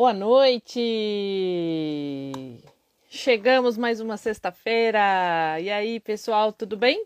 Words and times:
Boa 0.00 0.14
noite! 0.14 0.80
Chegamos 3.10 3.76
mais 3.76 4.00
uma 4.00 4.16
sexta-feira. 4.16 5.60
E 5.60 5.70
aí, 5.70 6.00
pessoal, 6.00 6.54
tudo 6.54 6.74
bem? 6.74 7.04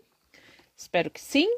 Espero 0.77 1.09
que 1.09 1.19
sim. 1.19 1.57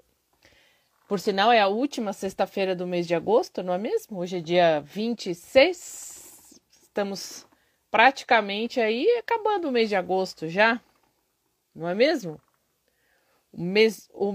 Por 1.07 1.19
sinal, 1.19 1.51
é 1.51 1.59
a 1.59 1.67
última 1.67 2.11
sexta-feira 2.11 2.75
do 2.75 2.87
mês 2.87 3.05
de 3.05 3.13
agosto, 3.13 3.61
não 3.61 3.71
é 3.71 3.77
mesmo? 3.77 4.17
Hoje 4.17 4.37
é 4.37 4.41
dia 4.41 4.81
26. 4.81 6.59
Estamos 6.71 7.45
praticamente 7.91 8.81
aí 8.81 9.07
acabando 9.19 9.69
o 9.69 9.71
mês 9.71 9.89
de 9.89 9.95
agosto 9.95 10.47
já, 10.47 10.81
não 11.75 11.87
é 11.87 11.93
mesmo? 11.93 12.41
O 13.53 13.61
mês, 13.61 14.09
o, 14.11 14.33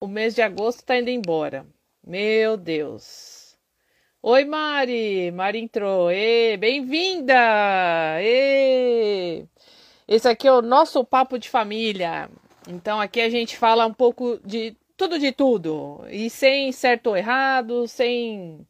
o 0.00 0.06
mês 0.06 0.36
de 0.36 0.42
agosto 0.42 0.78
está 0.78 0.96
indo 0.96 1.10
embora. 1.10 1.66
Meu 2.06 2.56
Deus. 2.56 3.43
Oi, 4.26 4.42
Mari. 4.46 5.30
Mari 5.32 5.58
entrou. 5.58 6.08
Bem-vinda. 6.58 7.34
Esse 10.08 10.26
aqui 10.26 10.48
é 10.48 10.52
o 10.52 10.62
nosso 10.62 11.04
papo 11.04 11.38
de 11.38 11.50
família. 11.50 12.30
Então 12.66 12.98
aqui 12.98 13.20
a 13.20 13.28
gente 13.28 13.54
fala 13.54 13.84
um 13.84 13.92
pouco 13.92 14.40
de 14.42 14.74
tudo 14.96 15.18
de 15.18 15.30
tudo 15.30 16.06
e 16.08 16.30
sem 16.30 16.72
certo 16.72 17.08
ou 17.08 17.16
errado, 17.18 17.86
sem 17.86 18.66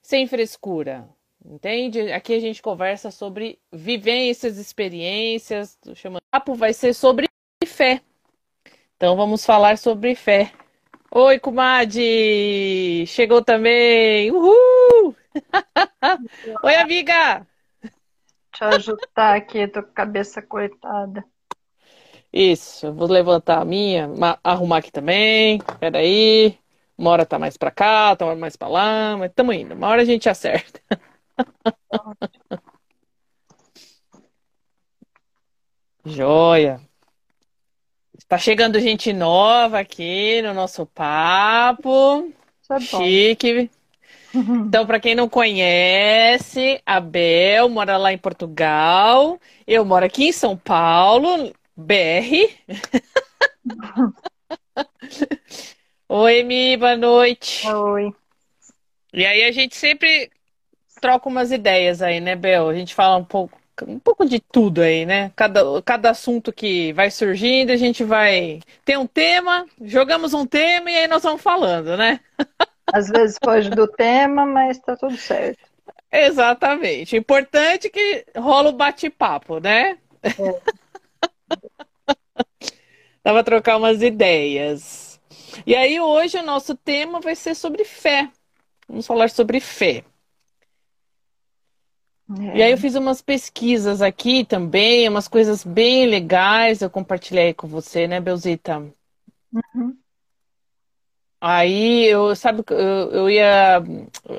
sem 0.00 0.26
frescura. 0.26 1.06
Entende? 1.44 2.10
Aqui 2.10 2.32
a 2.32 2.40
gente 2.40 2.62
conversa 2.62 3.10
sobre 3.10 3.58
vivências, 3.70 4.56
experiências. 4.56 5.78
Chamando. 5.94 6.22
O 6.22 6.30
papo 6.30 6.54
vai 6.54 6.72
ser 6.72 6.94
sobre 6.94 7.26
fé. 7.66 8.00
Então 8.96 9.14
vamos 9.14 9.44
falar 9.44 9.76
sobre 9.76 10.14
fé. 10.14 10.50
Oi, 11.18 11.38
comadre! 11.40 13.06
Chegou 13.06 13.42
também! 13.42 14.30
Uhul! 14.30 15.16
Oi, 16.62 16.74
amiga! 16.74 17.46
Deixa 17.80 18.64
eu 18.64 18.68
ajustar 18.68 19.34
aqui, 19.34 19.66
tô 19.66 19.82
com 19.82 19.88
a 19.88 19.92
cabeça 19.92 20.42
cortada. 20.42 21.24
Isso, 22.30 22.92
vou 22.92 23.08
levantar 23.08 23.62
a 23.62 23.64
minha, 23.64 24.10
arrumar 24.44 24.76
aqui 24.76 24.92
também. 24.92 25.58
Peraí. 25.80 26.58
Uma 26.98 27.12
hora 27.12 27.24
tá 27.24 27.38
mais 27.38 27.56
pra 27.56 27.70
cá, 27.70 28.10
outra 28.10 28.26
hora 28.26 28.36
mais 28.36 28.54
pra 28.54 28.68
lá, 28.68 29.16
mas 29.16 29.30
estamos 29.30 29.56
indo. 29.56 29.74
Uma 29.74 29.88
hora 29.88 30.02
a 30.02 30.04
gente 30.04 30.28
acerta. 30.28 30.82
Joia. 36.04 36.78
Está 38.26 38.38
chegando 38.38 38.80
gente 38.80 39.12
nova 39.12 39.78
aqui 39.78 40.42
no 40.42 40.52
nosso 40.52 40.84
papo. 40.84 42.34
É 42.68 42.80
Chique. 42.80 43.70
Então, 44.34 44.84
para 44.84 45.00
quem 45.00 45.14
não 45.14 45.30
conhece, 45.30 46.82
a 46.84 47.00
Bel 47.00 47.70
mora 47.70 47.96
lá 47.96 48.12
em 48.12 48.18
Portugal. 48.18 49.40
Eu 49.66 49.82
moro 49.82 50.04
aqui 50.04 50.26
em 50.26 50.32
São 50.32 50.58
Paulo, 50.58 51.54
BR. 51.74 52.50
Oi, 56.06 56.42
Mi, 56.42 56.76
boa 56.76 56.96
noite. 56.96 57.66
Oi. 57.66 58.12
E 59.14 59.24
aí 59.24 59.44
a 59.44 59.52
gente 59.52 59.74
sempre 59.74 60.30
troca 61.00 61.30
umas 61.30 61.50
ideias 61.50 62.02
aí, 62.02 62.20
né, 62.20 62.36
Bel? 62.36 62.68
A 62.68 62.74
gente 62.74 62.94
fala 62.94 63.16
um 63.16 63.24
pouco, 63.24 63.58
um 63.86 63.98
pouco 63.98 64.24
de 64.24 64.40
tudo 64.40 64.80
aí, 64.80 65.04
né? 65.04 65.30
Cada, 65.36 65.60
cada 65.82 66.10
assunto 66.10 66.52
que 66.52 66.92
vai 66.92 67.10
surgindo, 67.10 67.72
a 67.72 67.76
gente 67.76 68.02
vai 68.04 68.60
ter 68.84 68.98
um 68.98 69.06
tema, 69.06 69.66
jogamos 69.82 70.32
um 70.32 70.46
tema 70.46 70.90
e 70.90 70.96
aí 70.96 71.08
nós 71.08 71.22
vamos 71.22 71.42
falando, 71.42 71.96
né? 71.96 72.20
Às 72.92 73.08
vezes 73.08 73.36
foge 73.42 73.68
do 73.70 73.88
tema, 73.88 74.46
mas 74.46 74.78
tá 74.78 74.96
tudo 74.96 75.16
certo. 75.16 75.58
Exatamente. 76.10 77.16
Importante 77.16 77.90
que 77.90 78.24
rola 78.36 78.70
o 78.70 78.72
bate-papo, 78.72 79.58
né? 79.58 79.98
É. 80.22 80.76
Dava 83.24 83.42
trocar 83.42 83.76
umas 83.76 84.02
ideias. 84.02 85.20
E 85.66 85.74
aí 85.74 86.00
hoje 86.00 86.38
o 86.38 86.44
nosso 86.44 86.76
tema 86.76 87.20
vai 87.20 87.34
ser 87.34 87.54
sobre 87.54 87.84
fé. 87.84 88.30
Vamos 88.88 89.06
falar 89.06 89.30
sobre 89.30 89.58
fé. 89.58 90.04
É. 92.28 92.58
E 92.58 92.62
aí 92.62 92.72
eu 92.72 92.78
fiz 92.78 92.94
umas 92.94 93.22
pesquisas 93.22 94.02
aqui 94.02 94.44
também, 94.44 95.08
umas 95.08 95.28
coisas 95.28 95.62
bem 95.62 96.06
legais, 96.06 96.82
eu 96.82 96.90
compartilhei 96.90 97.54
com 97.54 97.68
você, 97.68 98.08
né, 98.08 98.20
Belzita? 98.20 98.84
Uhum. 99.52 99.96
Aí 101.40 102.06
eu, 102.06 102.34
sabe, 102.34 102.64
eu, 102.70 103.10
eu 103.12 103.30
ia, 103.30 103.80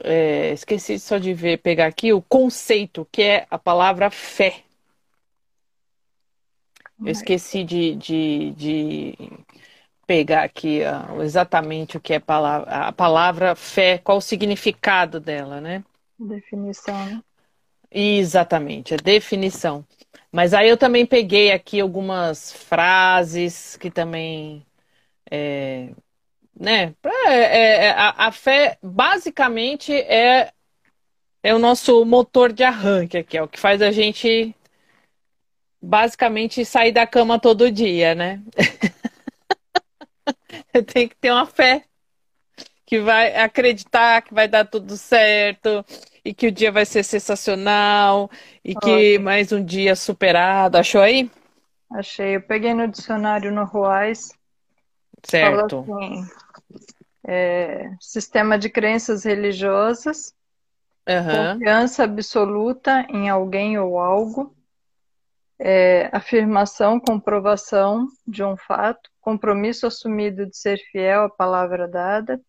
é, 0.04 0.52
esqueci 0.52 1.00
só 1.00 1.18
de 1.18 1.34
ver, 1.34 1.60
pegar 1.60 1.86
aqui 1.86 2.12
o 2.12 2.22
conceito, 2.22 3.08
que 3.12 3.22
é 3.22 3.48
a 3.50 3.58
palavra 3.58 4.10
fé. 4.10 4.64
Eu 7.00 7.10
esqueci 7.10 7.64
de, 7.64 7.96
de, 7.96 8.52
de 8.52 9.16
pegar 10.08 10.44
aqui 10.44 10.82
ó, 10.84 11.22
exatamente 11.22 11.96
o 11.96 12.00
que 12.00 12.14
é 12.14 12.16
a 12.16 12.22
palavra, 12.22 12.72
a 12.72 12.92
palavra 12.92 13.56
fé, 13.56 14.00
qual 14.00 14.18
o 14.18 14.22
significado 14.22 15.20
dela, 15.20 15.62
né? 15.62 15.84
Definição, 16.20 17.06
né? 17.06 17.22
Exatamente, 17.92 18.94
a 18.94 18.98
definição. 18.98 19.86
Mas 20.32 20.54
aí 20.54 20.70
eu 20.70 20.78
também 20.78 21.06
peguei 21.06 21.52
aqui 21.52 21.80
algumas 21.80 22.52
frases 22.52 23.78
que 23.78 23.90
também. 23.90 24.66
É, 25.32 25.90
né? 26.60 26.96
É, 27.28 27.30
é, 27.30 27.86
é, 27.88 27.90
a, 27.92 28.28
a, 28.28 28.32
fé 28.32 28.78
basicamente 28.82 29.94
é, 29.94 30.52
é 31.44 31.56
o 31.56 31.60
nosso 31.60 32.04
motor 32.06 32.54
de 32.54 32.64
arranque 32.64 33.18
aqui, 33.18 33.38
é 33.38 33.44
o 33.44 33.48
que 33.48 33.60
faz 33.60 33.82
a 33.82 33.92
gente 33.92 34.56
basicamente 35.82 36.66
sair 36.66 36.92
da 36.92 37.08
cama 37.08 37.40
todo 37.40 37.72
dia, 37.72 38.16
né? 38.16 38.42
Tem 40.94 41.08
que 41.08 41.16
ter 41.16 41.32
uma 41.32 41.46
fé 41.46 41.84
que 42.86 43.00
vai 43.00 43.36
acreditar 43.36 44.22
que 44.22 44.34
vai 44.34 44.48
dar 44.48 44.66
tudo 44.66 44.98
certo 44.98 45.86
e 46.28 46.34
que 46.34 46.48
o 46.48 46.52
dia 46.52 46.74
vai 46.74 46.86
ser 46.86 47.04
sensacional 47.04 48.30
e 48.62 48.76
que 48.76 49.18
mais 49.18 49.54
um 49.54 49.64
dia 49.64 49.96
superado. 49.96 50.78
Achou 50.78 51.00
aí? 51.00 51.32
Achei. 51.90 52.36
Eu 52.36 52.42
peguei 52.42 52.74
no 52.74 52.86
dicionário 52.86 53.50
no 53.50 53.64
Ruais. 53.64 54.34
Certo. 55.24 55.86
Assim, 55.90 56.28
é, 57.26 57.92
sistema 58.02 58.60
de 58.60 58.70
crenças 58.70 59.24
religiosas, 59.24 60.34
uhum. 61.08 61.54
confiança 61.54 62.04
absoluta 62.04 63.08
em 63.10 63.30
alguém 63.30 63.80
ou 63.80 63.98
algo, 63.98 64.54
é, 65.58 66.10
afirmação, 66.12 67.00
comprovação 67.00 68.06
de 68.28 68.44
um 68.44 68.58
fato, 68.58 69.10
compromisso 69.22 69.88
assumido 69.88 70.46
de 70.46 70.58
ser 70.58 70.78
fiel 70.92 71.24
à 71.24 71.30
palavra 71.30 71.88
dada, 71.88 72.42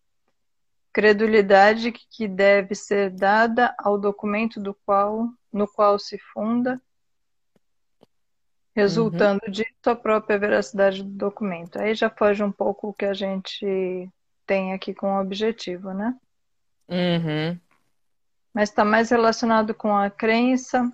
credulidade 0.91 1.91
que 1.91 2.27
deve 2.27 2.75
ser 2.75 3.09
dada 3.09 3.73
ao 3.77 3.97
documento 3.97 4.59
do 4.59 4.73
qual, 4.85 5.29
no 5.51 5.67
qual 5.67 5.99
se 5.99 6.17
funda, 6.33 6.81
resultando 8.75 9.41
uhum. 9.45 9.51
disso 9.51 9.69
a 9.85 9.95
própria 9.95 10.37
veracidade 10.37 11.03
do 11.03 11.09
documento. 11.09 11.79
Aí 11.79 11.93
já 11.93 12.09
foge 12.09 12.43
um 12.43 12.51
pouco 12.51 12.89
o 12.89 12.93
que 12.93 13.05
a 13.05 13.13
gente 13.13 14.09
tem 14.45 14.73
aqui 14.73 14.93
com 14.93 15.15
o 15.15 15.21
objetivo, 15.21 15.93
né? 15.93 16.15
Uhum. 16.87 17.59
Mas 18.53 18.69
está 18.69 18.83
mais 18.83 19.11
relacionado 19.11 19.73
com 19.75 19.95
a 19.95 20.09
crença, 20.09 20.91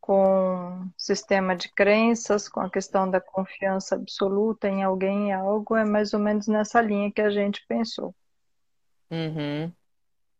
com 0.00 0.88
sistema 0.96 1.56
de 1.56 1.72
crenças, 1.72 2.48
com 2.48 2.60
a 2.60 2.70
questão 2.70 3.10
da 3.10 3.20
confiança 3.20 3.94
absoluta 3.94 4.68
em 4.68 4.82
alguém 4.82 5.28
e 5.28 5.32
algo, 5.32 5.76
é 5.76 5.84
mais 5.84 6.12
ou 6.12 6.20
menos 6.20 6.46
nessa 6.46 6.80
linha 6.80 7.10
que 7.10 7.20
a 7.20 7.30
gente 7.30 7.64
pensou. 7.66 8.14
Uhum. 9.12 9.72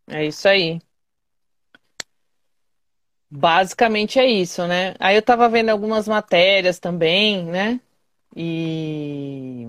É 0.08 0.26
isso 0.26 0.48
aí. 0.48 0.80
Basicamente 3.30 4.18
é 4.18 4.26
isso, 4.26 4.66
né? 4.66 4.94
Aí 5.00 5.16
eu 5.16 5.22
tava 5.22 5.48
vendo 5.48 5.70
algumas 5.70 6.06
matérias 6.06 6.78
também, 6.78 7.44
né? 7.46 7.80
E... 8.36 9.66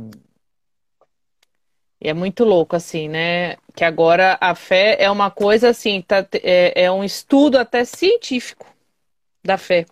e 2.02 2.10
é 2.10 2.14
muito 2.14 2.44
louco, 2.44 2.76
assim, 2.76 3.08
né? 3.08 3.56
Que 3.76 3.84
agora 3.84 4.38
a 4.42 4.54
fé 4.56 4.98
é 5.00 5.10
uma 5.10 5.32
coisa 5.32 5.70
assim, 5.70 6.02
tá, 6.02 6.26
é, 6.44 6.84
é 6.86 6.92
um 6.92 7.04
estudo 7.04 7.58
até 7.58 7.86
científico 7.86 8.66
da 9.44 9.58
fé. 9.58 9.86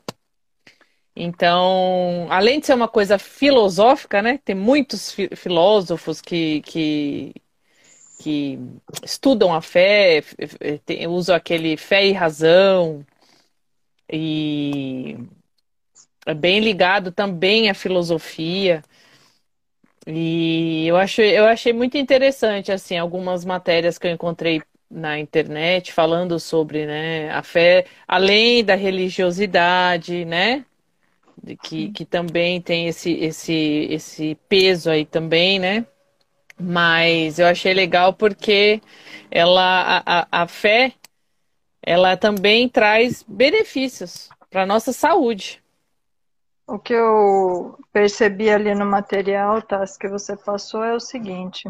Então, 1.16 2.28
além 2.30 2.60
de 2.60 2.66
ser 2.68 2.74
uma 2.74 2.88
coisa 2.88 3.19
filosófica, 3.19 4.22
né? 4.22 4.38
Tem 4.44 4.56
muitos 4.56 5.13
filósofos 5.36 6.22
que, 6.22 6.62
que, 6.62 7.34
que 8.22 8.60
estudam 9.04 9.54
a 9.54 9.62
fé, 9.62 10.24
usam 11.10 11.36
aquele 11.36 11.76
fé 11.76 12.06
e 12.06 12.12
razão, 12.12 13.06
e 14.12 15.18
é 16.26 16.34
bem 16.34 16.60
ligado 16.60 17.12
também 17.12 17.70
à 17.70 17.74
filosofia. 17.74 18.84
E 20.06 20.86
eu, 20.88 20.98
acho, 20.98 21.22
eu 21.22 21.46
achei 21.46 21.74
muito 21.74 21.98
interessante, 21.98 22.72
assim, 22.72 22.98
algumas 22.98 23.46
matérias 23.46 23.98
que 23.98 24.08
eu 24.08 24.12
encontrei 24.12 24.62
na 24.90 25.20
internet 25.20 25.94
falando 25.94 26.40
sobre 26.40 26.86
né, 26.86 27.32
a 27.32 27.42
fé, 27.42 27.86
além 28.08 28.64
da 28.64 28.76
religiosidade, 28.76 30.26
né? 30.26 30.66
Que, 31.64 31.90
que 31.90 32.06
também 32.06 32.62
tem 32.62 32.88
esse, 32.88 33.14
esse, 33.14 33.88
esse 33.90 34.38
peso 34.48 34.90
aí 34.92 35.06
também, 35.06 35.60
né? 35.60 35.86
Mas 36.62 37.40
eu 37.40 37.48
achei 37.48 37.74
legal 37.74 38.13
porque 38.13 38.81
ela, 39.30 40.04
a, 40.06 40.28
a 40.44 40.48
fé, 40.48 40.94
ela 41.81 42.16
também 42.16 42.69
traz 42.69 43.24
benefícios 43.28 44.30
para 44.50 44.63
a 44.63 44.66
nossa 44.66 44.94
saúde. 44.94 45.62
O 46.68 46.78
que 46.78 46.94
eu 46.94 47.78
percebi 47.92 48.50
ali 48.50 48.74
no 48.75 48.86
material, 48.86 49.62
Tassi, 49.62 49.98
que 49.98 50.08
você 50.08 50.38
passou 50.38 50.84
é 50.84 50.94
o 50.94 51.00
seguinte. 51.00 51.69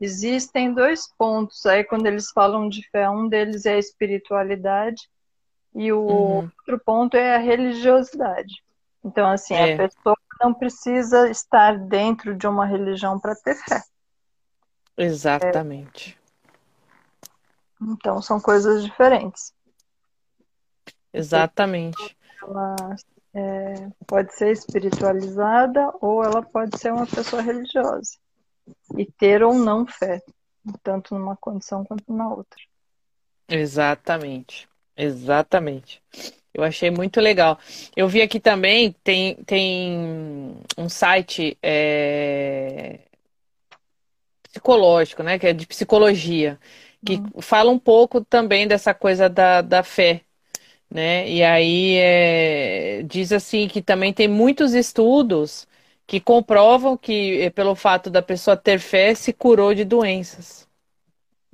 Existem 0.00 0.72
dois 0.72 1.12
pontos 1.18 1.66
aí 1.66 1.82
quando 1.82 2.06
eles 2.06 2.30
falam 2.30 2.68
de 2.68 2.88
fé. 2.90 3.10
Um 3.10 3.28
deles 3.28 3.66
é 3.66 3.74
a 3.74 3.78
espiritualidade 3.78 5.02
e 5.74 5.92
o 5.92 6.00
uhum. 6.00 6.50
outro 6.58 6.80
ponto 6.84 7.16
é 7.16 7.34
a 7.34 7.38
religiosidade. 7.38 8.62
Então, 9.04 9.28
assim, 9.28 9.54
é. 9.54 9.74
a 9.74 9.76
pessoa 9.76 10.16
não 10.40 10.54
precisa 10.54 11.28
estar 11.30 11.78
dentro 11.78 12.36
de 12.36 12.46
uma 12.46 12.66
religião 12.66 13.18
para 13.18 13.34
ter 13.34 13.54
fé. 13.54 13.82
Exatamente. 14.96 16.18
É. 17.80 17.84
Então, 17.84 18.20
são 18.20 18.40
coisas 18.40 18.84
diferentes. 18.84 19.52
Exatamente. 21.12 22.16
Ela 22.42 22.76
é, 23.34 23.88
pode 24.06 24.34
ser 24.34 24.52
espiritualizada 24.52 25.92
ou 26.00 26.24
ela 26.24 26.42
pode 26.42 26.78
ser 26.78 26.92
uma 26.92 27.06
pessoa 27.06 27.42
religiosa 27.42 28.18
e 28.96 29.06
ter 29.06 29.42
ou 29.42 29.54
não 29.54 29.86
fé, 29.86 30.22
tanto 30.82 31.14
numa 31.14 31.36
condição 31.36 31.84
quanto 31.84 32.12
na 32.12 32.28
outra. 32.28 32.58
Exatamente, 33.48 34.68
exatamente. 34.96 36.02
Eu 36.58 36.64
achei 36.64 36.90
muito 36.90 37.20
legal. 37.20 37.58
Eu 37.96 38.08
vi 38.08 38.22
aqui 38.22 38.40
também, 38.40 38.94
tem, 39.04 39.36
tem 39.46 40.56
um 40.76 40.88
site 40.88 41.56
é, 41.62 43.00
psicológico, 44.42 45.22
né? 45.22 45.38
Que 45.38 45.48
é 45.48 45.52
de 45.52 45.66
psicologia, 45.66 46.58
que 47.04 47.14
uhum. 47.14 47.40
fala 47.40 47.70
um 47.70 47.78
pouco 47.78 48.24
também 48.24 48.66
dessa 48.66 48.92
coisa 48.94 49.28
da, 49.28 49.60
da 49.62 49.82
fé. 49.82 50.22
Né? 50.90 51.28
E 51.28 51.42
aí 51.44 51.96
é, 51.96 53.02
diz 53.04 53.32
assim 53.32 53.68
que 53.68 53.82
também 53.82 54.12
tem 54.12 54.26
muitos 54.26 54.74
estudos 54.74 55.68
que 56.06 56.18
comprovam 56.18 56.96
que, 56.96 57.42
eh, 57.42 57.50
pelo 57.50 57.74
fato 57.74 58.08
da 58.08 58.22
pessoa 58.22 58.56
ter 58.56 58.78
fé, 58.80 59.14
se 59.14 59.32
curou 59.32 59.74
de 59.74 59.84
doenças 59.84 60.68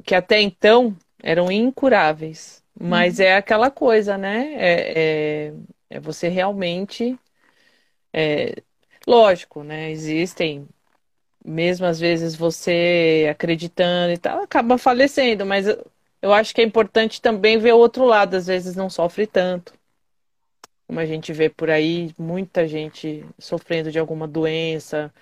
que 0.03 0.15
até 0.15 0.41
então 0.41 0.97
eram 1.23 1.53
incuráveis. 1.53 2.64
Mas 2.79 3.19
uhum. 3.19 3.25
é 3.25 3.37
aquela 3.37 3.71
coisa, 3.71 4.19
né? 4.19 4.55
É, 4.55 5.49
é, 5.51 5.55
é 5.91 6.01
você 6.01 6.29
realmente. 6.29 7.19
É, 8.13 8.55
lógico, 9.07 9.63
né? 9.65 9.91
Existem, 9.91 10.69
mesmo 11.45 11.87
às 11.87 12.01
vezes 12.01 12.35
você 12.37 13.29
acreditando 13.31 14.13
e 14.13 14.19
tal, 14.19 14.43
acaba 14.43 14.79
falecendo, 14.79 15.47
mas 15.47 15.67
eu 16.23 16.33
acho 16.33 16.55
que 16.55 16.61
é 16.61 16.65
importante 16.65 17.21
também 17.23 17.59
ver 17.59 17.75
o 17.75 17.79
outro 17.79 18.05
lado, 18.05 18.37
às 18.37 18.47
vezes 18.47 18.77
não 18.77 18.91
sofre 18.91 19.27
tanto 19.27 19.75
como 20.87 21.01
a 21.01 21.07
gente 21.07 21.33
vê 21.33 21.49
por 21.49 21.71
aí, 21.71 22.15
muita 22.19 22.69
gente 22.69 23.25
sofrendo 23.39 23.91
de 23.91 23.99
alguma 23.99 24.29
doença 24.29 25.13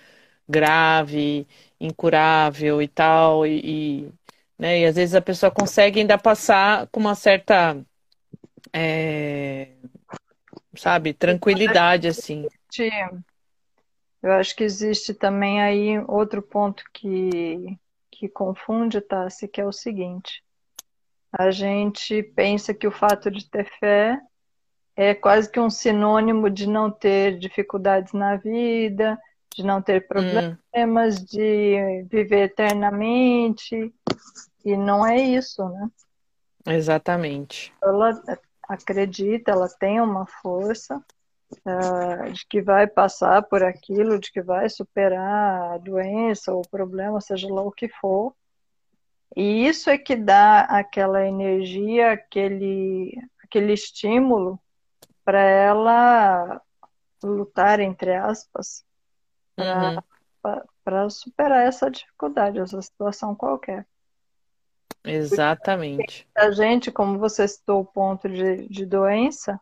grave, 0.47 1.47
incurável 1.79 2.81
e 2.81 2.87
tal, 2.87 3.45
e, 3.47 4.05
e 4.05 4.13
né, 4.57 4.79
e 4.79 4.85
às 4.85 4.95
vezes 4.95 5.15
a 5.15 5.21
pessoa 5.21 5.51
consegue 5.51 5.99
ainda 5.99 6.17
passar 6.17 6.87
com 6.87 6.99
uma 6.99 7.15
certa, 7.15 7.77
é, 8.71 9.69
sabe, 10.75 11.13
tranquilidade, 11.13 12.07
assim. 12.07 12.47
Eu 14.21 14.31
acho 14.33 14.55
que 14.55 14.63
existe 14.63 15.13
também 15.13 15.61
aí 15.61 15.99
outro 16.07 16.41
ponto 16.41 16.83
que, 16.93 17.77
que 18.09 18.29
confunde, 18.29 19.01
Tassi, 19.01 19.47
que 19.47 19.59
é 19.59 19.65
o 19.65 19.71
seguinte. 19.71 20.41
A 21.31 21.51
gente 21.51 22.23
pensa 22.23 22.73
que 22.73 22.87
o 22.87 22.91
fato 22.91 23.29
de 23.29 23.49
ter 23.49 23.69
fé 23.79 24.17
é 24.95 25.13
quase 25.13 25.51
que 25.51 25.59
um 25.59 25.69
sinônimo 25.69 26.49
de 26.49 26.67
não 26.69 26.91
ter 26.91 27.37
dificuldades 27.37 28.13
na 28.13 28.37
vida, 28.37 29.19
de 29.55 29.63
não 29.63 29.81
ter 29.81 30.07
problemas, 30.07 31.19
hum. 31.19 31.25
de 31.25 32.05
viver 32.09 32.43
eternamente. 32.43 33.93
E 34.65 34.77
não 34.77 35.05
é 35.05 35.17
isso, 35.17 35.67
né? 35.69 35.89
Exatamente. 36.65 37.73
Ela 37.81 38.21
acredita, 38.67 39.51
ela 39.51 39.67
tem 39.67 39.99
uma 39.99 40.25
força 40.25 41.03
uh, 41.51 42.31
de 42.31 42.45
que 42.47 42.61
vai 42.61 42.87
passar 42.87 43.43
por 43.43 43.63
aquilo, 43.63 44.19
de 44.19 44.31
que 44.31 44.41
vai 44.41 44.69
superar 44.69 45.73
a 45.73 45.77
doença 45.77 46.53
ou 46.53 46.61
o 46.61 46.69
problema, 46.69 47.19
seja 47.19 47.53
lá 47.53 47.61
o 47.61 47.71
que 47.71 47.89
for. 47.89 48.33
E 49.35 49.67
isso 49.67 49.89
é 49.89 49.97
que 49.97 50.15
dá 50.15 50.61
aquela 50.61 51.25
energia, 51.27 52.11
aquele, 52.11 53.17
aquele 53.43 53.73
estímulo 53.73 54.59
para 55.25 55.41
ela 55.41 56.61
lutar, 57.23 57.79
entre 57.79 58.15
aspas, 58.15 58.83
para 59.55 61.03
uhum. 61.03 61.09
superar 61.09 61.67
essa 61.67 61.89
dificuldade, 61.89 62.59
essa 62.59 62.81
situação 62.81 63.35
qualquer. 63.35 63.85
Exatamente. 65.03 66.27
A 66.35 66.51
gente, 66.51 66.91
como 66.91 67.19
você 67.19 67.47
citou 67.47 67.81
o 67.81 67.85
ponto 67.85 68.29
de, 68.29 68.67
de 68.67 68.85
doença, 68.85 69.59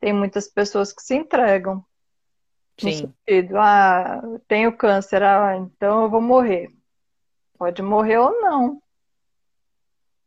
tem 0.00 0.12
muitas 0.12 0.48
pessoas 0.48 0.92
que 0.92 1.02
se 1.02 1.14
entregam. 1.14 1.84
Sim. 2.78 2.86
No 2.86 2.92
sentido, 2.92 3.56
ah, 3.56 4.20
tenho 4.48 4.76
câncer, 4.76 5.22
ah, 5.22 5.56
então 5.56 6.02
eu 6.02 6.10
vou 6.10 6.20
morrer. 6.20 6.70
Pode 7.56 7.80
morrer 7.82 8.18
ou 8.18 8.32
não. 8.40 8.82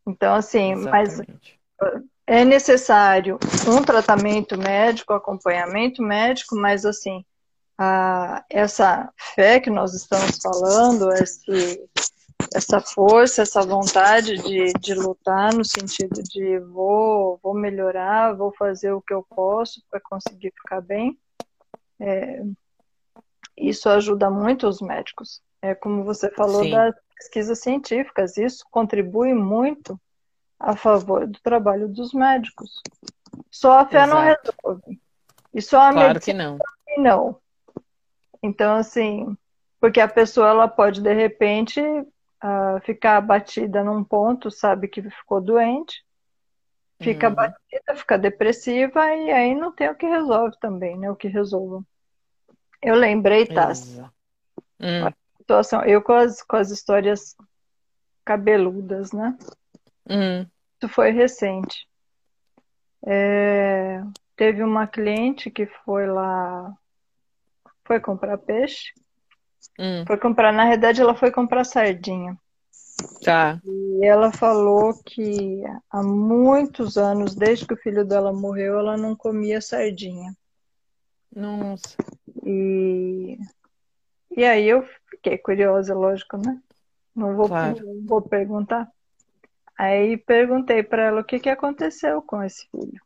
Então, 0.07 0.33
assim, 0.33 0.71
Exatamente. 0.71 1.59
mas 1.79 2.07
é 2.25 2.45
necessário 2.45 3.37
um 3.67 3.81
tratamento 3.83 4.57
médico, 4.57 5.13
acompanhamento 5.13 6.01
médico, 6.01 6.55
mas 6.55 6.85
assim, 6.85 7.25
a, 7.77 8.43
essa 8.49 9.11
fé 9.35 9.59
que 9.59 9.69
nós 9.69 9.93
estamos 9.93 10.39
falando, 10.41 11.11
esse, 11.13 11.87
essa 12.53 12.79
força, 12.79 13.43
essa 13.43 13.61
vontade 13.61 14.37
de, 14.37 14.73
de 14.73 14.93
lutar 14.93 15.53
no 15.53 15.63
sentido 15.63 16.21
de 16.23 16.59
vou, 16.59 17.39
vou 17.43 17.53
melhorar, 17.53 18.33
vou 18.33 18.51
fazer 18.53 18.91
o 18.91 19.01
que 19.01 19.13
eu 19.13 19.23
posso 19.29 19.81
para 19.89 19.99
conseguir 19.99 20.51
ficar 20.51 20.81
bem, 20.81 21.17
é, 21.99 22.43
isso 23.55 23.89
ajuda 23.89 24.29
muito 24.29 24.67
os 24.67 24.81
médicos. 24.81 25.41
É 25.61 25.73
como 25.73 26.03
você 26.03 26.29
falou 26.31 26.63
Sim. 26.63 26.71
das 26.71 26.95
pesquisas 27.15 27.59
científicas, 27.59 28.37
isso 28.37 28.65
contribui 28.69 29.33
muito 29.33 29.99
a 30.59 30.75
favor 30.75 31.27
do 31.27 31.39
trabalho 31.41 31.87
dos 31.87 32.13
médicos. 32.13 32.81
Só 33.51 33.79
a 33.79 33.85
fé 33.85 34.03
Exato. 34.03 34.13
não 34.13 34.21
resolve. 34.21 35.01
E 35.53 35.61
só 35.61 35.81
a 35.81 35.91
claro 35.91 36.19
que 36.19 36.33
não. 36.33 36.57
não. 36.97 37.39
Então, 38.41 38.75
assim, 38.75 39.35
porque 39.79 39.99
a 39.99 40.07
pessoa 40.07 40.49
ela 40.49 40.67
pode, 40.67 41.01
de 41.01 41.13
repente, 41.13 41.81
uh, 41.81 42.79
ficar 42.83 43.17
abatida 43.17 43.83
num 43.83 44.03
ponto, 44.03 44.49
sabe 44.49 44.87
que 44.87 45.01
ficou 45.01 45.41
doente, 45.41 46.03
fica 47.01 47.27
uhum. 47.27 47.33
abatida, 47.33 47.95
fica 47.95 48.17
depressiva, 48.17 49.13
e 49.15 49.31
aí 49.31 49.55
não 49.55 49.71
tem 49.71 49.89
o 49.89 49.95
que 49.95 50.05
resolve 50.05 50.57
também, 50.59 50.97
né? 50.97 51.09
O 51.09 51.15
que 51.15 51.27
resolva. 51.27 51.83
Eu 52.81 52.95
lembrei, 52.95 53.45
Tassi. 53.45 54.01
Hum. 54.79 55.11
Situação, 55.37 55.83
eu 55.83 56.01
com 56.01 56.13
as, 56.13 56.41
com 56.43 56.55
as 56.55 56.69
histórias 56.71 57.35
cabeludas, 58.23 59.11
né? 59.11 59.37
Hum. 60.09 60.45
Isso 60.77 60.93
foi 60.93 61.11
recente. 61.11 61.87
É, 63.05 64.01
teve 64.35 64.63
uma 64.63 64.85
cliente 64.85 65.49
que 65.49 65.65
foi 65.65 66.05
lá, 66.05 66.73
foi 67.87 67.99
comprar 67.99 68.37
peixe. 68.37 68.93
Hum. 69.79 70.03
Foi 70.05 70.17
comprar, 70.17 70.51
na 70.51 70.67
verdade, 70.67 71.01
ela 71.01 71.15
foi 71.15 71.31
comprar 71.31 71.63
sardinha. 71.63 72.37
Tá. 73.23 73.61
E 73.63 74.05
ela 74.05 74.31
falou 74.31 74.93
que 75.05 75.63
há 75.89 76.03
muitos 76.03 76.97
anos, 76.97 77.35
desde 77.35 77.65
que 77.65 77.73
o 77.73 77.77
filho 77.77 78.03
dela 78.03 78.33
morreu, 78.33 78.77
ela 78.77 78.97
não 78.97 79.15
comia 79.15 79.61
sardinha. 79.61 80.35
Nossa. 81.33 81.95
E, 82.43 83.37
e 84.35 84.43
aí 84.43 84.67
eu 84.67 84.83
fiquei 85.09 85.37
curiosa, 85.37 85.93
lógico, 85.93 86.37
né? 86.37 86.59
Não 87.15 87.35
vou, 87.35 87.47
claro. 87.47 87.85
não 87.85 88.05
vou 88.05 88.21
perguntar. 88.21 88.87
Aí 89.77 90.17
perguntei 90.17 90.81
para 90.81 91.03
ela 91.03 91.21
o 91.21 91.23
que, 91.23 91.39
que 91.39 91.49
aconteceu 91.49 92.21
com 92.21 92.41
esse 92.41 92.67
filho. 92.71 92.99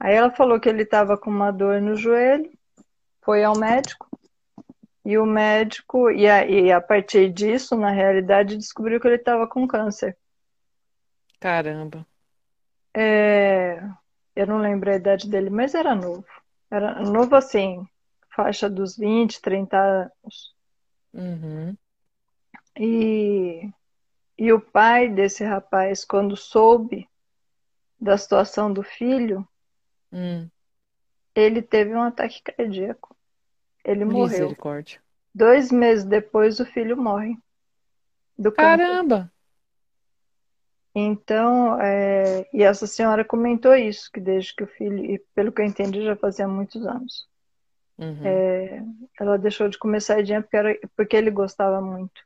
Aí 0.00 0.14
ela 0.14 0.30
falou 0.30 0.58
que 0.58 0.68
ele 0.68 0.82
estava 0.82 1.16
com 1.16 1.30
uma 1.30 1.52
dor 1.52 1.80
no 1.80 1.94
joelho, 1.94 2.50
foi 3.22 3.44
ao 3.44 3.56
médico, 3.56 4.08
e 5.04 5.18
o 5.18 5.24
médico, 5.26 6.10
e 6.10 6.28
a, 6.28 6.46
e 6.46 6.70
a 6.70 6.80
partir 6.80 7.32
disso, 7.32 7.76
na 7.76 7.90
realidade, 7.90 8.56
descobriu 8.56 9.00
que 9.00 9.06
ele 9.06 9.16
estava 9.16 9.46
com 9.46 9.66
câncer. 9.66 10.16
Caramba. 11.38 12.06
É, 12.94 13.82
eu 14.36 14.46
não 14.46 14.58
lembro 14.58 14.90
a 14.90 14.96
idade 14.96 15.28
dele, 15.28 15.48
mas 15.48 15.74
era 15.74 15.94
novo. 15.94 16.24
Era 16.70 17.00
novo 17.00 17.34
assim, 17.34 17.86
faixa 18.34 18.68
dos 18.68 18.96
20, 18.96 19.40
30 19.40 19.76
anos. 19.78 20.54
Uhum. 21.12 21.76
E, 22.78 23.68
e 24.38 24.52
o 24.52 24.60
pai 24.60 25.08
desse 25.08 25.42
rapaz, 25.44 26.04
quando 26.04 26.36
soube 26.36 27.08
da 28.00 28.16
situação 28.16 28.72
do 28.72 28.82
filho, 28.82 29.46
hum. 30.12 30.48
Ele 31.34 31.62
teve 31.62 31.94
um 31.94 32.02
ataque 32.02 32.42
cardíaco. 32.42 33.16
Ele 33.84 34.04
morreu. 34.04 34.28
Misericórdia. 34.28 35.00
Dois 35.34 35.70
meses 35.70 36.04
depois, 36.04 36.60
o 36.60 36.66
filho 36.66 36.96
morre. 36.96 37.36
Do 38.36 38.50
Caramba! 38.52 39.30
Então, 40.94 41.80
é, 41.80 42.48
e 42.52 42.62
essa 42.62 42.86
senhora 42.86 43.24
comentou 43.24 43.74
isso, 43.74 44.10
que 44.12 44.20
desde 44.20 44.54
que 44.54 44.64
o 44.64 44.66
filho, 44.66 45.04
e 45.04 45.18
pelo 45.34 45.52
que 45.52 45.62
eu 45.62 45.66
entendi, 45.66 46.02
já 46.02 46.16
fazia 46.16 46.48
muitos 46.48 46.84
anos. 46.84 47.28
Uhum. 47.96 48.26
É, 48.26 48.82
ela 49.20 49.38
deixou 49.38 49.68
de 49.68 49.78
comer 49.78 50.00
saidinha 50.00 50.42
porque, 50.42 50.56
era, 50.56 50.78
porque 50.96 51.16
ele 51.16 51.30
gostava 51.30 51.80
muito. 51.80 52.20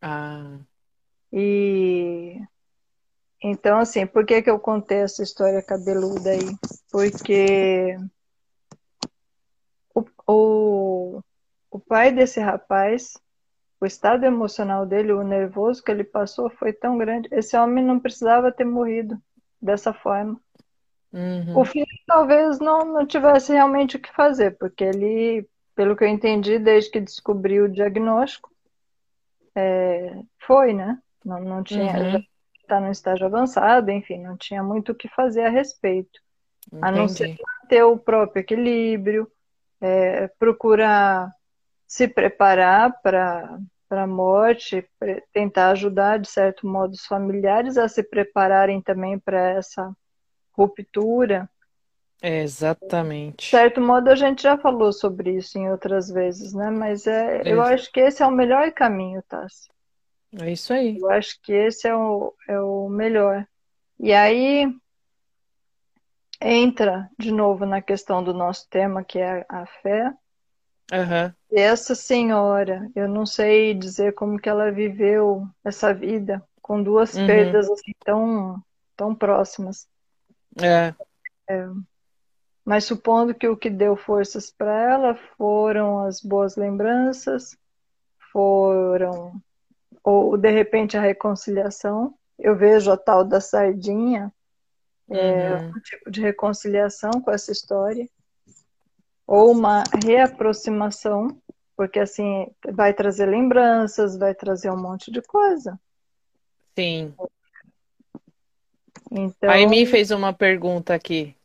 Ah. 0.00 0.58
E 1.32 2.40
então, 3.42 3.78
assim, 3.78 4.06
por 4.06 4.26
que, 4.26 4.42
que 4.42 4.50
eu 4.50 4.58
contei 4.58 4.98
essa 4.98 5.22
história 5.22 5.62
cabeluda 5.62 6.30
aí? 6.30 6.56
Porque 6.90 7.96
o, 9.94 10.04
o, 10.26 11.20
o 11.70 11.78
pai 11.78 12.12
desse 12.12 12.40
rapaz 12.40 13.14
o 13.80 13.86
estado 13.86 14.24
emocional 14.24 14.84
dele, 14.84 15.12
o 15.12 15.22
nervoso 15.22 15.82
que 15.82 15.90
ele 15.90 16.04
passou 16.04 16.50
foi 16.50 16.72
tão 16.72 16.98
grande. 16.98 17.28
Esse 17.30 17.56
homem 17.56 17.84
não 17.84 18.00
precisava 18.00 18.50
ter 18.50 18.64
morrido 18.64 19.20
dessa 19.62 19.92
forma. 19.92 20.40
Uhum. 21.12 21.56
O 21.56 21.64
filho 21.64 21.86
talvez 22.06 22.58
não, 22.58 22.80
não 22.84 23.06
tivesse 23.06 23.52
realmente 23.52 23.96
o 23.96 24.00
que 24.00 24.12
fazer, 24.12 24.58
porque 24.58 24.84
ele, 24.84 25.48
pelo 25.74 25.96
que 25.96 26.04
eu 26.04 26.08
entendi, 26.08 26.58
desde 26.58 26.90
que 26.90 27.00
descobriu 27.00 27.64
o 27.64 27.68
diagnóstico, 27.68 28.50
é, 29.54 30.22
foi, 30.40 30.72
né? 30.72 30.98
Não, 31.24 31.40
não 31.40 31.62
tinha, 31.62 31.92
uhum. 31.92 32.24
Está 32.68 32.80
no 32.80 32.90
estágio 32.90 33.26
avançado, 33.26 33.90
enfim, 33.90 34.22
não 34.22 34.36
tinha 34.36 34.62
muito 34.62 34.92
o 34.92 34.94
que 34.94 35.08
fazer 35.08 35.42
a 35.42 35.48
respeito. 35.48 36.20
Entendi. 36.66 36.84
A 36.84 36.90
não 36.92 37.08
ser 37.08 37.36
manter 37.62 37.82
o 37.82 37.98
próprio 37.98 38.40
equilíbrio, 38.40 39.30
é, 39.80 40.28
procurar 40.38 41.32
se 41.86 42.06
preparar 42.06 43.00
para 43.02 43.58
a 43.90 44.06
morte, 44.06 44.86
tentar 45.32 45.70
ajudar, 45.70 46.18
de 46.18 46.28
certo 46.28 46.66
modo, 46.66 46.92
os 46.92 47.06
familiares 47.06 47.78
a 47.78 47.88
se 47.88 48.02
prepararem 48.02 48.82
também 48.82 49.18
para 49.18 49.40
essa 49.52 49.90
ruptura. 50.52 51.48
É, 52.20 52.42
exatamente. 52.42 53.44
De 53.44 53.50
certo 53.50 53.80
modo, 53.80 54.08
a 54.10 54.14
gente 54.14 54.42
já 54.42 54.58
falou 54.58 54.92
sobre 54.92 55.36
isso 55.36 55.56
em 55.56 55.70
outras 55.70 56.10
vezes, 56.10 56.52
né? 56.52 56.68
Mas 56.68 57.06
é, 57.06 57.38
é. 57.38 57.52
eu 57.52 57.62
acho 57.62 57.90
que 57.90 58.00
esse 58.00 58.22
é 58.22 58.26
o 58.26 58.30
melhor 58.30 58.70
caminho, 58.72 59.22
Tassi. 59.26 59.70
É 60.32 60.50
isso 60.52 60.72
aí. 60.72 60.98
Eu 60.98 61.10
acho 61.10 61.40
que 61.42 61.52
esse 61.52 61.88
é 61.88 61.94
o, 61.94 62.34
é 62.46 62.60
o 62.60 62.88
melhor. 62.88 63.46
E 63.98 64.12
aí 64.12 64.72
entra 66.40 67.10
de 67.18 67.32
novo 67.32 67.66
na 67.66 67.80
questão 67.82 68.22
do 68.22 68.32
nosso 68.32 68.68
tema, 68.68 69.02
que 69.02 69.18
é 69.18 69.44
a 69.48 69.66
fé. 69.66 70.12
Uhum. 70.92 71.32
Essa 71.52 71.94
senhora, 71.94 72.90
eu 72.94 73.08
não 73.08 73.26
sei 73.26 73.74
dizer 73.74 74.14
como 74.14 74.38
que 74.38 74.48
ela 74.48 74.70
viveu 74.70 75.46
essa 75.64 75.92
vida 75.92 76.42
com 76.62 76.82
duas 76.82 77.14
uhum. 77.14 77.26
perdas 77.26 77.70
assim 77.70 77.92
tão, 78.04 78.62
tão 78.96 79.14
próximas. 79.14 79.86
É. 80.60 80.94
é. 81.48 81.68
Mas 82.64 82.84
supondo 82.84 83.34
que 83.34 83.48
o 83.48 83.56
que 83.56 83.70
deu 83.70 83.96
forças 83.96 84.50
para 84.50 84.72
ela 84.72 85.14
foram 85.36 86.00
as 86.00 86.20
boas 86.20 86.56
lembranças, 86.56 87.56
foram 88.30 89.40
ou 90.02 90.36
de 90.36 90.50
repente 90.50 90.96
a 90.96 91.00
reconciliação. 91.00 92.14
Eu 92.38 92.56
vejo 92.56 92.90
a 92.90 92.96
tal 92.96 93.24
da 93.24 93.40
sardinha, 93.40 94.32
é, 95.10 95.54
uhum. 95.54 95.68
um 95.70 95.80
tipo 95.80 96.10
de 96.10 96.20
reconciliação 96.20 97.10
com 97.20 97.30
essa 97.30 97.50
história 97.50 98.08
ou 99.28 99.52
uma 99.52 99.84
reaproximação, 100.02 101.28
porque 101.76 101.98
assim 101.98 102.50
vai 102.72 102.94
trazer 102.94 103.26
lembranças, 103.26 104.16
vai 104.16 104.34
trazer 104.34 104.70
um 104.70 104.80
monte 104.80 105.12
de 105.12 105.20
coisa. 105.20 105.78
Sim. 106.74 107.14
Então, 109.10 109.50
a 109.50 109.54
Amy 109.54 109.84
fez 109.84 110.10
uma 110.10 110.32
pergunta 110.32 110.94
aqui 110.94 111.36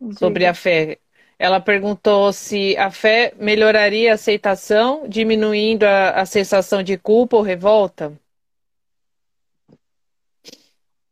diga. 0.00 0.14
sobre 0.14 0.46
a 0.46 0.54
fé. 0.54 1.00
Ela 1.38 1.60
perguntou 1.60 2.32
se 2.32 2.76
a 2.76 2.90
fé 2.90 3.34
melhoraria 3.36 4.12
a 4.12 4.14
aceitação, 4.14 5.08
diminuindo 5.08 5.84
a, 5.84 6.10
a 6.20 6.26
sensação 6.26 6.82
de 6.82 6.96
culpa 6.96 7.36
ou 7.36 7.42
revolta? 7.42 8.12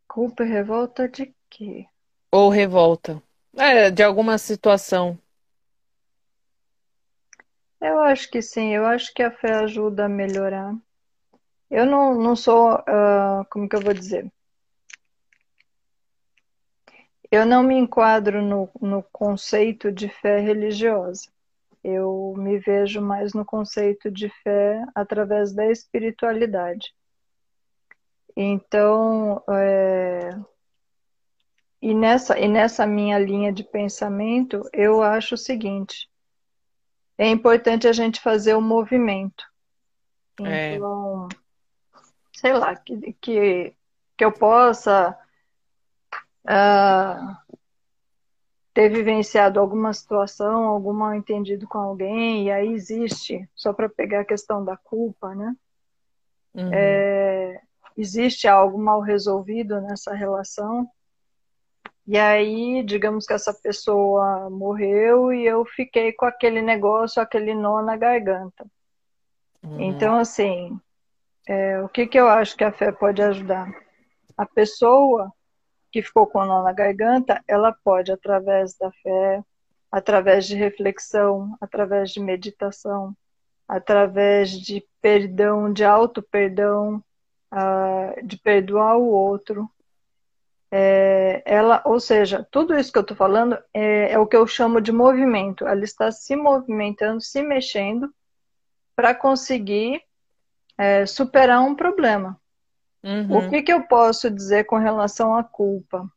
Culpa 0.08 0.44
e 0.44 0.48
revolta 0.48 1.08
de 1.08 1.34
quê? 1.50 1.86
Ou 2.30 2.48
revolta. 2.50 3.22
É, 3.56 3.90
de 3.90 4.02
alguma 4.02 4.38
situação. 4.38 5.18
Eu 7.80 7.98
acho 8.00 8.30
que 8.30 8.40
sim, 8.40 8.72
eu 8.72 8.86
acho 8.86 9.12
que 9.12 9.22
a 9.22 9.30
fé 9.30 9.54
ajuda 9.54 10.04
a 10.04 10.08
melhorar. 10.08 10.72
Eu 11.68 11.84
não, 11.84 12.14
não 12.14 12.36
sou, 12.36 12.74
uh, 12.74 13.44
como 13.50 13.68
que 13.68 13.74
eu 13.74 13.80
vou 13.80 13.92
dizer? 13.92 14.30
Eu 17.32 17.46
não 17.46 17.62
me 17.62 17.74
enquadro 17.74 18.42
no, 18.42 18.68
no 18.78 19.02
conceito 19.04 19.90
de 19.90 20.06
fé 20.06 20.38
religiosa. 20.38 21.30
Eu 21.82 22.34
me 22.36 22.58
vejo 22.58 23.00
mais 23.00 23.32
no 23.32 23.42
conceito 23.42 24.10
de 24.10 24.28
fé 24.28 24.84
através 24.94 25.50
da 25.50 25.64
espiritualidade. 25.64 26.94
Então, 28.36 29.42
é... 29.48 30.38
e, 31.80 31.94
nessa, 31.94 32.38
e 32.38 32.46
nessa 32.46 32.86
minha 32.86 33.18
linha 33.18 33.50
de 33.50 33.64
pensamento, 33.64 34.68
eu 34.70 35.02
acho 35.02 35.34
o 35.34 35.38
seguinte: 35.38 36.10
é 37.16 37.30
importante 37.30 37.88
a 37.88 37.94
gente 37.94 38.20
fazer 38.20 38.54
o 38.54 38.60
movimento. 38.60 39.42
É. 40.42 40.74
Então, 40.74 41.28
é. 41.30 41.98
sei 42.34 42.52
lá, 42.52 42.76
que, 42.76 43.14
que, 43.14 43.74
que 44.18 44.24
eu 44.24 44.32
possa 44.32 45.18
uh, 46.44 47.56
ter 48.74 48.88
vivenciado 48.88 49.60
alguma 49.60 49.92
situação, 49.92 50.64
algum 50.64 50.92
mal 50.92 51.14
entendido 51.14 51.66
com 51.66 51.78
alguém, 51.78 52.46
e 52.46 52.50
aí 52.50 52.72
existe, 52.72 53.48
só 53.54 53.72
para 53.72 53.88
pegar 53.88 54.20
a 54.20 54.24
questão 54.24 54.64
da 54.64 54.76
culpa, 54.76 55.34
né? 55.34 55.54
Uhum. 56.54 56.70
É, 56.72 57.60
existe 57.96 58.46
algo 58.46 58.78
mal 58.78 59.00
resolvido 59.00 59.80
nessa 59.80 60.14
relação 60.14 60.88
e 62.06 62.18
aí, 62.18 62.82
digamos 62.82 63.26
que 63.26 63.32
essa 63.32 63.54
pessoa 63.54 64.50
morreu 64.50 65.32
e 65.32 65.46
eu 65.46 65.64
fiquei 65.64 66.12
com 66.12 66.24
aquele 66.24 66.60
negócio, 66.60 67.22
aquele 67.22 67.54
nó 67.54 67.80
na 67.80 67.96
garganta. 67.96 68.66
Uhum. 69.62 69.80
Então, 69.80 70.18
assim, 70.18 70.78
é, 71.46 71.80
o 71.80 71.88
que, 71.88 72.06
que 72.06 72.18
eu 72.18 72.28
acho 72.28 72.56
que 72.56 72.64
a 72.64 72.72
fé 72.72 72.90
pode 72.90 73.22
ajudar? 73.22 73.72
A 74.36 74.44
pessoa 74.44 75.32
que 75.92 76.02
ficou 76.02 76.26
com 76.26 76.40
o 76.40 76.46
nó 76.46 76.62
na 76.62 76.72
garganta, 76.72 77.42
ela 77.46 77.72
pode, 77.84 78.10
através 78.10 78.74
da 78.76 78.90
fé, 78.90 79.42
através 79.90 80.46
de 80.46 80.56
reflexão, 80.56 81.56
através 81.60 82.10
de 82.10 82.20
meditação, 82.20 83.14
através 83.68 84.50
de 84.50 84.84
perdão, 85.00 85.72
de 85.72 85.84
auto-perdão, 85.84 87.02
uh, 87.52 88.26
de 88.26 88.38
perdoar 88.38 88.96
o 88.96 89.06
outro, 89.06 89.70
é, 90.74 91.42
ela, 91.44 91.82
ou 91.84 92.00
seja, 92.00 92.46
tudo 92.50 92.74
isso 92.74 92.90
que 92.90 92.96
eu 92.96 93.02
estou 93.02 93.14
falando 93.14 93.58
é, 93.74 94.12
é, 94.12 94.18
o 94.18 94.26
que 94.26 94.34
eu 94.34 94.46
chamo 94.46 94.80
de 94.80 94.90
movimento. 94.90 95.66
Ela 95.66 95.84
está 95.84 96.10
se 96.10 96.34
movimentando, 96.34 97.20
se 97.20 97.42
mexendo 97.42 98.10
para 98.96 99.14
conseguir 99.14 100.02
é, 100.78 101.04
superar 101.04 101.60
um 101.60 101.74
problema. 101.74 102.40
Uhum. 103.02 103.38
O 103.38 103.50
que, 103.50 103.62
que 103.62 103.72
eu 103.72 103.82
posso 103.82 104.30
dizer 104.30 104.64
com 104.64 104.78
relação 104.78 105.34
à 105.34 105.42
culpa? 105.42 106.08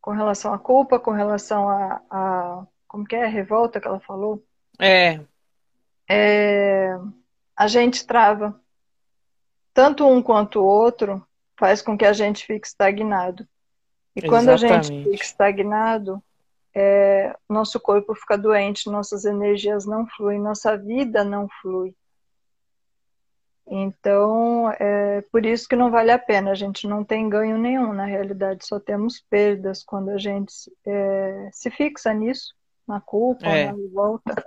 Com 0.00 0.12
relação 0.12 0.52
à 0.52 0.58
culpa, 0.58 0.98
com 0.98 1.10
relação 1.10 1.68
a, 1.68 2.66
como 2.86 3.04
que 3.04 3.16
é 3.16 3.24
a 3.24 3.28
revolta 3.28 3.80
que 3.80 3.88
ela 3.88 4.00
falou? 4.00 4.44
É. 4.78 5.20
é 6.08 6.96
a 7.56 7.66
gente 7.66 8.06
trava. 8.06 8.60
Tanto 9.72 10.06
um 10.06 10.22
quanto 10.22 10.60
o 10.60 10.64
outro 10.64 11.26
faz 11.58 11.82
com 11.82 11.98
que 11.98 12.04
a 12.04 12.12
gente 12.12 12.46
fique 12.46 12.66
estagnado. 12.66 13.46
E 14.14 14.22
quando 14.22 14.50
Exatamente. 14.50 14.74
a 14.74 14.82
gente 14.82 15.10
fica 15.10 15.24
estagnado, 15.24 16.22
é, 16.72 17.36
nosso 17.48 17.80
corpo 17.80 18.14
fica 18.14 18.38
doente, 18.38 18.90
nossas 18.90 19.24
energias 19.24 19.84
não 19.84 20.06
fluem, 20.06 20.40
nossa 20.40 20.76
vida 20.76 21.24
não 21.24 21.48
flui. 21.60 21.94
Então, 23.66 24.70
é 24.78 25.22
por 25.32 25.44
isso 25.46 25.66
que 25.66 25.74
não 25.74 25.90
vale 25.90 26.10
a 26.10 26.18
pena, 26.18 26.50
a 26.50 26.54
gente 26.54 26.86
não 26.86 27.02
tem 27.02 27.28
ganho 27.28 27.56
nenhum, 27.56 27.92
na 27.94 28.04
realidade, 28.04 28.66
só 28.66 28.78
temos 28.78 29.24
perdas 29.30 29.82
quando 29.82 30.10
a 30.10 30.18
gente 30.18 30.52
é, 30.86 31.48
se 31.50 31.70
fixa 31.70 32.12
nisso, 32.12 32.54
na 32.86 33.00
culpa, 33.00 33.46
é. 33.46 33.66
na 33.66 33.72
revolta. 33.72 34.44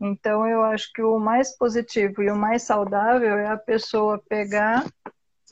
Então, 0.00 0.48
eu 0.48 0.62
acho 0.62 0.90
que 0.92 1.02
o 1.02 1.18
mais 1.18 1.56
positivo 1.56 2.22
e 2.22 2.30
o 2.30 2.34
mais 2.34 2.62
saudável 2.62 3.36
é 3.36 3.46
a 3.46 3.56
pessoa 3.56 4.18
pegar 4.18 4.84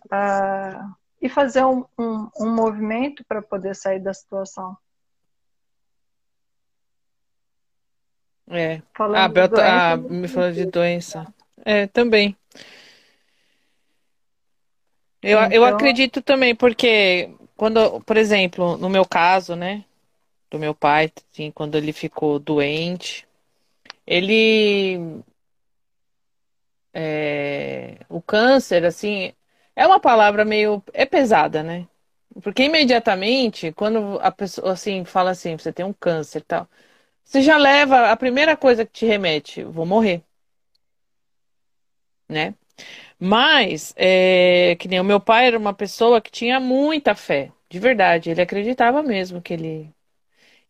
uh, 0.07 0.97
e 1.21 1.29
fazer 1.29 1.65
um, 1.65 1.85
um, 1.97 2.29
um 2.41 2.55
movimento 2.55 3.25
para 3.29 3.43
poder 3.43 3.77
sair 3.77 4.01
da 4.01 4.13
situação. 4.13 4.77
É. 8.49 8.83
Falando 8.93 9.17
a 9.19 9.29
Bel 9.29 9.49
tá, 9.49 9.97
me 9.97 10.27
falou 10.27 10.51
de 10.51 10.65
doença. 10.65 11.33
É, 11.65 11.87
também. 11.87 12.37
Eu, 15.23 15.39
então... 15.39 15.53
eu 15.53 15.65
acredito 15.65 16.23
também, 16.23 16.55
porque 16.55 17.31
quando, 17.57 18.01
por 18.03 18.17
exemplo, 18.17 18.77
no 18.79 18.89
meu 18.89 19.05
caso, 19.05 19.55
né, 19.55 19.85
do 20.51 20.59
meu 20.59 20.75
pai, 20.75 21.13
assim, 21.33 21.51
quando 21.51 21.77
ele 21.77 21.93
ficou 21.93 22.39
doente, 22.39 23.27
ele 24.07 25.23
é, 26.95 27.99
o 28.09 28.21
câncer, 28.23 28.85
assim, 28.85 29.33
é 29.77 29.87
uma 29.87 30.01
palavra 30.01 30.45
meio 30.45 30.83
é 30.93 31.07
pesada, 31.07 31.63
né? 31.63 31.87
Porque 32.43 32.65
imediatamente, 32.65 33.73
quando 33.73 34.19
a 34.23 34.31
pessoa 34.31 34.73
assim 34.73 35.05
fala 35.05 35.31
assim, 35.33 35.57
você 35.57 35.73
tem 35.73 35.85
um 35.85 35.93
câncer, 35.93 36.43
tal, 36.43 36.69
você 37.25 37.43
já 37.43 37.57
leva 37.59 38.11
a 38.11 38.17
primeira 38.17 38.57
coisa 38.57 38.87
que 38.87 38.93
te 38.93 39.07
remete, 39.07 39.65
vou 39.65 39.87
morrer 39.87 40.23
né? 42.31 42.55
Mas, 43.19 43.95
é, 43.97 44.77
que 44.79 44.89
nem 44.89 45.01
o 45.01 45.05
meu 45.05 45.21
pai 45.21 45.47
era 45.47 45.59
uma 45.59 45.75
pessoa 45.75 46.21
que 46.21 46.31
tinha 46.31 46.61
muita 46.61 47.15
fé, 47.15 47.53
de 47.69 47.79
verdade, 47.79 48.31
ele 48.31 48.43
acreditava 48.43 49.03
mesmo 49.03 49.43
que 49.43 49.55
ele. 49.55 49.91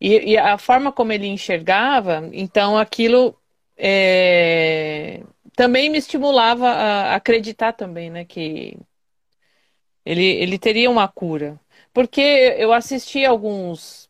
E, 0.00 0.32
e 0.32 0.38
a 0.38 0.58
forma 0.58 0.92
como 0.92 1.12
ele 1.12 1.26
enxergava, 1.26 2.28
então 2.32 2.78
aquilo 2.78 3.36
é, 3.76 5.22
também 5.56 5.90
me 5.90 5.98
estimulava 5.98 6.68
a 6.68 7.14
acreditar 7.16 7.72
também, 7.74 8.10
né, 8.10 8.24
que 8.24 8.78
ele, 10.04 10.24
ele 10.24 10.58
teria 10.58 10.90
uma 10.90 11.08
cura. 11.08 11.58
Porque 11.92 12.20
eu 12.58 12.72
assisti 12.72 13.24
alguns 13.24 14.08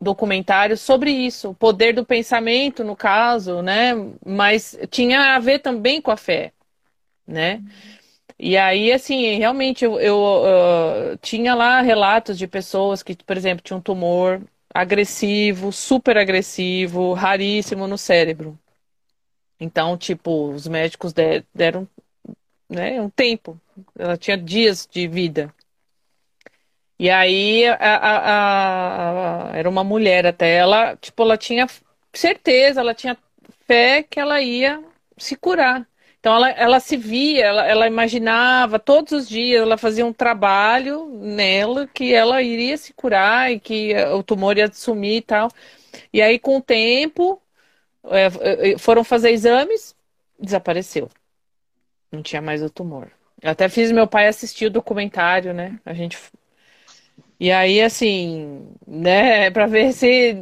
documentários 0.00 0.80
sobre 0.80 1.10
isso, 1.10 1.50
o 1.50 1.54
poder 1.54 1.94
do 1.94 2.04
pensamento, 2.04 2.84
no 2.84 2.96
caso, 2.96 3.62
né? 3.62 3.92
Mas 4.24 4.78
tinha 4.90 5.34
a 5.34 5.38
ver 5.38 5.60
também 5.60 6.00
com 6.00 6.10
a 6.10 6.16
fé 6.16 6.52
né? 7.26 7.62
E 8.38 8.56
aí, 8.56 8.92
assim, 8.92 9.38
realmente 9.38 9.84
eu, 9.84 10.00
eu 10.00 10.18
uh, 10.18 11.16
tinha 11.18 11.54
lá 11.54 11.80
relatos 11.82 12.38
de 12.38 12.46
pessoas 12.46 13.02
que, 13.02 13.16
por 13.16 13.36
exemplo, 13.36 13.62
tinham 13.62 13.78
um 13.78 13.82
tumor 13.82 14.42
agressivo, 14.74 15.72
super 15.72 16.18
agressivo, 16.18 17.12
raríssimo 17.14 17.86
no 17.86 17.96
cérebro. 17.98 18.58
Então, 19.58 19.96
tipo, 19.96 20.50
os 20.50 20.66
médicos 20.66 21.12
deram 21.54 21.88
né, 22.68 23.00
um 23.00 23.10
tempo. 23.10 23.60
Ela 23.98 24.16
tinha 24.16 24.36
dias 24.36 24.88
de 24.90 25.06
vida. 25.08 25.54
E 26.98 27.10
aí, 27.10 27.66
a, 27.66 27.74
a, 27.76 29.50
a, 29.52 29.56
era 29.56 29.68
uma 29.68 29.84
mulher 29.84 30.26
até. 30.26 30.56
Ela, 30.56 30.96
tipo, 30.96 31.22
ela 31.22 31.36
tinha 31.36 31.66
certeza, 32.12 32.80
ela 32.80 32.94
tinha 32.94 33.16
fé 33.66 34.02
que 34.02 34.20
ela 34.20 34.40
ia 34.40 34.82
se 35.16 35.36
curar. 35.36 35.86
Então 36.24 36.36
ela, 36.36 36.50
ela 36.52 36.80
se 36.80 36.96
via, 36.96 37.44
ela, 37.44 37.66
ela 37.66 37.86
imaginava 37.86 38.78
todos 38.78 39.12
os 39.12 39.28
dias, 39.28 39.60
ela 39.60 39.76
fazia 39.76 40.06
um 40.06 40.12
trabalho 40.12 41.06
nela 41.20 41.86
que 41.86 42.14
ela 42.14 42.40
iria 42.40 42.78
se 42.78 42.94
curar 42.94 43.52
e 43.52 43.60
que 43.60 43.94
o 44.06 44.22
tumor 44.22 44.56
ia 44.56 44.72
sumir 44.72 45.18
e 45.18 45.20
tal. 45.20 45.50
E 46.10 46.22
aí, 46.22 46.38
com 46.38 46.56
o 46.56 46.62
tempo, 46.62 47.42
é, 48.04 48.72
é, 48.72 48.78
foram 48.78 49.04
fazer 49.04 49.32
exames, 49.32 49.94
desapareceu. 50.40 51.10
Não 52.10 52.22
tinha 52.22 52.40
mais 52.40 52.62
o 52.62 52.70
tumor. 52.70 53.10
Eu 53.42 53.50
até 53.50 53.68
fiz 53.68 53.92
meu 53.92 54.06
pai 54.06 54.26
assistir 54.26 54.64
o 54.64 54.70
documentário, 54.70 55.52
né? 55.52 55.78
A 55.84 55.92
gente. 55.92 56.18
E 57.38 57.52
aí, 57.52 57.82
assim, 57.82 58.66
né, 58.86 59.50
para 59.52 59.66
ver 59.66 59.92
se 59.92 60.36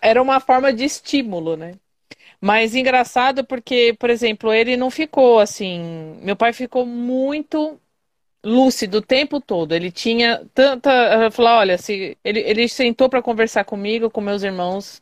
era 0.00 0.22
uma 0.22 0.40
forma 0.40 0.72
de 0.72 0.84
estímulo, 0.84 1.54
né? 1.54 1.74
Mas 2.40 2.74
engraçado 2.74 3.44
porque, 3.44 3.94
por 3.98 4.10
exemplo, 4.10 4.52
ele 4.52 4.76
não 4.76 4.90
ficou 4.90 5.40
assim. 5.40 6.18
Meu 6.22 6.36
pai 6.36 6.52
ficou 6.52 6.86
muito 6.86 7.80
lúcido 8.44 8.98
o 8.98 9.02
tempo 9.02 9.40
todo. 9.40 9.72
Ele 9.74 9.90
tinha 9.92 10.44
tanta. 10.54 11.30
Falar, 11.32 11.58
olha, 11.60 11.78
se 11.78 12.16
ele, 12.24 12.40
ele 12.40 12.68
sentou 12.68 13.08
para 13.10 13.22
conversar 13.22 13.64
comigo, 13.64 14.10
com 14.10 14.20
meus 14.20 14.42
irmãos 14.42 15.00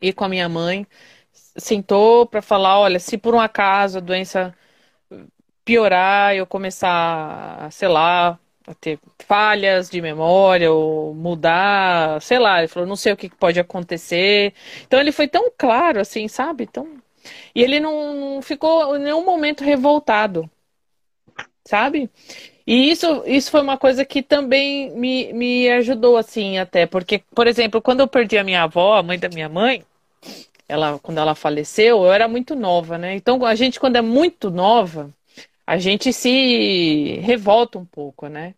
e 0.00 0.12
com 0.12 0.24
a 0.24 0.28
minha 0.28 0.48
mãe. 0.48 0.86
Sentou 1.32 2.26
para 2.26 2.42
falar, 2.42 2.78
olha, 2.80 2.98
se 3.00 3.18
por 3.18 3.34
um 3.34 3.40
acaso 3.40 3.98
a 3.98 4.00
doença 4.00 4.54
piorar, 5.64 6.34
eu 6.34 6.46
começar, 6.46 7.70
sei 7.72 7.88
lá, 7.88 8.38
ter 8.74 8.98
falhas 9.26 9.90
de 9.90 10.00
memória 10.00 10.72
ou 10.72 11.14
mudar, 11.14 12.20
sei 12.22 12.38
lá, 12.38 12.58
ele 12.58 12.68
falou, 12.68 12.88
não 12.88 12.96
sei 12.96 13.12
o 13.12 13.16
que 13.16 13.28
pode 13.28 13.58
acontecer. 13.60 14.52
Então 14.86 15.00
ele 15.00 15.12
foi 15.12 15.28
tão 15.28 15.50
claro 15.56 16.00
assim, 16.00 16.28
sabe? 16.28 16.66
Tão... 16.66 16.88
E 17.54 17.62
ele 17.62 17.80
não 17.80 18.40
ficou 18.42 18.96
em 18.96 19.00
nenhum 19.00 19.24
momento 19.24 19.64
revoltado, 19.64 20.50
sabe? 21.64 22.10
E 22.66 22.90
isso, 22.90 23.22
isso 23.26 23.50
foi 23.50 23.62
uma 23.62 23.78
coisa 23.78 24.04
que 24.04 24.22
também 24.22 24.90
me, 24.90 25.32
me 25.32 25.70
ajudou, 25.70 26.18
assim, 26.18 26.58
até, 26.58 26.84
porque, 26.86 27.22
por 27.34 27.46
exemplo, 27.46 27.80
quando 27.80 28.00
eu 28.00 28.08
perdi 28.08 28.36
a 28.36 28.44
minha 28.44 28.64
avó, 28.64 28.96
a 28.96 29.02
mãe 29.02 29.18
da 29.18 29.30
minha 29.30 29.48
mãe, 29.48 29.82
ela, 30.68 30.98
quando 30.98 31.16
ela 31.16 31.34
faleceu, 31.34 32.04
eu 32.04 32.12
era 32.12 32.28
muito 32.28 32.54
nova, 32.54 32.98
né? 32.98 33.14
Então, 33.14 33.42
a 33.44 33.54
gente, 33.54 33.80
quando 33.80 33.96
é 33.96 34.02
muito 34.02 34.50
nova, 34.50 35.10
a 35.68 35.76
gente 35.78 36.14
se 36.14 37.18
revolta 37.20 37.78
um 37.78 37.84
pouco, 37.84 38.26
né? 38.26 38.54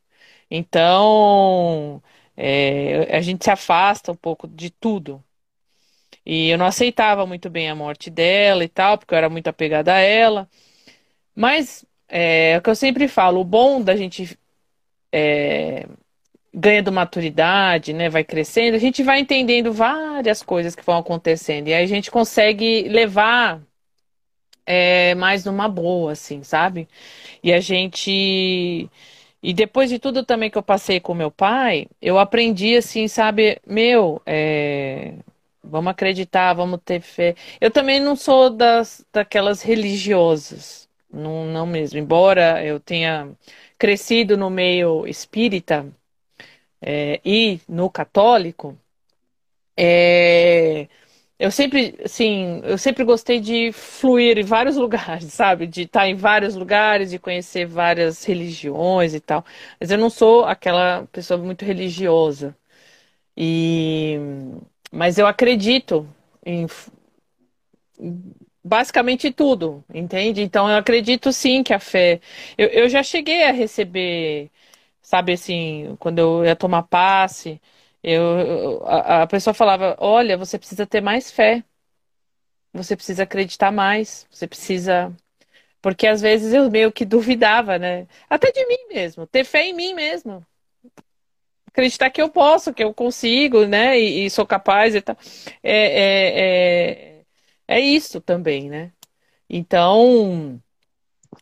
Então, 0.51 2.01
é, 2.37 3.17
a 3.17 3.21
gente 3.21 3.45
se 3.45 3.51
afasta 3.51 4.13
um 4.13 4.17
pouco 4.17 4.47
de 4.47 4.71
tudo. 4.71 5.23
E 6.25 6.51
eu 6.51 6.59
não 6.59 6.67
aceitava 6.67 7.27
muito 7.27 7.51
bem 7.51 7.69
a 7.69 7.75
morte 7.75 8.11
dela 8.11 8.63
e 8.65 8.69
tal, 8.69 8.97
porque 8.99 9.13
eu 9.15 9.19
era 9.19 9.29
muito 9.29 9.49
apegada 9.49 9.93
a 9.95 9.99
ela. 9.99 10.49
Mas 11.35 11.85
é, 12.09 12.53
é 12.53 12.59
o 12.59 12.63
que 12.63 12.71
eu 12.71 12.77
sempre 12.77 13.09
falo, 13.09 13.41
o 13.41 13.45
bom 13.45 13.83
da 13.83 13.97
gente 13.97 14.39
é, 15.13 15.89
ganhando 16.55 16.93
maturidade, 16.93 17.93
né, 17.93 18.09
vai 18.11 18.25
crescendo, 18.25 18.77
a 18.77 18.81
gente 18.81 19.03
vai 19.03 19.21
entendendo 19.21 19.73
várias 19.73 20.43
coisas 20.43 20.75
que 20.77 20.85
vão 20.85 20.99
acontecendo 20.99 21.69
e 21.69 21.75
aí 21.75 21.85
a 21.85 21.89
gente 21.89 22.11
consegue 22.11 22.89
levar 22.89 23.63
é, 24.71 25.15
mais 25.17 25.45
numa 25.45 25.69
boa, 25.69 26.13
assim, 26.13 26.43
sabe? 26.45 26.89
E 27.43 27.53
a 27.53 27.61
gente. 27.61 28.89
E 29.43 29.53
depois 29.55 29.91
de 29.91 29.99
tudo 29.99 30.25
também 30.25 30.51
que 30.51 30.59
eu 30.59 30.63
passei 30.63 31.01
com 31.01 31.15
meu 31.15 31.31
pai, 31.31 31.89
eu 32.03 32.19
aprendi 32.19 32.77
assim, 32.77 33.09
sabe, 33.09 33.61
meu, 33.67 34.21
é... 34.27 35.15
vamos 35.65 35.91
acreditar, 35.93 36.55
vamos 36.55 36.81
ter 36.85 37.01
fé. 37.01 37.35
Eu 37.61 37.71
também 37.71 38.01
não 38.01 38.17
sou 38.17 38.51
das 38.51 39.05
daquelas 39.13 39.63
religiosas, 39.63 40.89
não, 41.13 41.47
não 41.47 41.67
mesmo. 41.67 41.99
Embora 41.99 42.65
eu 42.65 42.79
tenha 42.81 43.31
crescido 43.79 44.37
no 44.37 44.51
meio 44.51 45.07
espírita 45.07 45.87
é, 46.83 47.21
e 47.25 47.61
no 47.69 47.91
católico, 47.91 48.79
é, 49.77 50.89
eu 51.41 51.51
sempre, 51.51 51.97
assim, 52.05 52.61
eu 52.65 52.79
sempre 52.79 53.05
gostei 53.05 53.41
de 53.41 53.73
fluir 53.73 54.39
em 54.39 54.45
vários 54.45 54.77
lugares, 54.79 55.33
sabe? 55.33 55.67
De 55.67 55.83
estar 55.83 56.09
em 56.09 56.15
vários 56.17 56.55
lugares, 56.57 57.11
de 57.11 57.19
conhecer 57.19 57.67
várias 57.67 58.25
religiões 58.25 59.15
e 59.15 59.21
tal. 59.21 59.45
Mas 59.81 59.91
eu 59.91 59.99
não 59.99 60.11
sou 60.11 60.45
aquela 60.45 61.07
pessoa 61.13 61.39
muito 61.43 61.65
religiosa. 61.65 62.57
E 63.37 64.19
mas 64.93 65.19
eu 65.19 65.27
acredito 65.27 66.09
em 66.45 66.67
basicamente 68.63 69.33
tudo, 69.33 69.85
entende? 69.93 70.43
Então 70.43 70.69
eu 70.71 70.77
acredito 70.77 71.33
sim 71.33 71.63
que 71.63 71.73
a 71.73 71.79
fé. 71.81 72.21
Eu, 72.59 72.69
eu 72.69 72.89
já 72.89 73.03
cheguei 73.03 73.45
a 73.45 73.53
receber, 73.53 74.51
sabe 75.03 75.33
assim, 75.33 75.97
quando 75.99 76.19
eu 76.19 76.45
ia 76.45 76.57
tomar 76.57 76.83
passe. 76.85 77.61
Eu, 78.03 78.83
a, 78.87 79.23
a 79.23 79.27
pessoa 79.27 79.55
falava: 79.55 79.97
Olha, 80.01 80.37
você 80.39 80.59
precisa 80.59 80.87
ter 80.87 81.01
mais 81.01 81.31
fé, 81.31 81.65
você 82.73 82.97
precisa 82.97 83.23
acreditar 83.25 83.71
mais, 83.73 84.27
você 84.31 84.47
precisa. 84.47 85.15
Porque 85.83 86.07
às 86.07 86.21
vezes 86.23 86.55
eu 86.55 86.71
meio 86.71 86.93
que 86.93 87.05
duvidava, 87.07 87.79
né? 87.79 88.09
Até 88.31 88.53
de 88.53 88.67
mim 88.67 88.89
mesmo, 88.91 89.27
ter 89.27 89.45
fé 89.45 89.65
em 89.67 89.75
mim 89.75 89.95
mesmo. 89.95 90.47
Acreditar 91.67 92.11
que 92.11 92.21
eu 92.21 92.29
posso, 92.29 92.75
que 92.75 92.83
eu 92.83 92.93
consigo, 92.93 93.65
né? 93.67 93.99
E, 93.99 94.27
e 94.27 94.31
sou 94.31 94.47
capaz 94.47 94.95
e 94.95 95.01
tal. 95.01 95.17
É, 95.63 97.21
é, 97.21 97.21
é, 97.21 97.77
é 97.77 97.81
isso 97.81 98.21
também, 98.21 98.69
né? 98.69 98.93
Então, 99.49 100.61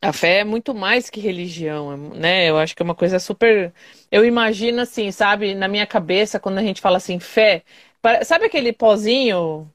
A 0.03 0.13
fé 0.13 0.41
é 0.41 0.45
muito 0.45 0.75
mais 0.75 1.11
que 1.11 1.19
religião, 1.21 1.97
né? 2.15 2.49
Eu 2.49 2.59
acho 2.59 2.75
que 2.77 2.83
é 2.83 2.85
uma 2.85 2.95
coisa 2.95 3.19
super. 3.19 3.73
Eu 4.11 4.25
imagino 4.25 4.81
assim, 4.81 5.11
sabe, 5.11 5.55
na 5.55 5.67
minha 5.69 5.87
cabeça, 5.87 6.39
quando 6.39 6.59
a 6.59 6.63
gente 6.63 6.81
fala 6.81 6.99
assim, 6.99 7.19
fé, 7.19 7.65
sabe 8.25 8.45
aquele 8.47 8.73
pozinho, 8.73 9.69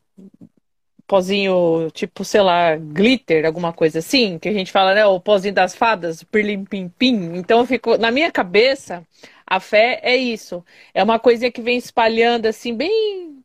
pozinho 1.08 1.90
tipo, 1.92 2.24
sei 2.26 2.42
lá, 2.42 2.76
glitter, 2.76 3.46
alguma 3.46 3.74
coisa 3.74 4.00
assim, 4.00 4.40
que 4.40 4.50
a 4.50 4.54
gente 4.54 4.72
fala, 4.72 4.94
né? 4.96 5.06
O 5.06 5.20
pozinho 5.20 5.54
das 5.54 5.76
fadas, 5.76 6.24
pirlim 6.24 6.64
pim 6.66 6.90
pim. 6.90 7.36
Então 7.38 7.60
eu 7.60 7.66
fico, 7.66 7.98
na 7.98 8.12
minha 8.12 8.32
cabeça, 8.32 9.06
a 9.46 9.60
fé 9.60 10.00
é 10.04 10.16
isso. 10.16 10.64
É 10.94 11.04
uma 11.04 11.20
coisinha 11.20 11.52
que 11.52 11.62
vem 11.62 11.78
espalhando 11.78 12.46
assim, 12.48 12.76
bem. 12.76 13.44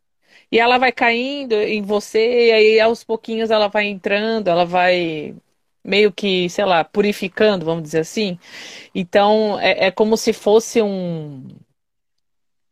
E 0.51 0.59
ela 0.59 0.77
vai 0.77 0.91
caindo 0.91 1.53
em 1.55 1.81
você, 1.83 2.47
e 2.49 2.51
aí 2.51 2.79
aos 2.79 3.03
pouquinhos 3.03 3.51
ela 3.51 3.67
vai 3.69 3.85
entrando, 3.87 4.47
ela 4.49 4.65
vai 4.65 5.35
meio 5.89 6.11
que, 6.11 6.47
sei 6.49 6.65
lá, 6.65 6.83
purificando, 6.83 7.65
vamos 7.65 7.83
dizer 7.83 7.99
assim. 7.99 8.37
Então, 8.93 9.59
é, 9.59 9.87
é 9.87 9.91
como 9.91 10.15
se 10.15 10.31
fosse 10.31 10.81
um 10.81 11.47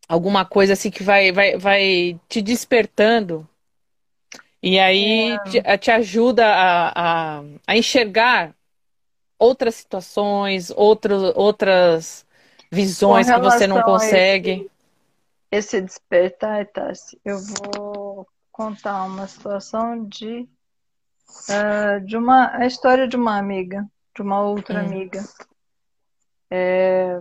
alguma 0.07 0.45
coisa 0.45 0.73
assim 0.73 0.89
que 0.89 1.03
vai, 1.03 1.31
vai, 1.31 1.57
vai 1.57 2.19
te 2.29 2.41
despertando. 2.41 3.47
E 4.61 4.79
aí 4.79 5.31
é. 5.31 5.39
te, 5.39 5.77
te, 5.79 5.91
ajuda 5.91 6.45
a, 6.45 6.91
a, 7.39 7.43
a, 7.67 7.77
enxergar 7.77 8.55
outras 9.37 9.75
situações, 9.75 10.71
outros, 10.71 11.33
outras 11.35 12.25
visões 12.71 13.29
que 13.29 13.39
você 13.39 13.67
não 13.67 13.81
consegue. 13.83 14.69
Esse, 15.51 15.77
esse 15.77 15.81
despertar, 15.81 16.65
Tassi, 16.67 17.19
eu 17.23 17.37
vou 17.39 18.27
contar 18.51 19.03
uma 19.03 19.27
situação 19.27 20.05
de 20.05 20.47
uh, 21.49 22.05
de 22.05 22.17
uma 22.17 22.55
a 22.55 22.65
história 22.65 23.07
de 23.07 23.15
uma 23.15 23.37
amiga, 23.37 23.85
de 24.15 24.21
uma 24.21 24.41
outra 24.41 24.81
hum. 24.81 24.85
amiga. 24.85 25.23
É, 26.49 27.19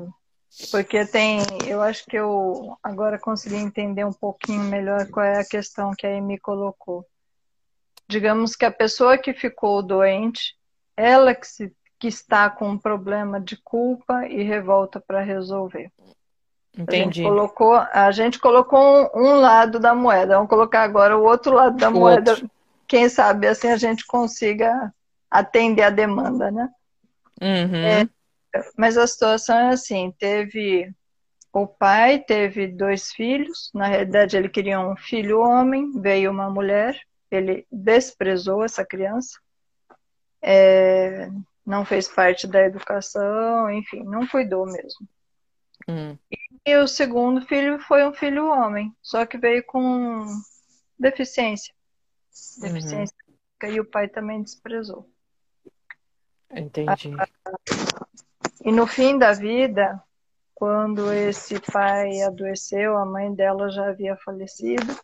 porque 0.71 1.05
tem, 1.05 1.41
eu 1.67 1.83
acho 1.83 2.07
que 2.07 2.17
eu 2.17 2.77
agora 2.83 3.19
consegui 3.19 3.57
entender 3.57 4.05
um 4.05 4.13
pouquinho 4.13 4.63
melhor 4.65 5.07
qual 5.09 5.25
é 5.25 5.41
a 5.41 5.45
questão 5.45 5.93
que 5.97 6.07
a 6.07 6.17
Amy 6.17 6.39
colocou. 6.39 7.05
Digamos 8.09 8.57
que 8.57 8.65
a 8.65 8.71
pessoa 8.71 9.19
que 9.19 9.35
ficou 9.35 9.83
doente, 9.83 10.55
ela 10.97 11.35
que, 11.35 11.47
se, 11.47 11.73
que 11.99 12.09
está 12.09 12.49
com 12.49 12.71
um 12.71 12.79
problema 12.79 13.41
de 13.41 13.57
culpa 13.57 14.27
e 14.27 14.43
revolta 14.43 15.01
para 15.01 15.21
resolver. 15.21 15.91
Entendi. 16.79 17.01
A 17.01 17.05
gente 17.05 17.23
colocou, 17.23 17.75
a 17.75 18.11
gente 18.13 18.39
colocou 18.39 18.79
um, 18.79 19.09
um, 19.15 19.41
lado 19.41 19.81
da 19.81 19.95
moeda. 19.95 20.37
Vamos 20.37 20.49
colocar 20.49 20.83
agora 20.83 21.17
o 21.17 21.25
outro 21.25 21.55
lado 21.55 21.77
da 21.77 21.89
o 21.89 21.95
moeda 21.95 22.33
outro 22.33 22.51
quem 22.87 23.09
sabe 23.09 23.47
assim 23.47 23.69
a 23.69 23.77
gente 23.77 24.07
consiga 24.07 24.93
atender 25.31 25.83
a 25.83 25.91
demanda, 25.91 26.51
né? 26.51 26.69
Uhum. 27.41 27.85
É, 27.85 28.09
mas 28.77 28.97
a 28.97 29.07
situação 29.07 29.57
é 29.57 29.69
assim, 29.69 30.13
teve 30.19 30.93
o 31.53 31.67
pai 31.67 32.19
teve 32.19 32.69
dois 32.69 33.13
filhos, 33.13 33.71
na 33.75 33.87
realidade 33.87 34.37
ele 34.37 34.49
queria 34.49 34.79
um 34.79 34.95
filho 34.95 35.41
homem, 35.41 35.91
veio 36.01 36.31
uma 36.31 36.51
mulher, 36.51 37.01
ele 37.31 37.67
desprezou 37.73 38.63
essa 38.63 38.85
criança, 38.85 39.39
é, 40.43 41.31
não 41.65 41.85
fez 41.85 42.09
parte 42.09 42.47
da 42.47 42.63
educação, 42.63 43.71
enfim, 43.71 44.03
não 44.05 44.27
cuidou 44.27 44.67
mesmo. 44.67 45.09
Uhum. 45.89 46.19
E 46.67 46.77
o 46.77 46.87
segundo 46.87 47.41
filho 47.47 47.79
foi 47.81 48.07
um 48.07 48.13
filho 48.13 48.47
homem, 48.49 48.95
só 49.01 49.25
que 49.25 49.39
veio 49.39 49.65
com 49.65 50.27
deficiência 50.99 51.76
deficiência 52.61 53.17
uhum. 53.63 53.71
e 53.71 53.81
o 53.81 53.85
pai 53.85 54.09
também 54.09 54.43
desprezou. 54.43 55.09
Entendi. 56.51 57.13
E 58.65 58.73
no 58.73 58.87
fim 58.87 59.19
da 59.19 59.33
vida, 59.33 60.03
quando 60.55 61.13
esse 61.13 61.61
pai 61.61 62.23
adoeceu, 62.23 62.97
a 62.97 63.05
mãe 63.05 63.35
dela 63.35 63.69
já 63.69 63.89
havia 63.89 64.17
falecido, 64.17 64.97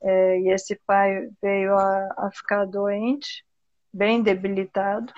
é, 0.00 0.40
e 0.40 0.48
esse 0.50 0.74
pai 0.86 1.28
veio 1.40 1.76
a, 1.76 2.08
a 2.18 2.30
ficar 2.32 2.66
doente, 2.66 3.44
bem 3.92 4.22
debilitado, 4.22 5.12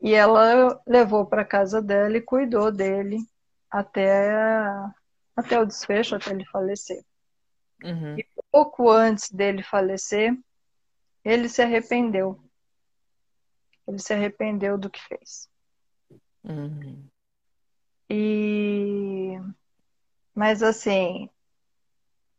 e 0.00 0.14
ela 0.14 0.80
levou 0.86 1.26
para 1.26 1.44
casa 1.44 1.82
dela 1.82 2.16
e 2.16 2.22
cuidou 2.22 2.70
dele 2.70 3.18
até, 3.70 4.32
até 5.36 5.60
o 5.60 5.66
desfecho, 5.66 6.16
até 6.16 6.30
ele 6.30 6.44
falecer. 6.46 7.04
Uhum. 7.82 8.18
E 8.18 8.26
pouco 8.50 8.90
antes 8.90 9.30
dele 9.30 9.62
falecer, 9.62 10.36
ele 11.24 11.48
se 11.48 11.62
arrependeu. 11.62 12.40
Ele 13.86 13.98
se 13.98 14.12
arrependeu 14.12 14.76
do 14.76 14.90
que 14.90 15.00
fez. 15.02 15.48
Uhum. 16.44 17.06
E 18.10 19.38
mas 20.34 20.62
assim, 20.62 21.28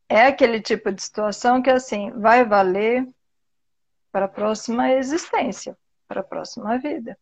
é 0.07 0.25
aquele 0.25 0.61
tipo 0.61 0.91
de 0.91 1.01
situação 1.01 1.61
que 1.61 1.69
assim 1.69 2.11
vai 2.11 2.45
valer 2.45 3.07
para 4.11 4.25
a 4.25 4.29
próxima 4.29 4.91
existência, 4.93 5.77
para 6.07 6.21
a 6.21 6.23
próxima 6.23 6.77
vida. 6.79 7.17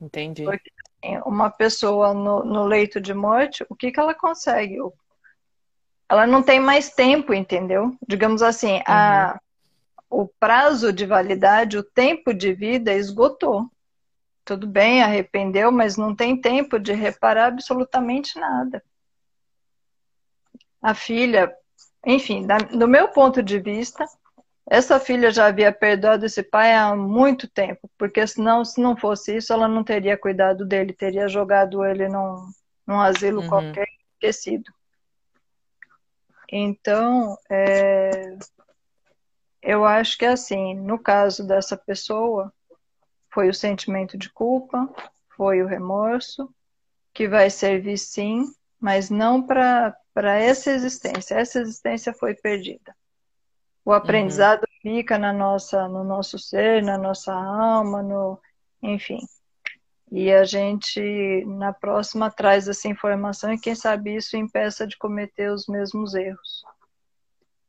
Entendi. 0.00 0.44
Porque 0.44 0.70
assim, 0.86 1.20
uma 1.26 1.50
pessoa 1.50 2.14
no, 2.14 2.44
no, 2.44 2.64
leito 2.64 3.00
de 3.00 3.12
morte, 3.12 3.64
o 3.68 3.74
que, 3.74 3.90
que 3.92 4.00
ela 4.00 4.14
consegue? 4.14 4.78
Ela 6.08 6.26
não 6.26 6.42
tem 6.42 6.60
mais 6.60 6.90
tempo, 6.90 7.32
entendeu? 7.32 7.96
Digamos 8.06 8.42
assim, 8.42 8.74
uhum. 8.74 8.82
a, 8.86 9.40
o 10.10 10.28
prazo 10.38 10.92
de 10.92 11.06
validade, 11.06 11.78
o 11.78 11.82
tempo 11.82 12.32
de 12.32 12.52
vida 12.52 12.92
esgotou. 12.92 13.68
Tudo 14.44 14.66
bem, 14.66 15.02
arrependeu, 15.02 15.72
mas 15.72 15.96
não 15.96 16.14
tem 16.14 16.38
tempo 16.38 16.78
de 16.78 16.92
reparar 16.92 17.46
absolutamente 17.46 18.38
nada. 18.38 18.82
A 20.82 20.94
filha, 20.94 21.50
enfim, 22.06 22.46
da, 22.46 22.58
do 22.58 22.86
meu 22.86 23.08
ponto 23.08 23.42
de 23.42 23.58
vista, 23.58 24.04
essa 24.68 25.00
filha 25.00 25.30
já 25.30 25.46
havia 25.46 25.72
perdoado 25.72 26.26
esse 26.26 26.42
pai 26.42 26.74
há 26.74 26.94
muito 26.94 27.48
tempo, 27.48 27.90
porque 27.98 28.26
senão, 28.26 28.64
se 28.64 28.80
não 28.80 28.94
fosse 28.96 29.36
isso, 29.36 29.52
ela 29.52 29.66
não 29.66 29.82
teria 29.82 30.16
cuidado 30.16 30.66
dele, 30.66 30.92
teria 30.92 31.26
jogado 31.26 31.84
ele 31.84 32.06
num, 32.08 32.50
num 32.86 33.00
asilo 33.00 33.40
uhum. 33.42 33.48
qualquer 33.48 33.86
esquecido. 34.14 34.70
Então, 36.50 37.36
é, 37.50 38.36
eu 39.62 39.84
acho 39.84 40.18
que 40.18 40.26
assim, 40.26 40.74
no 40.74 40.98
caso 40.98 41.46
dessa 41.46 41.76
pessoa, 41.76 42.52
foi 43.32 43.48
o 43.48 43.54
sentimento 43.54 44.16
de 44.16 44.30
culpa, 44.30 44.88
foi 45.36 45.62
o 45.62 45.66
remorso, 45.66 46.48
que 47.12 47.28
vai 47.28 47.50
servir 47.50 47.98
sim, 47.98 48.44
mas 48.80 49.10
não 49.10 49.42
para 49.42 49.96
essa 50.38 50.70
existência. 50.70 51.34
Essa 51.34 51.60
existência 51.60 52.12
foi 52.12 52.34
perdida. 52.34 52.94
O 53.84 53.90
uhum. 53.90 53.96
aprendizado 53.96 54.62
uhum. 54.62 54.80
fica 54.82 55.18
na 55.18 55.32
nossa, 55.32 55.88
no 55.88 56.04
nosso 56.04 56.38
ser, 56.38 56.82
na 56.82 56.98
nossa 56.98 57.32
alma, 57.32 58.02
no, 58.02 58.38
enfim. 58.82 59.20
E 60.16 60.32
a 60.32 60.44
gente, 60.44 61.44
na 61.44 61.72
próxima, 61.72 62.30
traz 62.30 62.68
essa 62.68 62.86
informação 62.86 63.52
e 63.52 63.58
quem 63.58 63.74
sabe 63.74 64.14
isso 64.14 64.36
impeça 64.36 64.86
de 64.86 64.96
cometer 64.96 65.50
os 65.50 65.66
mesmos 65.66 66.14
erros. 66.14 66.62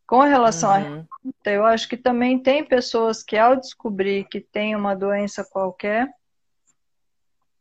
Com 0.06 0.20
relação 0.22 0.70
uhum. 0.70 0.76
à 0.76 0.78
revolta, 0.78 1.08
eu 1.48 1.66
acho 1.66 1.90
que 1.90 1.98
também 1.98 2.38
tem 2.38 2.64
pessoas 2.64 3.24
que, 3.24 3.36
ao 3.36 3.56
descobrir 3.56 4.26
que 4.26 4.40
tem 4.40 4.76
uma 4.76 4.96
doença 4.96 5.44
qualquer, 5.44 6.08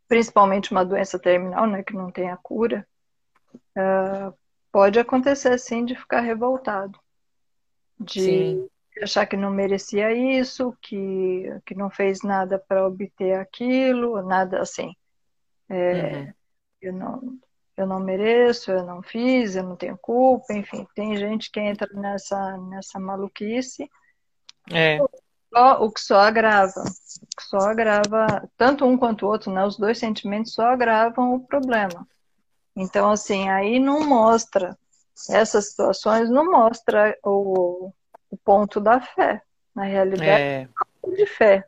principalmente 0.06 0.70
uma 0.70 0.84
doença 0.84 1.18
terminal, 1.18 1.66
né, 1.66 1.82
que 1.82 1.94
não 1.94 2.10
tem 2.10 2.30
a 2.30 2.36
cura, 2.36 2.86
uh, 3.54 4.36
pode 4.70 4.98
acontecer 4.98 5.56
sim 5.56 5.86
de 5.86 5.94
ficar 5.94 6.20
revoltado, 6.20 7.00
de 7.98 8.20
sim 8.20 8.70
achar 9.02 9.26
que 9.26 9.36
não 9.36 9.50
merecia 9.50 10.12
isso, 10.12 10.76
que, 10.80 11.44
que 11.66 11.74
não 11.74 11.90
fez 11.90 12.22
nada 12.22 12.58
para 12.58 12.86
obter 12.86 13.34
aquilo, 13.38 14.22
nada 14.22 14.60
assim. 14.60 14.94
É, 15.68 16.18
uhum. 16.18 16.32
eu, 16.80 16.92
não, 16.92 17.38
eu 17.76 17.86
não 17.86 18.00
mereço, 18.00 18.70
eu 18.70 18.84
não 18.84 19.02
fiz, 19.02 19.56
eu 19.56 19.64
não 19.64 19.76
tenho 19.76 19.98
culpa, 19.98 20.52
enfim, 20.52 20.86
tem 20.94 21.16
gente 21.16 21.50
que 21.50 21.60
entra 21.60 21.88
nessa, 21.92 22.56
nessa 22.58 22.98
maluquice. 23.00 23.88
É. 24.70 24.98
o 25.80 25.90
que 25.90 26.00
só 26.00 26.20
agrava, 26.20 26.80
o 26.80 27.36
que 27.36 27.42
só 27.42 27.58
agrava, 27.58 28.48
tanto 28.56 28.84
um 28.84 28.96
quanto 28.96 29.26
o 29.26 29.28
outro, 29.28 29.52
né? 29.52 29.64
Os 29.64 29.76
dois 29.76 29.98
sentimentos 29.98 30.54
só 30.54 30.68
agravam 30.68 31.34
o 31.34 31.46
problema. 31.46 32.06
Então, 32.76 33.10
assim, 33.10 33.48
aí 33.48 33.78
não 33.78 34.06
mostra, 34.06 34.76
essas 35.30 35.70
situações 35.70 36.28
não 36.28 36.50
mostra 36.50 37.16
o, 37.22 37.92
o 38.34 38.36
ponto 38.36 38.80
da 38.80 39.00
fé. 39.00 39.40
Na 39.74 39.84
realidade, 39.84 40.30
é. 40.30 40.68
falta 40.76 41.16
de 41.16 41.26
fé. 41.26 41.64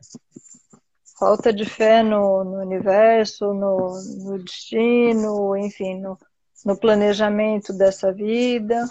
Falta 1.17 1.53
de 1.53 1.65
fé 1.65 2.03
no, 2.03 2.43
no 2.43 2.61
universo, 2.61 3.53
no, 3.53 3.99
no, 4.23 4.43
destino, 4.43 5.57
enfim, 5.57 5.99
no, 5.99 6.17
no 6.63 6.77
planejamento 6.77 7.73
dessa 7.73 8.13
vida. 8.13 8.85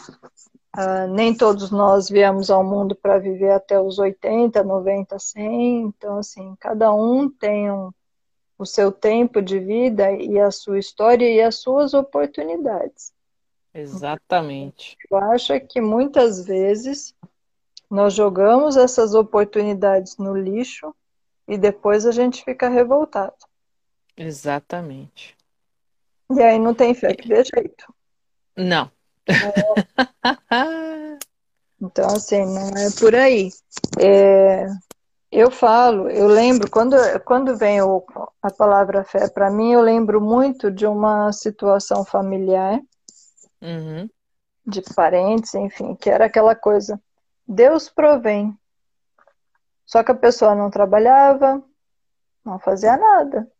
Uh, 0.77 1.09
nem 1.15 1.35
todos 1.35 1.71
nós 1.71 2.09
viemos 2.09 2.51
ao 2.51 2.65
mundo 2.65 2.95
para 2.95 3.19
viver 3.19 3.53
até 3.53 3.81
os 3.81 3.99
80, 3.99 4.63
90, 4.63 5.19
100. 5.19 5.83
Então, 5.83 6.19
assim, 6.19 6.55
cada 6.59 6.93
um 6.93 7.31
tem 7.31 7.71
um, 7.71 7.91
o 8.59 8.67
seu 8.67 8.91
tempo 8.91 9.41
de 9.41 9.59
vida 9.59 10.11
e 10.13 10.39
a 10.39 10.51
sua 10.51 10.79
história 10.79 11.31
e 11.31 11.41
as 11.41 11.57
suas 11.57 11.95
oportunidades. 11.95 13.15
Exatamente. 13.77 14.97
Eu 15.11 15.19
acho 15.19 15.61
que 15.61 15.81
muitas 15.81 16.45
vezes 16.45 17.15
nós 17.91 18.15
jogamos 18.15 18.77
essas 18.77 19.15
oportunidades 19.15 20.17
no 20.17 20.37
lixo 20.37 20.95
e 21.47 21.57
depois 21.57 22.05
a 22.05 22.11
gente 22.11 22.45
fica 22.45 22.69
revoltado. 22.69 23.35
Exatamente. 24.17 25.37
E 26.31 26.43
aí 26.43 26.59
não 26.59 26.75
tem 26.75 26.95
fé 26.95 27.15
que 27.15 27.29
dê 27.29 27.45
jeito. 27.45 27.95
Não. 28.57 28.91
É... 29.29 29.33
então, 31.81 32.07
assim, 32.07 32.45
não 32.45 32.69
é 32.69 32.91
por 32.99 33.15
aí. 33.15 33.51
É... 33.99 34.67
Eu 35.31 35.51
falo, 35.51 36.09
eu 36.09 36.29
lembro, 36.29 36.71
quando, 36.71 36.97
quando 37.25 37.57
vem 37.57 37.83
o, 37.83 38.03
a 38.41 38.51
palavra 38.51 39.05
fé 39.05 39.29
para 39.29 39.51
mim, 39.51 39.73
eu 39.73 39.83
lembro 39.83 40.21
muito 40.21 40.71
de 40.71 40.87
uma 40.87 41.33
situação 41.33 42.05
familiar, 42.05 42.81
uhum. 43.61 44.09
de 44.65 44.81
parentes, 44.95 45.53
enfim, 45.55 45.95
que 45.97 46.09
era 46.09 46.27
aquela 46.27 46.55
coisa: 46.55 46.99
Deus 47.47 47.89
provém. 47.89 48.59
Só 49.85 50.03
que 50.03 50.11
a 50.11 50.17
pessoa 50.17 50.55
não 50.55 50.69
trabalhava, 50.69 51.63
não 52.45 52.59
fazia 52.59 52.97
nada. 52.97 53.51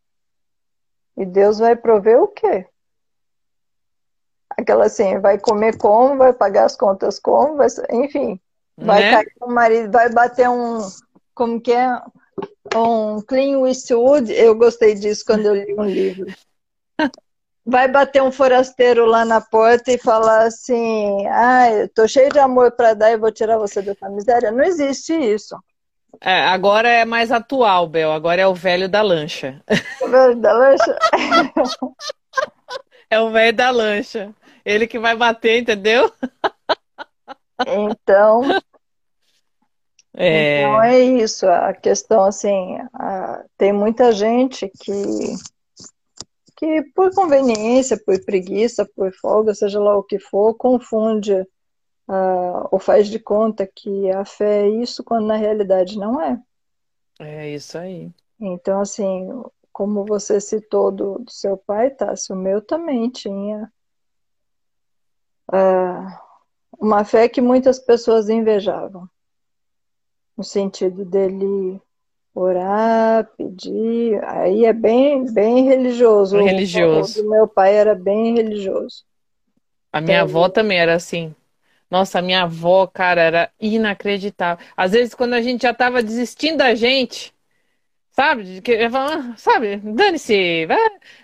E 1.15 1.25
Deus 1.25 1.59
vai 1.59 1.75
prover 1.75 2.21
o 2.21 2.27
quê? 2.27 2.67
Aquela 4.49 4.85
assim, 4.85 5.19
vai 5.19 5.39
comer 5.39 5.77
como, 5.77 6.17
vai 6.17 6.33
pagar 6.33 6.65
as 6.65 6.75
contas 6.75 7.19
como, 7.19 7.55
vai, 7.55 7.67
enfim, 7.91 8.39
vai 8.77 9.03
né? 9.03 9.11
cair 9.11 9.33
o 9.41 9.51
marido, 9.51 9.91
vai 9.91 10.09
bater 10.09 10.49
um, 10.49 10.79
como 11.33 11.61
que 11.61 11.71
é? 11.71 12.01
Um 12.75 13.21
Clean 13.21 13.65
Eastwood, 13.65 14.31
eu 14.33 14.53
gostei 14.55 14.93
disso 14.95 15.23
quando 15.25 15.45
eu 15.45 15.55
li 15.55 15.73
um 15.73 15.85
livro. 15.85 16.25
Vai 17.67 17.87
bater 17.89 18.23
um 18.23 18.31
forasteiro 18.31 19.05
lá 19.05 19.25
na 19.25 19.41
porta 19.41 19.91
e 19.91 19.97
falar 19.97 20.43
assim: 20.43 21.27
ah, 21.27 21.69
eu 21.69 21.89
tô 21.89 22.07
cheio 22.07 22.29
de 22.29 22.39
amor 22.39 22.71
para 22.71 22.93
dar 22.93 23.11
e 23.11 23.17
vou 23.17 23.31
tirar 23.31 23.57
você 23.57 23.81
dessa 23.81 24.09
miséria. 24.09 24.51
Não 24.51 24.63
existe 24.63 25.13
isso. 25.13 25.57
É, 26.21 26.45
agora 26.45 26.89
é 26.89 27.03
mais 27.03 27.31
atual, 27.31 27.85
Bel. 27.87 28.11
Agora 28.11 28.41
é 28.41 28.47
o 28.47 28.55
velho 28.55 28.87
da 28.87 29.01
lancha. 29.01 29.61
O 30.01 30.07
velho 30.07 30.35
da 30.37 30.53
lancha? 30.53 30.97
é 33.09 33.19
o 33.19 33.29
velho 33.29 33.55
da 33.55 33.69
lancha. 33.69 34.33
Ele 34.63 34.87
que 34.87 34.97
vai 34.97 35.15
bater, 35.15 35.59
entendeu? 35.59 36.11
Então, 37.67 38.43
é... 40.19 40.61
Então 40.61 40.81
é 40.81 40.99
isso, 40.99 41.47
a 41.47 41.71
questão 41.75 42.23
assim, 42.23 42.79
a, 42.91 43.43
tem 43.55 43.71
muita 43.71 44.11
gente 44.11 44.67
que, 44.79 44.91
que 46.57 46.81
por 46.95 47.13
conveniência, 47.13 48.01
por 48.03 48.19
preguiça, 48.25 48.83
por 48.95 49.13
folga, 49.13 49.53
seja 49.53 49.79
lá 49.79 49.95
o 49.95 50.03
que 50.03 50.17
for, 50.17 50.55
confunde 50.55 51.33
uh, 51.33 52.67
ou 52.71 52.79
faz 52.79 53.07
de 53.07 53.19
conta 53.19 53.67
que 53.67 54.09
a 54.09 54.25
fé 54.25 54.65
é 54.65 54.69
isso 54.69 55.03
quando 55.03 55.27
na 55.27 55.35
realidade 55.35 55.99
não 55.99 56.19
é. 56.19 56.41
É 57.19 57.49
isso 57.49 57.77
aí. 57.77 58.11
Então, 58.39 58.81
assim, 58.81 59.29
como 59.71 60.03
você 60.03 60.41
citou 60.41 60.91
do, 60.91 61.19
do 61.19 61.31
seu 61.31 61.57
pai, 61.57 61.91
Tassi, 61.91 62.33
o 62.33 62.35
meu 62.35 62.59
também 62.59 63.07
tinha 63.11 63.71
uh, 65.49 66.17
uma 66.79 67.05
fé 67.05 67.29
que 67.29 67.41
muitas 67.41 67.77
pessoas 67.77 68.29
invejavam 68.29 69.07
no 70.35 70.43
sentido 70.43 71.05
dele 71.05 71.79
orar, 72.37 73.27
pedir, 73.37 74.23
aí 74.23 74.65
é 74.65 74.73
bem, 74.73 75.25
bem 75.33 75.65
religioso. 75.65 76.37
Religioso. 76.37 77.25
O 77.25 77.29
meu 77.29 77.47
pai 77.47 77.75
era 77.75 77.95
bem 77.95 78.35
religioso. 78.35 79.03
A 79.91 79.99
minha 79.99 80.17
então, 80.17 80.27
avó 80.27 80.49
também 80.49 80.77
era 80.77 80.93
assim. 80.93 81.33
Nossa, 81.89 82.19
a 82.19 82.21
minha 82.21 82.43
avó, 82.43 82.85
cara, 82.85 83.21
era 83.21 83.51
inacreditável. 83.59 84.63
Às 84.75 84.91
vezes, 84.91 85.15
quando 85.15 85.33
a 85.33 85.41
gente 85.41 85.63
já 85.63 85.73
tava 85.73 86.03
desistindo 86.03 86.57
da 86.57 86.75
gente, 86.75 87.33
sabe? 88.11 88.61
Que, 88.61 88.77
sabe, 89.37 89.77
dane-se. 89.77 90.67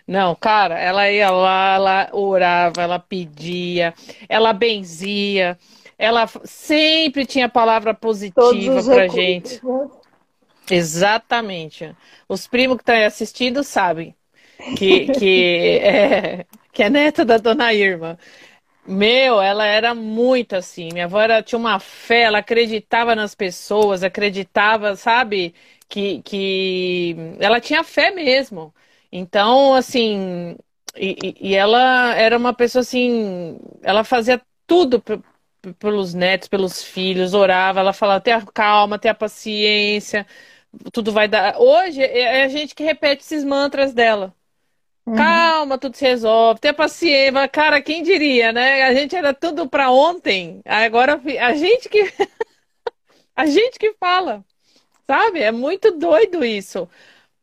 Não, 0.07 0.33
cara, 0.33 0.79
ela 0.79 1.11
ia 1.11 1.29
lá, 1.29 1.75
ela 1.75 2.09
orava, 2.13 2.81
ela 2.81 2.97
pedia, 2.97 3.93
ela 4.27 4.53
benzia 4.53 5.57
ela 5.97 6.27
sempre 6.43 7.25
tinha 7.25 7.47
palavra 7.47 7.93
positiva 7.93 8.83
pra 8.83 9.07
gente. 9.07 9.65
Né? 9.65 9.89
Exatamente. 10.69 11.95
Os 12.27 12.47
primos 12.47 12.77
que 12.77 12.83
estão 12.83 12.95
aí 12.95 13.05
assistindo 13.05 13.63
sabem 13.63 14.15
que, 14.75 15.09
que, 15.09 15.79
é, 15.83 16.47
que 16.73 16.83
é 16.83 16.89
neta 16.89 17.25
da 17.25 17.37
dona 17.37 17.73
Irma. 17.73 18.19
Meu, 18.85 19.41
ela 19.41 19.65
era 19.65 19.95
muito 19.95 20.55
assim. 20.55 20.91
Minha 20.93 21.05
avó 21.05 21.21
era, 21.21 21.43
tinha 21.43 21.59
uma 21.59 21.79
fé, 21.79 22.23
ela 22.23 22.39
acreditava 22.39 23.15
nas 23.15 23.35
pessoas, 23.35 24.03
acreditava, 24.03 24.95
sabe, 24.95 25.55
que, 25.89 26.21
que 26.23 27.15
ela 27.39 27.61
tinha 27.61 27.83
fé 27.83 28.11
mesmo. 28.11 28.73
Então, 29.11 29.75
assim, 29.75 30.57
e, 30.97 31.35
e 31.41 31.55
ela 31.55 32.15
era 32.15 32.37
uma 32.37 32.53
pessoa 32.53 32.81
assim, 32.81 33.59
ela 33.83 34.03
fazia 34.03 34.41
tudo 34.67 35.01
pelos 35.79 36.13
netos, 36.13 36.47
pelos 36.47 36.83
filhos, 36.83 37.33
orava, 37.33 37.79
ela 37.79 37.93
falava, 37.93 38.19
tenha 38.21 38.41
calma, 38.53 38.99
tenha 38.99 39.13
paciência, 39.15 40.25
tudo 40.91 41.11
vai 41.11 41.27
dar. 41.27 41.59
Hoje 41.59 42.01
é, 42.01 42.39
é 42.39 42.43
a 42.43 42.47
gente 42.47 42.75
que 42.75 42.83
repete 42.83 43.23
esses 43.23 43.43
mantras 43.43 43.93
dela. 43.93 44.33
Uhum. 45.05 45.15
Calma, 45.15 45.77
tudo 45.77 45.95
se 45.97 46.05
resolve, 46.05 46.61
tenha 46.61 46.73
paciência. 46.73 47.47
Cara, 47.49 47.81
quem 47.81 48.03
diria, 48.03 48.51
né? 48.51 48.83
A 48.83 48.93
gente 48.93 49.15
era 49.15 49.33
tudo 49.33 49.67
para 49.67 49.91
ontem, 49.91 50.61
agora 50.65 51.21
a 51.41 51.53
gente 51.53 51.89
que 51.89 52.01
a 53.35 53.45
gente 53.45 53.77
que 53.77 53.93
fala, 53.99 54.43
sabe? 55.07 55.41
É 55.41 55.51
muito 55.51 55.91
doido 55.91 56.43
isso. 56.45 56.87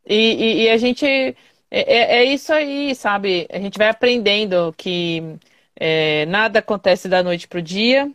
E, 0.05 0.15
e, 0.15 0.63
e 0.63 0.69
a 0.69 0.77
gente 0.77 1.05
é, 1.05 1.35
é, 1.71 2.17
é, 2.19 2.25
isso 2.25 2.53
aí, 2.53 2.93
sabe? 2.95 3.47
A 3.49 3.59
gente 3.59 3.77
vai 3.77 3.87
aprendendo 3.89 4.73
que 4.77 5.39
é, 5.75 6.25
nada 6.27 6.59
acontece 6.59 7.07
da 7.07 7.23
noite 7.23 7.47
para 7.47 7.59
o 7.59 7.61
dia. 7.61 8.11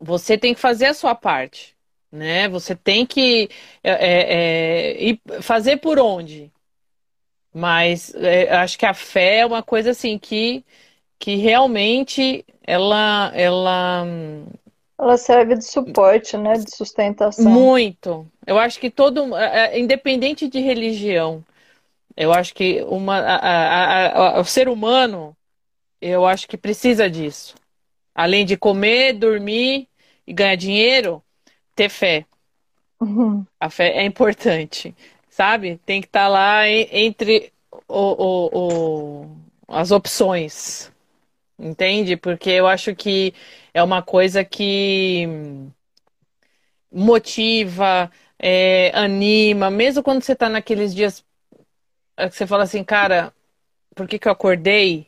Você 0.00 0.38
tem 0.38 0.54
que 0.54 0.60
fazer 0.60 0.86
a 0.86 0.94
sua 0.94 1.14
parte, 1.14 1.76
né? 2.12 2.48
Você 2.48 2.76
tem 2.76 3.06
que 3.06 3.48
é, 3.82 3.90
é, 3.90 5.10
é 5.10 5.42
fazer 5.42 5.78
por 5.78 5.98
onde. 5.98 6.52
Mas 7.54 8.14
é, 8.14 8.54
acho 8.54 8.78
que 8.78 8.86
a 8.86 8.94
fé 8.94 9.38
é 9.38 9.46
uma 9.46 9.62
coisa 9.62 9.90
assim 9.90 10.18
que, 10.18 10.64
que 11.18 11.36
realmente 11.36 12.44
ela, 12.64 13.32
ela 13.34 14.06
ela 14.98 15.16
serve 15.16 15.56
de 15.56 15.64
suporte, 15.64 16.36
né? 16.36 16.52
De 16.52 16.70
sustentação. 16.74 17.50
Muito. 17.50 18.26
Eu 18.46 18.58
acho 18.58 18.78
que 18.78 18.88
todo, 18.88 19.24
independente 19.74 20.48
de 20.48 20.60
religião, 20.60 21.44
eu 22.16 22.32
acho 22.32 22.54
que 22.54 22.82
uma, 22.82 23.18
a, 23.18 23.36
a, 23.36 24.36
a, 24.36 24.40
o 24.40 24.44
ser 24.44 24.68
humano 24.68 25.36
eu 26.00 26.26
acho 26.26 26.48
que 26.48 26.56
precisa 26.56 27.08
disso. 27.08 27.54
Além 28.14 28.44
de 28.44 28.56
comer, 28.56 29.14
dormir 29.14 29.88
e 30.26 30.32
ganhar 30.32 30.56
dinheiro, 30.56 31.22
ter 31.74 31.88
fé. 31.88 32.26
Uhum. 33.00 33.44
A 33.58 33.68
fé 33.68 33.88
é 33.98 34.04
importante, 34.04 34.94
sabe? 35.28 35.80
Tem 35.84 36.00
que 36.00 36.06
estar 36.06 36.24
tá 36.24 36.28
lá 36.28 36.68
entre 36.68 37.52
o, 37.88 37.94
o, 37.98 38.50
o, 38.52 39.36
as 39.68 39.90
opções. 39.90 40.92
Entende? 41.58 42.16
Porque 42.16 42.50
eu 42.50 42.66
acho 42.66 42.94
que 42.94 43.34
é 43.72 43.82
uma 43.82 44.02
coisa 44.02 44.44
que 44.44 45.26
motiva, 46.90 48.10
é, 48.38 48.90
anima, 48.94 49.70
mesmo 49.70 50.02
quando 50.02 50.22
você 50.22 50.32
está 50.32 50.48
naqueles 50.48 50.94
dias 50.94 51.24
que 52.16 52.36
você 52.36 52.46
fala 52.46 52.64
assim, 52.64 52.84
cara, 52.84 53.32
por 53.94 54.06
que, 54.06 54.18
que 54.18 54.28
eu 54.28 54.32
acordei? 54.32 55.06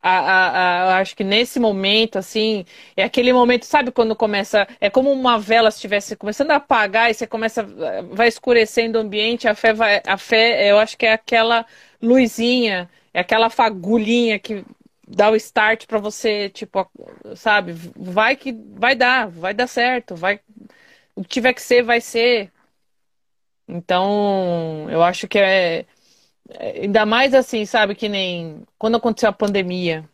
A, 0.00 0.10
a, 0.10 0.94
a, 0.94 0.98
acho 0.98 1.16
que 1.16 1.24
nesse 1.24 1.58
momento, 1.58 2.18
assim, 2.18 2.64
é 2.96 3.02
aquele 3.02 3.32
momento, 3.32 3.64
sabe 3.66 3.90
quando 3.90 4.14
começa, 4.14 4.66
é 4.80 4.88
como 4.88 5.10
uma 5.10 5.38
vela 5.38 5.68
estivesse 5.70 6.14
começando 6.16 6.52
a 6.52 6.56
apagar 6.56 7.10
e 7.10 7.14
você 7.14 7.26
começa, 7.26 7.64
vai 8.12 8.28
escurecendo 8.28 8.98
o 8.98 9.02
ambiente, 9.02 9.48
a 9.48 9.54
fé 9.56 9.72
vai, 9.72 10.00
a 10.06 10.16
fé, 10.16 10.70
eu 10.70 10.78
acho 10.78 10.96
que 10.96 11.04
é 11.06 11.12
aquela 11.14 11.66
luzinha, 12.00 12.88
é 13.12 13.20
aquela 13.20 13.50
fagulhinha 13.50 14.38
que 14.38 14.64
dá 15.06 15.30
o 15.30 15.36
start 15.36 15.86
para 15.86 15.98
você, 15.98 16.48
tipo, 16.50 16.88
sabe, 17.34 17.72
vai 17.96 18.36
que 18.36 18.52
vai 18.52 18.94
dar, 18.94 19.28
vai 19.28 19.52
dar 19.54 19.66
certo, 19.66 20.14
vai, 20.14 20.40
o 21.16 21.22
que 21.22 21.28
tiver 21.28 21.52
que 21.54 21.62
ser, 21.62 21.82
vai 21.82 22.00
ser. 22.00 22.52
Então, 23.66 24.88
eu 24.90 25.02
acho 25.02 25.28
que 25.28 25.38
é, 25.38 25.84
Ainda 26.60 27.04
mais 27.06 27.34
assim, 27.34 27.64
sabe, 27.66 27.94
que 27.94 28.08
nem 28.08 28.62
quando 28.78 28.96
aconteceu 28.96 29.28
a 29.28 29.32
pandemia. 29.32 30.08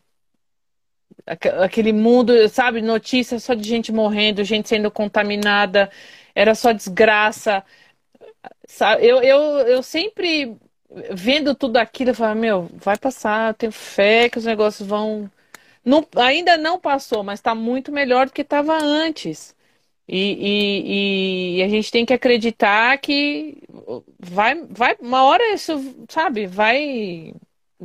Aquele 1.63 1.91
mundo, 1.91 2.47
sabe, 2.49 2.81
notícias 2.81 3.43
só 3.43 3.53
de 3.55 3.67
gente 3.67 3.91
morrendo, 3.91 4.43
gente 4.43 4.69
sendo 4.69 4.91
contaminada, 4.91 5.89
era 6.35 6.53
só 6.53 6.71
desgraça. 6.71 7.63
Eu, 8.99 9.21
eu, 9.21 9.39
eu 9.67 9.83
sempre 9.83 10.57
vendo 11.11 11.55
tudo 11.55 11.77
aquilo, 11.77 12.11
eu 12.11 12.35
meu, 12.35 12.69
vai 12.73 12.97
passar, 12.97 13.49
eu 13.51 13.53
tenho 13.53 13.71
fé 13.71 14.29
que 14.29 14.37
os 14.37 14.45
negócios 14.45 14.87
vão. 14.87 15.29
Não, 15.85 16.07
ainda 16.17 16.57
não 16.57 16.79
passou, 16.79 17.23
mas 17.23 17.39
está 17.39 17.55
muito 17.55 17.91
melhor 17.91 18.27
do 18.27 18.33
que 18.33 18.41
estava 18.41 18.77
antes. 18.77 19.54
E, 20.07 21.57
e, 21.57 21.59
e, 21.59 21.63
a 21.63 21.67
gente 21.67 21.91
tem 21.91 22.05
que 22.05 22.13
acreditar 22.13 22.95
que 22.99 23.57
vai, 24.19 24.55
vai, 24.69 24.95
uma 24.99 25.23
hora 25.23 25.53
isso, 25.53 25.95
sabe, 26.07 26.45
vai 26.45 27.33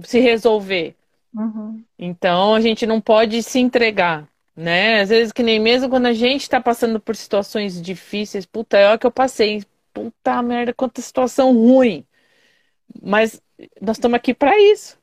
se 0.03 0.21
resolver. 0.21 0.95
Uhum. 1.35 1.83
Então 1.99 2.55
a 2.55 2.61
gente 2.61 2.87
não 2.87 3.01
pode 3.01 3.43
se 3.43 3.59
entregar, 3.59 4.29
né? 4.55 5.01
Às 5.01 5.09
vezes 5.09 5.33
que 5.33 5.43
nem 5.43 5.59
mesmo 5.59 5.89
quando 5.89 6.07
a 6.07 6.13
gente 6.13 6.43
está 6.43 6.61
passando 6.61 7.01
por 7.01 7.17
situações 7.17 7.81
difíceis, 7.81 8.45
puta, 8.45 8.77
é 8.77 8.95
o 8.95 8.99
que 8.99 9.07
eu 9.07 9.11
passei, 9.11 9.65
puta 9.95 10.43
merda, 10.43 10.75
quanta 10.75 11.01
situação 11.01 11.53
ruim. 11.55 12.05
Mas 13.03 13.41
nós 13.81 13.97
estamos 13.97 14.17
aqui 14.17 14.35
para 14.35 14.59
isso. 14.61 14.99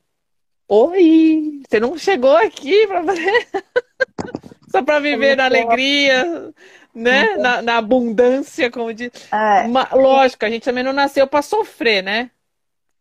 Oi, 0.68 1.62
você 1.68 1.80
não 1.80 1.96
chegou 1.96 2.36
aqui 2.36 2.86
para 2.86 3.02
só 4.70 4.82
para 4.82 5.00
viver 5.00 5.36
na 5.36 5.46
alegria, 5.46 6.52
né? 6.98 7.24
Então. 7.24 7.42
Na, 7.42 7.62
na, 7.62 7.76
abundância, 7.76 8.70
como 8.70 8.92
diz. 8.92 9.10
É. 9.32 9.66
Uma, 9.66 9.88
lógico, 9.92 10.44
a 10.44 10.50
gente 10.50 10.64
também 10.64 10.82
não 10.84 10.92
nasceu 10.92 11.26
para 11.26 11.42
sofrer, 11.42 12.02
né? 12.02 12.30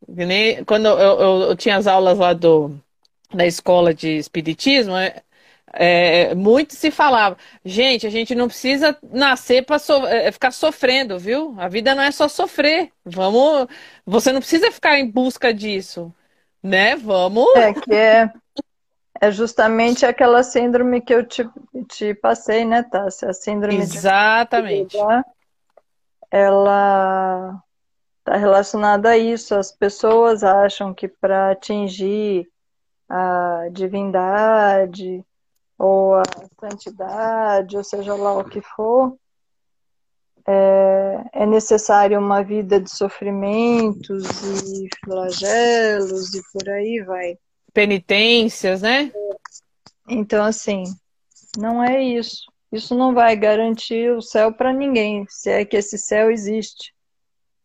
Nem, 0.08 0.64
quando 0.64 0.86
eu, 0.88 0.98
eu, 0.98 1.42
eu, 1.50 1.56
tinha 1.56 1.76
as 1.76 1.88
aulas 1.88 2.18
lá 2.18 2.34
do, 2.34 2.80
da 3.34 3.46
escola 3.46 3.94
de 3.94 4.18
espiritismo, 4.18 4.96
é, 4.96 5.22
é, 5.74 6.36
muito 6.36 6.74
se 6.76 6.92
falava, 6.92 7.38
gente, 7.66 8.08
a 8.08 8.10
gente 8.10 8.34
não 8.36 8.48
precisa 8.48 8.98
nascer 9.12 9.66
para 9.66 9.80
so, 9.80 10.06
é, 10.06 10.32
ficar 10.32 10.52
sofrendo, 10.52 11.20
viu? 11.20 11.56
A 11.58 11.68
vida 11.68 11.94
não 11.96 12.04
é 12.04 12.12
só 12.12 12.28
sofrer. 12.28 12.92
Vamos, 13.04 13.68
você 14.06 14.32
não 14.32 14.40
precisa 14.40 14.72
ficar 14.72 15.00
em 15.00 15.10
busca 15.10 15.54
disso, 15.54 16.14
né? 16.64 16.96
Vamos. 16.96 17.56
É 17.56 17.74
que 17.74 17.94
é, 17.94 18.32
é 19.22 19.32
justamente 19.32 20.06
aquela 20.06 20.44
síndrome 20.44 21.02
que 21.02 21.14
eu 21.14 21.26
te, 21.26 21.50
te 21.90 22.14
passei, 22.14 22.66
né, 22.66 22.84
Tássia? 22.84 23.30
A 23.30 23.34
síndrome 23.34 23.78
Exatamente. 23.78 24.98
De 24.98 25.04
ela 26.30 27.62
está 28.20 28.36
relacionada 28.36 29.10
a 29.10 29.18
isso. 29.18 29.56
As 29.56 29.72
pessoas 29.72 30.44
acham 30.44 30.94
que 30.94 31.08
para 31.08 31.52
atingir 31.52 32.50
a 33.10 33.70
divindade 33.72 35.24
ou 35.78 36.16
a 36.16 36.24
santidade, 36.60 37.78
ou 37.78 37.84
seja 37.84 38.16
lá 38.16 38.38
o 38.38 38.44
que 38.44 38.62
for, 38.62 39.18
é, 40.46 41.24
é 41.34 41.46
necessário 41.46 42.20
uma 42.20 42.44
vida 42.44 42.80
de 42.80 42.90
sofrimentos 42.90 44.26
e 44.44 44.90
flagelos 45.04 46.34
e 46.34 46.42
por 46.52 46.70
aí 46.70 47.04
vai. 47.06 47.38
Penitências, 47.78 48.82
né? 48.82 49.12
Então, 50.10 50.44
assim, 50.44 50.84
não 51.56 51.84
é 51.84 52.02
isso. 52.02 52.52
Isso 52.72 52.96
não 52.96 53.14
vai 53.14 53.36
garantir 53.36 54.10
o 54.14 54.20
céu 54.20 54.52
para 54.52 54.74
ninguém, 54.74 55.28
se 55.30 55.52
é 55.52 55.64
que 55.64 55.78
esse 55.78 55.96
céu 55.96 56.32
existe. 56.32 56.92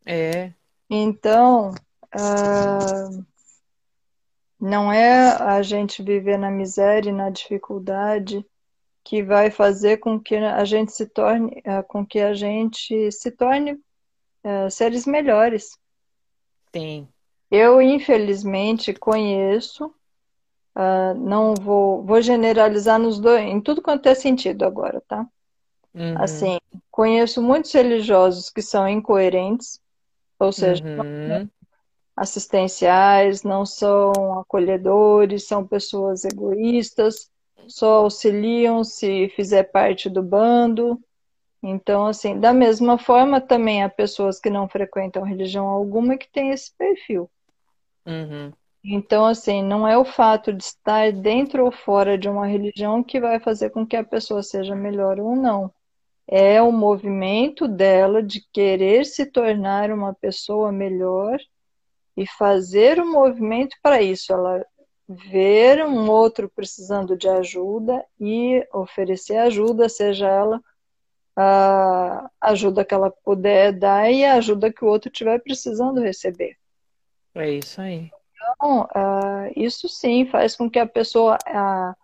É. 0.05 0.53
Então, 0.91 1.71
uh, 2.15 3.25
não 4.61 4.93
é 4.93 5.33
a 5.33 5.63
gente 5.63 6.03
viver 6.03 6.37
na 6.37 6.51
miséria 6.51 7.09
e 7.09 7.15
na 7.15 7.31
dificuldade 7.31 8.45
que 9.03 9.23
vai 9.23 9.51
fazer 9.51 9.97
com 9.97 10.21
que 10.21 10.37
a 10.37 10.65
gente 10.67 10.93
se 10.93 11.07
torne, 11.07 11.63
eh, 11.65 11.83
com 11.85 12.05
que 12.05 12.21
a 12.21 12.35
gente 12.35 13.11
se 13.11 13.31
torne 13.31 13.73
uh, 13.73 14.71
seres 14.71 15.07
melhores. 15.07 15.71
Sim. 16.71 17.09
Eu, 17.51 17.81
infelizmente, 17.81 18.93
conheço, 18.93 19.91
uh, 20.77 21.15
não 21.19 21.55
vou, 21.55 22.03
vou 22.03 22.21
generalizar 22.21 22.99
nos 22.99 23.19
dois, 23.19 23.43
em 23.45 23.61
tudo 23.61 23.83
quanto 23.83 24.07
é 24.09 24.15
sentido 24.15 24.65
agora, 24.65 25.03
tá? 25.07 25.27
Uhum. 25.95 26.15
Assim, 26.17 26.59
conheço 26.91 27.43
muitos 27.43 27.73
religiosos 27.73 28.51
que 28.51 28.63
são 28.63 28.89
incoerentes, 28.89 29.81
ou 30.39 30.53
seja, 30.53 30.83
uhum 30.85 31.49
assistenciais, 32.17 33.43
não 33.43 33.65
são 33.65 34.39
acolhedores, 34.39 35.47
são 35.47 35.67
pessoas 35.67 36.25
egoístas, 36.25 37.31
só 37.67 38.05
auxiliam 38.05 38.85
se 38.85 39.29
fizer 39.31 39.65
parte 39.65 40.11
do 40.11 40.23
bando. 40.23 41.01
Então, 41.63 42.07
assim, 42.07 42.39
da 42.39 42.53
mesma 42.53 42.99
forma, 42.99 43.41
também 43.41 43.83
há 43.83 43.89
pessoas 43.89 44.41
que 44.41 44.51
não 44.51 44.69
frequentam 44.69 45.23
religião 45.23 45.67
alguma 45.67 46.17
que 46.17 46.31
têm 46.31 46.51
esse 46.51 46.75
perfil. 46.77 47.31
Uhum. 48.05 48.53
Então, 48.85 49.25
assim, 49.25 49.63
não 49.63 49.87
é 49.87 49.97
o 49.97 50.05
fato 50.05 50.53
de 50.53 50.65
estar 50.65 51.13
dentro 51.13 51.65
ou 51.65 51.71
fora 51.71 52.19
de 52.19 52.29
uma 52.29 52.47
religião 52.47 53.03
que 53.03 53.21
vai 53.21 53.39
fazer 53.39 53.71
com 53.71 53.87
que 53.87 53.97
a 53.97 54.05
pessoa 54.05 54.43
seja 54.43 54.75
melhor 54.75 55.21
ou 55.21 55.37
não. 55.37 55.73
É 56.27 56.61
o 56.61 56.73
movimento 56.73 57.69
dela 57.69 58.23
de 58.23 58.45
querer 58.53 59.05
se 59.07 59.27
tornar 59.27 59.91
uma 59.91 60.15
pessoa 60.15 60.73
melhor 60.73 61.39
e 62.17 62.27
fazer 62.27 63.01
um 63.01 63.13
movimento 63.13 63.77
para 63.83 64.03
isso. 64.03 64.33
Ela 64.33 64.65
ver 65.09 65.85
um 65.85 66.11
outro 66.11 66.51
precisando 66.51 67.17
de 67.17 67.29
ajuda 67.29 68.05
e 68.19 68.67
oferecer 68.73 69.37
ajuda, 69.37 69.89
seja 69.89 70.29
ela 70.29 70.61
a 71.37 72.31
ajuda 72.41 72.85
que 72.85 72.93
ela 72.93 73.11
puder 73.11 73.73
dar 73.73 74.11
e 74.11 74.25
a 74.25 74.35
ajuda 74.35 74.73
que 74.73 74.85
o 74.85 74.89
outro 74.89 75.11
estiver 75.11 75.39
precisando 75.41 76.01
receber. 76.01 76.57
É 77.35 77.51
isso 77.51 77.81
aí. 77.81 78.11
Então, 78.43 78.83
uh, 78.83 79.53
isso 79.57 79.89
sim 79.89 80.27
faz 80.27 80.57
com 80.57 80.71
que 80.71 80.79
a 80.79 80.87
pessoa, 80.87 81.37
uh, 81.49 81.95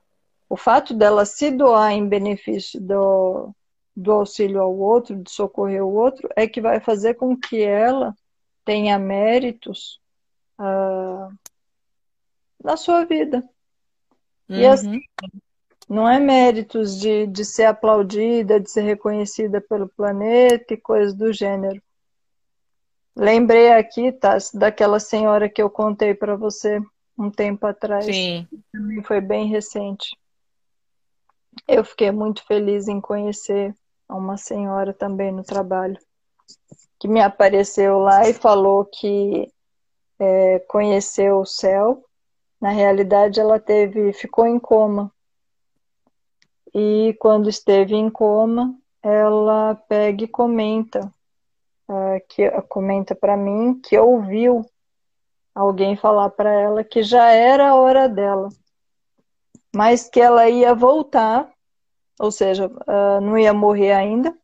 o 0.48 0.56
fato 0.56 0.94
dela 0.94 1.24
se 1.24 1.50
doar 1.50 1.92
em 1.92 2.08
benefício 2.08 2.80
do, 2.80 3.54
do 3.96 4.12
auxílio 4.12 4.60
ao 4.60 4.76
outro, 4.76 5.16
de 5.16 5.30
socorrer 5.30 5.84
o 5.84 5.92
outro, 5.92 6.28
é 6.36 6.46
que 6.46 6.60
vai 6.60 6.80
fazer 6.80 7.14
com 7.14 7.36
que 7.36 7.62
ela 7.62 8.14
tenha 8.64 8.98
méritos 8.98 10.00
uh, 10.58 11.32
na 12.62 12.76
sua 12.76 13.04
vida. 13.04 13.38
Uhum. 14.48 14.56
E 14.56 14.66
assim, 14.66 15.00
não 15.88 16.08
é 16.08 16.18
méritos 16.18 16.98
de, 17.00 17.26
de 17.26 17.44
ser 17.44 17.64
aplaudida, 17.64 18.60
de 18.60 18.70
ser 18.70 18.82
reconhecida 18.82 19.60
pelo 19.60 19.88
planeta 19.88 20.74
e 20.74 20.76
coisas 20.76 21.14
do 21.14 21.32
gênero. 21.32 21.82
Lembrei 23.16 23.72
aqui, 23.72 24.12
tá, 24.12 24.38
daquela 24.54 25.00
senhora 25.00 25.48
que 25.48 25.60
eu 25.60 25.68
contei 25.68 26.14
para 26.14 26.36
você 26.36 26.80
um 27.18 27.30
tempo 27.30 27.66
atrás. 27.66 28.04
Sim. 28.06 28.46
Também 28.72 29.02
foi 29.02 29.20
bem 29.20 29.48
recente. 29.48 30.16
Eu 31.66 31.84
fiquei 31.84 32.10
muito 32.10 32.44
feliz 32.46 32.86
em 32.86 33.00
conhecer 33.00 33.74
uma 34.08 34.36
senhora 34.36 34.92
também 34.94 35.32
no 35.32 35.42
trabalho 35.42 35.98
que 36.98 37.06
me 37.06 37.20
apareceu 37.20 37.98
lá 37.98 38.28
e 38.28 38.34
falou 38.34 38.84
que 38.84 39.50
é, 40.18 40.58
conheceu 40.60 41.40
o 41.40 41.46
céu. 41.46 42.04
Na 42.60 42.70
realidade, 42.70 43.38
ela 43.38 43.60
teve, 43.60 44.12
ficou 44.12 44.46
em 44.46 44.58
coma. 44.58 45.12
E 46.74 47.16
quando 47.20 47.48
esteve 47.48 47.94
em 47.94 48.10
coma, 48.10 48.76
ela 49.00 49.76
pega 49.88 50.24
e 50.24 50.28
comenta, 50.28 51.12
é, 51.90 52.20
que 52.20 52.50
comenta 52.68 53.14
para 53.14 53.36
mim 53.36 53.80
que 53.80 53.98
ouviu 53.98 54.64
alguém 55.54 55.96
falar 55.96 56.30
para 56.30 56.52
ela 56.52 56.84
que 56.84 57.02
já 57.02 57.30
era 57.30 57.70
a 57.70 57.74
hora 57.74 58.08
dela, 58.08 58.48
mas 59.74 60.08
que 60.08 60.20
ela 60.20 60.48
ia 60.48 60.74
voltar, 60.74 61.50
ou 62.20 62.30
seja, 62.30 62.66
uh, 62.66 63.20
não 63.20 63.38
ia 63.38 63.52
morrer 63.52 63.92
ainda, 63.92 64.36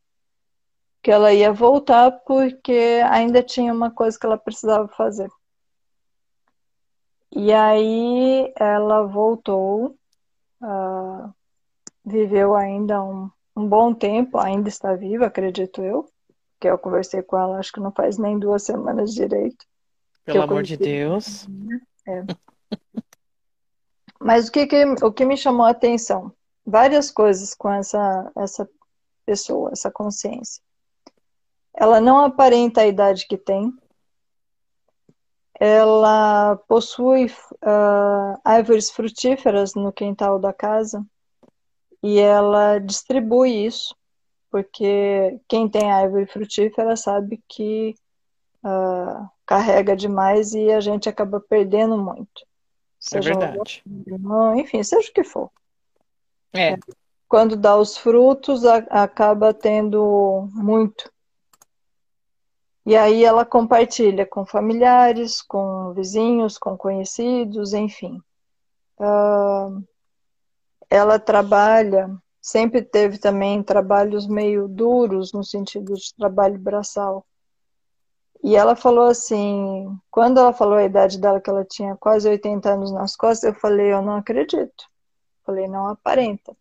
que 1.03 1.11
ela 1.11 1.32
ia 1.32 1.53
voltar 1.53 2.11
porque 2.24 3.01
ainda 3.11 3.42
tinha 3.42 3.72
uma 3.72 3.90
coisa 3.90 4.18
que 4.18 4.26
ela 4.26 4.38
precisava 4.38 4.88
fazer. 4.88 5.30
E 7.30 7.53
aí 7.53 8.53
ela 8.59 9.05
voltou, 9.05 9.97
uh, 10.62 11.32
viveu 12.05 12.55
ainda 12.55 13.03
um, 13.03 13.30
um 13.57 13.68
bom 13.68 13.92
tempo, 13.92 14.38
ainda 14.38 14.68
está 14.68 14.95
viva, 14.95 15.26
acredito 15.26 15.82
eu, 15.82 16.09
que 16.65 16.69
eu 16.71 16.79
conversei 16.79 17.21
com 17.21 17.37
ela, 17.37 17.59
acho 17.59 17.71
que 17.71 17.81
não 17.81 17.93
faz 17.93 18.17
nem 18.17 18.39
duas 18.39 18.62
semanas 18.62 19.12
direito. 19.12 19.67
Pelo 20.25 20.41
amor 20.41 20.62
de 20.62 20.79
Deus. 20.79 21.47
É. 22.09 22.25
Mas 24.19 24.49
o 24.49 24.53
que, 24.53 24.67
que, 24.67 24.83
o 25.03 25.12
que 25.12 25.27
me 25.27 25.37
chamou 25.37 25.67
a 25.67 25.71
atenção? 25.71 26.33
Várias 26.65 27.11
coisas 27.11 27.55
com 27.55 27.71
essa, 27.71 28.33
essa 28.35 28.67
pessoa, 29.27 29.73
essa 29.73 29.91
consciência. 29.91 30.62
Ela 31.75 32.01
não 32.01 32.25
aparenta 32.25 32.81
a 32.81 32.87
idade 32.87 33.27
que 33.27 33.37
tem, 33.37 33.71
ela 35.61 36.57
possui 36.67 37.27
uh, 37.27 38.41
árvores 38.43 38.91
frutíferas 38.91 39.75
no 39.75 39.93
quintal 39.93 40.39
da 40.39 40.53
casa 40.53 41.05
e 42.03 42.19
ela 42.19 42.79
distribui 42.79 43.67
isso, 43.67 43.95
porque 44.55 45.40
quem 45.48 45.68
tem 45.68 45.90
árvore 45.90 46.26
frutífera 46.26 46.96
sabe 46.96 47.42
que 47.48 47.92
uh, 48.62 49.28
carrega 49.44 49.96
demais 49.96 50.55
e 50.55 50.70
a 50.70 50.78
gente 50.78 51.09
acaba 51.09 51.40
perdendo 51.40 51.98
muito. 51.98 52.42
É 52.42 52.44
seja 53.00 53.32
é 53.32 53.36
verdade. 53.36 53.82
Um, 53.84 54.55
enfim, 54.55 54.80
seja 54.84 55.11
o 55.11 55.12
que 55.12 55.24
for. 55.24 55.50
É. 56.52 56.76
Quando 57.28 57.57
dá 57.57 57.76
os 57.76 57.96
frutos, 57.96 58.64
a, 58.64 58.76
acaba 58.90 59.52
tendo 59.52 60.48
muito. 60.52 61.12
E 62.86 62.96
aí 62.96 63.24
ela 63.24 63.44
compartilha 63.44 64.24
com 64.24 64.46
familiares, 64.46 65.42
com 65.42 65.92
vizinhos, 65.94 66.59
com 66.59 66.76
conhecidos, 66.76 67.72
enfim. 67.72 68.22
Uh, 69.00 69.82
ela 70.88 71.18
trabalha, 71.18 72.09
sempre 72.45 72.82
teve 72.82 73.16
também 73.16 73.62
trabalhos 73.62 74.28
meio 74.28 74.68
duros, 74.68 75.32
no 75.32 75.42
sentido 75.42 75.95
de 75.95 76.14
trabalho 76.14 76.59
braçal. 76.59 77.24
E 78.42 78.55
ela 78.55 78.76
falou 78.76 79.07
assim, 79.07 79.99
quando 80.11 80.38
ela 80.38 80.53
falou 80.53 80.74
a 80.74 80.84
idade 80.84 81.18
dela, 81.18 81.40
que 81.40 81.49
ela 81.49 81.64
tinha 81.64 81.97
quase 81.97 82.28
80 82.28 82.68
anos 82.68 82.92
nas 82.92 83.16
costas, 83.16 83.45
eu 83.45 83.59
falei, 83.59 83.95
eu 83.95 84.03
não 84.03 84.16
acredito. 84.16 84.84
Falei, 85.42 85.66
não 85.66 85.88
aparenta. 85.88 86.55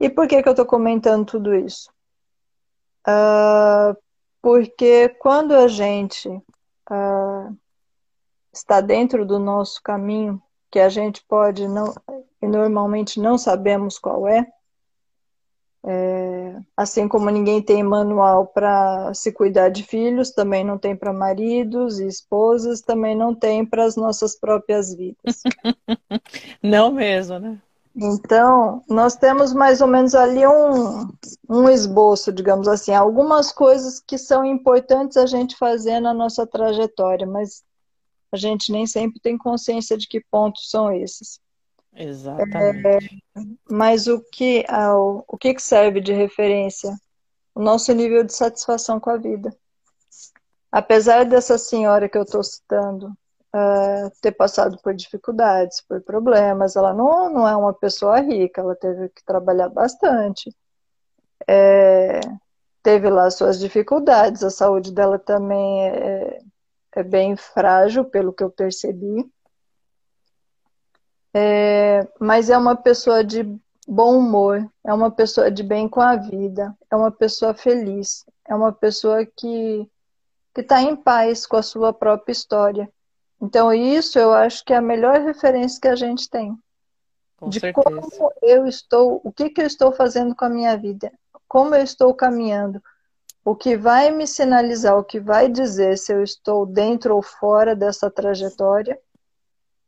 E 0.00 0.08
por 0.08 0.26
que, 0.26 0.42
que 0.42 0.48
eu 0.48 0.52
estou 0.52 0.64
comentando 0.64 1.26
tudo 1.26 1.54
isso? 1.54 1.90
Uh, 3.06 3.94
porque 4.40 5.10
quando 5.18 5.52
a 5.52 5.68
gente 5.68 6.26
uh, 6.30 7.54
está 8.50 8.80
dentro 8.80 9.26
do 9.26 9.38
nosso 9.38 9.82
caminho, 9.82 10.42
que 10.70 10.78
a 10.78 10.88
gente 10.88 11.22
pode 11.28 11.68
não, 11.68 11.92
e 12.40 12.46
normalmente 12.46 13.20
não 13.20 13.36
sabemos 13.36 13.98
qual 13.98 14.26
é, 14.26 14.46
é, 15.88 16.58
assim 16.76 17.06
como 17.06 17.30
ninguém 17.30 17.62
tem 17.62 17.80
manual 17.80 18.48
para 18.48 19.14
se 19.14 19.30
cuidar 19.30 19.68
de 19.68 19.84
filhos, 19.84 20.32
também 20.32 20.64
não 20.64 20.76
tem 20.76 20.96
para 20.96 21.12
maridos 21.12 22.00
e 22.00 22.08
esposas, 22.08 22.80
também 22.80 23.14
não 23.16 23.32
tem 23.32 23.64
para 23.64 23.84
as 23.84 23.94
nossas 23.94 24.34
próprias 24.36 24.92
vidas. 24.92 25.42
não 26.60 26.90
mesmo, 26.90 27.38
né? 27.38 27.62
Então, 27.94 28.82
nós 28.88 29.14
temos 29.14 29.54
mais 29.54 29.80
ou 29.80 29.86
menos 29.86 30.14
ali 30.14 30.44
um, 30.44 31.08
um 31.48 31.70
esboço, 31.70 32.32
digamos 32.32 32.66
assim, 32.66 32.92
algumas 32.92 33.52
coisas 33.52 34.00
que 34.00 34.18
são 34.18 34.44
importantes 34.44 35.16
a 35.16 35.24
gente 35.24 35.56
fazer 35.56 36.00
na 36.00 36.12
nossa 36.12 36.44
trajetória, 36.44 37.26
mas 37.26 37.64
a 38.32 38.36
gente 38.36 38.72
nem 38.72 38.86
sempre 38.86 39.20
tem 39.20 39.38
consciência 39.38 39.96
de 39.96 40.08
que 40.08 40.20
pontos 40.20 40.68
são 40.68 40.92
esses. 40.92 41.40
Exatamente. 41.96 42.86
É, 42.86 43.40
mas 43.70 44.06
o 44.06 44.20
que, 44.30 44.64
o, 44.70 45.24
o 45.26 45.38
que 45.38 45.58
serve 45.58 46.00
de 46.00 46.12
referência? 46.12 46.94
O 47.54 47.60
nosso 47.60 47.92
nível 47.92 48.22
de 48.22 48.34
satisfação 48.34 49.00
com 49.00 49.10
a 49.10 49.16
vida. 49.16 49.54
Apesar 50.70 51.24
dessa 51.24 51.56
senhora 51.56 52.08
que 52.08 52.18
eu 52.18 52.22
estou 52.22 52.42
citando 52.42 53.06
uh, 53.08 54.10
ter 54.20 54.32
passado 54.32 54.78
por 54.82 54.94
dificuldades, 54.94 55.80
por 55.80 56.02
problemas, 56.02 56.76
ela 56.76 56.92
não, 56.92 57.32
não 57.32 57.48
é 57.48 57.56
uma 57.56 57.72
pessoa 57.72 58.20
rica, 58.20 58.60
ela 58.60 58.76
teve 58.76 59.08
que 59.08 59.24
trabalhar 59.24 59.70
bastante. 59.70 60.54
É, 61.48 62.20
teve 62.82 63.08
lá 63.08 63.30
suas 63.30 63.58
dificuldades, 63.58 64.42
a 64.42 64.50
saúde 64.50 64.92
dela 64.92 65.18
também 65.18 65.88
é, 65.88 66.38
é 66.92 67.02
bem 67.02 67.36
frágil, 67.36 68.04
pelo 68.04 68.32
que 68.32 68.44
eu 68.44 68.50
percebi. 68.50 69.28
É, 71.38 72.08
mas 72.18 72.48
é 72.48 72.56
uma 72.56 72.74
pessoa 72.74 73.22
de 73.22 73.42
bom 73.86 74.16
humor, 74.16 74.66
é 74.82 74.94
uma 74.94 75.10
pessoa 75.10 75.50
de 75.50 75.62
bem 75.62 75.86
com 75.86 76.00
a 76.00 76.16
vida, 76.16 76.74
é 76.90 76.96
uma 76.96 77.10
pessoa 77.10 77.52
feliz, 77.52 78.24
é 78.48 78.54
uma 78.54 78.72
pessoa 78.72 79.26
que 79.26 79.86
que 80.54 80.62
está 80.62 80.80
em 80.80 80.96
paz 80.96 81.44
com 81.44 81.58
a 81.58 81.62
sua 81.62 81.92
própria 81.92 82.32
história. 82.32 82.90
Então 83.38 83.70
isso 83.74 84.18
eu 84.18 84.32
acho 84.32 84.64
que 84.64 84.72
é 84.72 84.76
a 84.76 84.80
melhor 84.80 85.20
referência 85.20 85.78
que 85.78 85.88
a 85.88 85.94
gente 85.94 86.30
tem 86.30 86.58
com 87.36 87.50
de 87.50 87.60
certeza. 87.60 87.84
como 87.84 88.32
eu 88.40 88.66
estou, 88.66 89.20
o 89.22 89.30
que 89.30 89.50
que 89.50 89.60
eu 89.60 89.66
estou 89.66 89.92
fazendo 89.92 90.34
com 90.34 90.46
a 90.46 90.48
minha 90.48 90.74
vida, 90.78 91.12
como 91.46 91.74
eu 91.74 91.82
estou 91.82 92.14
caminhando, 92.14 92.82
o 93.44 93.54
que 93.54 93.76
vai 93.76 94.10
me 94.10 94.26
sinalizar, 94.26 94.96
o 94.96 95.04
que 95.04 95.20
vai 95.20 95.50
dizer 95.50 95.98
se 95.98 96.14
eu 96.14 96.22
estou 96.22 96.64
dentro 96.64 97.14
ou 97.14 97.20
fora 97.20 97.76
dessa 97.76 98.10
trajetória 98.10 98.98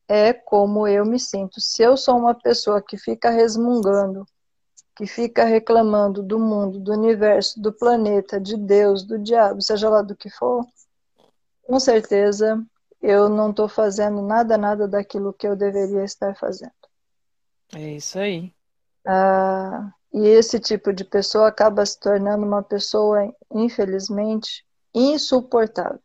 é 0.09 0.33
como 0.33 0.89
eu 0.89 1.05
me 1.05 1.21
sinto. 1.21 1.61
Se 1.61 1.83
eu 1.83 1.97
sou 1.97 2.17
uma 2.17 2.35
pessoa 2.35 2.83
que 2.83 2.97
fica 2.97 3.31
resmungando, 3.31 4.27
que 4.97 5.07
fica 5.07 5.45
reclamando 5.45 6.23
do 6.23 6.39
mundo, 6.41 6.81
do 6.81 6.93
universo, 6.93 7.61
do 7.61 7.73
planeta, 7.73 8.41
de 8.41 8.57
Deus, 8.57 9.05
do 9.05 9.19
diabo, 9.19 9.61
seja 9.63 9.89
lá 9.89 10.03
do 10.03 10.17
que 10.17 10.31
for, 10.31 10.67
com 11.63 11.79
certeza 11.79 12.61
eu 13.01 13.29
não 13.29 13.51
estou 13.51 13.69
fazendo 13.69 14.23
nada, 14.23 14.59
nada 14.59 14.89
daquilo 14.89 15.33
que 15.33 15.47
eu 15.47 15.55
deveria 15.55 16.03
estar 16.03 16.35
fazendo. 16.35 16.73
É 17.75 17.95
isso 17.95 18.19
aí. 18.19 18.53
Ah, 19.07 19.93
e 20.13 20.27
esse 20.27 20.59
tipo 20.59 20.93
de 20.93 21.05
pessoa 21.05 21.49
acaba 21.49 21.85
se 21.85 22.01
tornando 22.01 22.45
uma 22.45 22.63
pessoa, 22.63 23.33
infelizmente, 23.53 24.65
insuportável. 24.95 26.01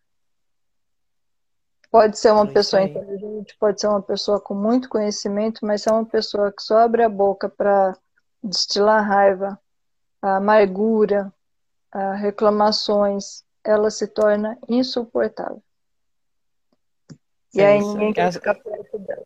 Pode 1.93 2.17
ser 2.17 2.31
uma 2.31 2.45
é 2.45 2.51
pessoa 2.51 2.81
inteligente, 2.81 3.55
pode 3.59 3.79
ser 3.79 3.85
uma 3.85 4.01
pessoa 4.01 4.39
com 4.39 4.55
muito 4.55 4.89
conhecimento, 4.89 5.63
mas 5.63 5.83
se 5.83 5.89
é 5.89 5.91
uma 5.91 6.03
pessoa 6.03 6.51
que 6.51 6.63
só 6.63 6.79
abre 6.79 7.03
a 7.03 7.07
boca 7.07 7.47
para 7.47 7.95
destilar 8.43 9.07
raiva, 9.07 9.59
amargura, 10.19 11.31
reclamações, 12.17 13.43
ela 13.63 13.91
se 13.91 14.07
torna 14.07 14.57
insuportável. 14.67 15.61
E 17.53 17.61
é 17.61 17.73
aí 17.73 17.79
ninguém 17.79 18.11
quer 18.11 18.33
ficar 18.33 18.55
perto 18.55 18.97
dela. 18.97 19.23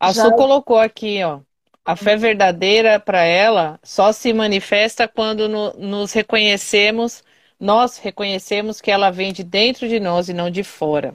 A 0.00 0.10
Já... 0.10 0.24
Su 0.24 0.36
colocou 0.36 0.78
aqui, 0.78 1.22
ó. 1.22 1.40
A 1.84 1.94
fé 1.96 2.16
verdadeira 2.16 2.98
para 2.98 3.22
ela 3.22 3.78
só 3.82 4.10
se 4.10 4.32
manifesta 4.32 5.06
quando 5.06 5.50
no, 5.50 5.74
nos 5.74 6.14
reconhecemos 6.14 7.22
nós 7.58 7.98
reconhecemos 7.98 8.80
que 8.80 8.90
ela 8.90 9.10
vem 9.10 9.32
de 9.32 9.42
dentro 9.42 9.88
de 9.88 9.98
nós 9.98 10.28
e 10.28 10.34
não 10.34 10.50
de 10.50 10.62
fora. 10.62 11.14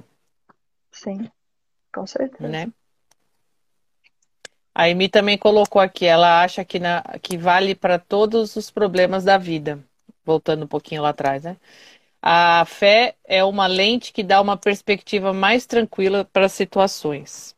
Sim, 0.92 1.30
com 1.94 2.06
certeza. 2.06 2.48
Né? 2.48 2.72
A 4.74 4.86
Amy 4.86 5.10
também 5.10 5.38
colocou 5.38 5.82
aqui, 5.82 6.06
ela 6.06 6.42
acha 6.42 6.64
que, 6.64 6.80
na, 6.80 7.04
que 7.22 7.38
vale 7.38 7.76
para 7.76 8.00
todos 8.00 8.56
os 8.56 8.72
problemas 8.72 9.24
da 9.24 9.38
vida. 9.38 9.84
Voltando 10.24 10.64
um 10.64 10.68
pouquinho 10.68 11.02
lá 11.02 11.10
atrás, 11.10 11.44
né? 11.44 11.58
A 12.22 12.64
fé 12.66 13.16
é 13.26 13.44
uma 13.44 13.68
lente 13.68 14.14
que 14.14 14.24
dá 14.24 14.39
uma 14.39 14.56
perspectiva 14.56 15.34
mais 15.34 15.66
tranquila 15.66 16.24
para 16.24 16.46
as 16.46 16.52
situações. 16.52 17.56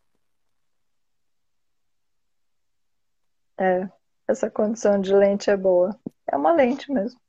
É, 3.60 3.88
essa 4.28 4.50
condição 4.50 5.00
de 5.00 5.14
lente 5.14 5.50
é 5.50 5.58
boa. 5.58 6.00
É 6.32 6.36
uma 6.38 6.54
lente 6.54 6.92
mesmo. 6.92 7.20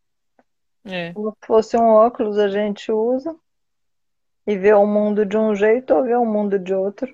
É. 0.85 1.13
Se 1.13 1.47
fosse 1.47 1.77
um 1.77 1.87
óculos, 1.87 2.39
a 2.39 2.49
gente 2.49 2.93
usa 2.93 3.35
e 4.47 4.57
vê 4.57 4.75
o 4.75 4.87
mundo 4.87 5.25
de 5.25 5.37
um 5.37 5.55
jeito 5.55 5.95
ou 5.95 6.05
vê 6.05 6.15
o 6.15 6.25
mundo 6.25 6.59
de 6.59 6.75
outro. 6.75 7.09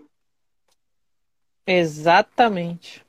Exatamente. 1.66 3.05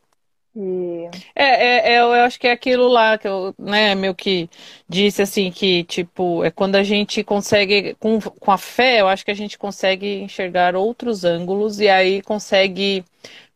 E... 0.56 1.10
É, 1.34 1.44
é, 1.44 1.94
é, 1.94 2.00
eu 2.00 2.12
acho 2.12 2.40
que 2.40 2.48
é 2.48 2.52
aquilo 2.52 2.88
lá 2.88 3.18
que 3.18 3.28
eu, 3.28 3.56
né, 3.58 3.96
meu 3.96 4.14
que 4.14 4.50
disse 4.88 5.22
assim 5.22 5.50
que, 5.50 5.84
tipo, 5.86 6.44
é 6.44 6.52
quando 6.52 6.76
a 6.76 6.84
gente 6.84 7.24
consegue, 7.24 7.96
com, 7.96 8.20
com 8.20 8.52
a 8.52 8.58
fé, 8.58 9.00
eu 9.00 9.08
acho 9.08 9.24
que 9.24 9.32
a 9.32 9.36
gente 9.36 9.58
consegue 9.58 10.22
enxergar 10.22 10.76
outros 10.76 11.24
ângulos 11.24 11.80
e 11.80 11.88
aí 11.88 12.22
consegue 12.22 13.04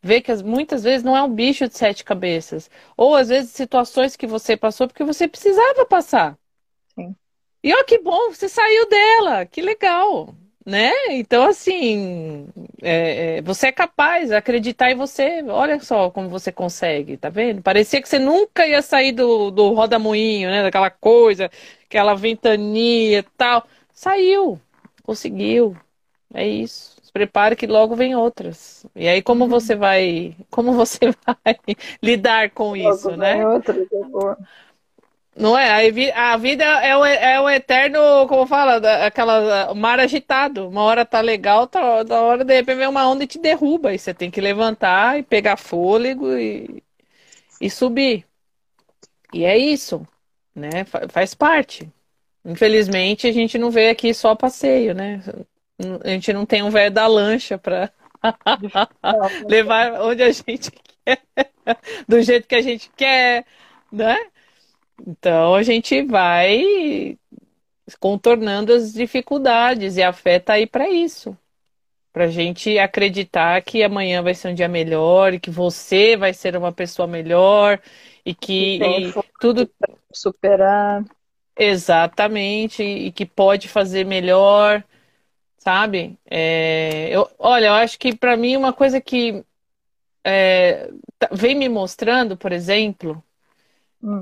ver 0.01 0.21
que 0.21 0.33
muitas 0.43 0.83
vezes 0.83 1.03
não 1.03 1.17
é 1.17 1.21
um 1.21 1.33
bicho 1.33 1.67
de 1.67 1.77
sete 1.77 2.03
cabeças. 2.03 2.69
Ou 2.95 3.15
às 3.15 3.27
vezes 3.27 3.51
situações 3.51 4.15
que 4.15 4.25
você 4.25 4.55
passou 4.55 4.87
porque 4.87 5.03
você 5.03 5.27
precisava 5.27 5.85
passar. 5.85 6.37
E 7.63 7.73
ó, 7.73 7.83
que 7.83 7.97
bom, 7.97 8.29
você 8.31 8.47
saiu 8.47 8.87
dela, 8.87 9.45
que 9.45 9.59
legal, 9.59 10.35
né? 10.63 10.91
Então, 11.09 11.47
assim, 11.47 12.47
é, 12.81 13.37
é, 13.37 13.41
você 13.41 13.67
é 13.67 13.71
capaz 13.71 14.29
de 14.29 14.35
acreditar 14.35 14.91
em 14.91 14.95
você. 14.95 15.43
Olha 15.47 15.79
só 15.79 16.11
como 16.11 16.29
você 16.29 16.51
consegue, 16.51 17.17
tá 17.17 17.29
vendo? 17.29 17.63
Parecia 17.63 18.01
que 18.01 18.07
você 18.07 18.19
nunca 18.19 18.67
ia 18.67 18.83
sair 18.83 19.11
do, 19.11 19.49
do 19.49 19.73
roda-moinho, 19.73 20.49
né? 20.51 20.61
Daquela 20.61 20.91
coisa, 20.91 21.49
aquela 21.85 22.13
ventania 22.15 23.19
e 23.19 23.23
tal. 23.35 23.65
Saiu, 23.91 24.59
conseguiu. 25.03 25.75
É 26.35 26.47
isso. 26.47 26.95
Se 27.01 27.11
prepare 27.11 27.55
que 27.55 27.65
logo 27.65 27.95
vem 27.95 28.15
outras. 28.15 28.85
E 28.95 29.07
aí, 29.07 29.21
como 29.23 29.45
uhum. 29.45 29.49
você 29.49 29.75
vai, 29.75 30.35
como 30.51 30.73
você 30.73 30.99
vai 31.25 31.55
lidar 32.01 32.51
com 32.51 32.75
logo 32.75 32.95
isso, 32.95 33.17
né? 33.17 33.47
Outras, 33.47 33.87
não 35.35 35.57
é? 35.57 35.69
A 36.13 36.37
vida 36.37 36.63
é 36.63 36.95
o, 36.97 37.05
é 37.05 37.39
o 37.41 37.49
eterno, 37.49 38.27
como 38.27 38.47
fala, 38.47 38.77
aquela 39.05 39.73
mar 39.75 39.99
agitado. 39.99 40.69
Uma 40.69 40.83
hora 40.83 41.05
tá 41.05 41.19
legal, 41.21 41.67
tá, 41.67 42.03
da 42.03 42.21
hora 42.21 42.45
de 42.45 42.53
repente 42.53 42.77
vem 42.77 42.87
uma 42.87 43.07
onda 43.07 43.23
e 43.23 43.27
te 43.27 43.37
derruba. 43.39 43.93
E 43.93 43.99
você 43.99 44.13
tem 44.13 44.31
que 44.31 44.39
levantar 44.41 45.19
e 45.19 45.23
pegar 45.23 45.57
fôlego 45.57 46.37
e, 46.37 46.81
e 47.61 47.69
subir. 47.69 48.25
E 49.33 49.43
é 49.43 49.57
isso, 49.57 50.07
né? 50.55 50.85
Faz 51.09 51.33
parte. 51.33 51.89
Infelizmente, 52.45 53.27
a 53.27 53.31
gente 53.31 53.57
não 53.57 53.71
veio 53.71 53.91
aqui 53.91 54.13
só 54.13 54.35
passeio, 54.35 54.93
né? 54.93 55.21
A 56.03 56.09
gente 56.09 56.31
não 56.31 56.45
tem 56.45 56.63
um 56.63 56.69
velho 56.69 56.93
da 56.93 57.07
lancha 57.07 57.57
para 57.57 57.91
levar 59.49 60.01
onde 60.01 60.23
a 60.23 60.31
gente 60.31 60.71
quer, 61.03 61.21
do 62.07 62.21
jeito 62.21 62.47
que 62.47 62.55
a 62.55 62.61
gente 62.61 62.89
quer, 62.95 63.45
né? 63.91 64.17
Então 65.05 65.55
a 65.55 65.63
gente 65.63 66.01
vai 66.03 67.17
contornando 67.99 68.73
as 68.73 68.93
dificuldades 68.93 69.97
e 69.97 70.03
a 70.03 70.13
fé 70.13 70.39
tá 70.39 70.53
aí 70.53 70.65
para 70.67 70.89
isso. 70.89 71.37
Pra 72.13 72.27
gente 72.27 72.79
acreditar 72.79 73.61
que 73.61 73.83
amanhã 73.83 74.21
vai 74.21 74.33
ser 74.33 74.47
um 74.49 74.53
dia 74.53 74.69
melhor 74.69 75.33
e 75.33 75.39
que 75.39 75.49
você 75.51 76.15
vai 76.15 76.33
ser 76.33 76.55
uma 76.55 76.71
pessoa 76.71 77.07
melhor 77.07 77.81
e 78.25 78.33
que 78.33 78.79
e 78.81 79.13
tudo 79.39 79.69
superar. 80.13 81.03
Exatamente, 81.57 82.83
e 82.83 83.11
que 83.11 83.25
pode 83.25 83.67
fazer 83.67 84.05
melhor, 84.05 84.83
sabe? 85.57 86.17
É, 86.29 87.09
eu, 87.11 87.29
olha, 87.39 87.67
eu 87.67 87.73
acho 87.73 87.97
que 87.99 88.15
para 88.15 88.35
mim 88.35 88.57
uma 88.57 88.73
coisa 88.73 89.01
que 89.01 89.43
é, 90.23 90.89
tá, 91.19 91.29
vem 91.31 91.55
me 91.55 91.69
mostrando, 91.69 92.35
por 92.37 92.51
exemplo. 92.51 93.23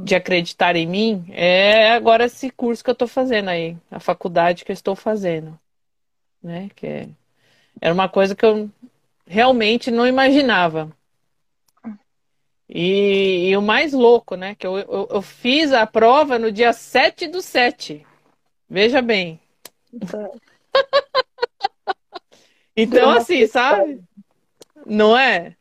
De 0.03 0.15
acreditar 0.15 0.75
em 0.77 0.87
mim, 0.87 1.25
é 1.29 1.91
agora 1.91 2.25
esse 2.25 2.49
curso 2.49 2.81
que 2.83 2.89
eu 2.89 2.93
estou 2.93 3.07
fazendo 3.07 3.49
aí, 3.49 3.75
a 3.91 3.99
faculdade 3.99 4.63
que 4.63 4.71
eu 4.71 4.73
estou 4.73 4.95
fazendo, 4.95 5.59
né? 6.41 6.69
Que 6.73 6.87
é, 6.87 7.09
era 7.81 7.93
uma 7.93 8.07
coisa 8.07 8.33
que 8.33 8.45
eu 8.45 8.69
realmente 9.27 9.91
não 9.91 10.07
imaginava. 10.07 10.89
E, 12.69 13.49
e, 13.49 13.57
o 13.57 13.61
mais 13.61 13.91
louco, 13.91 14.35
né? 14.35 14.55
Que 14.55 14.65
eu, 14.65 14.77
eu, 14.77 15.07
eu, 15.11 15.21
fiz 15.21 15.73
a 15.73 15.85
prova 15.85 16.39
no 16.39 16.51
dia 16.51 16.71
7 16.71 17.27
do 17.27 17.41
7. 17.41 18.05
Veja 18.69 19.01
bem. 19.01 19.39
então, 22.75 23.11
assim, 23.11 23.45
sabe? 23.47 24.01
Não 24.85 25.15
é? 25.15 25.55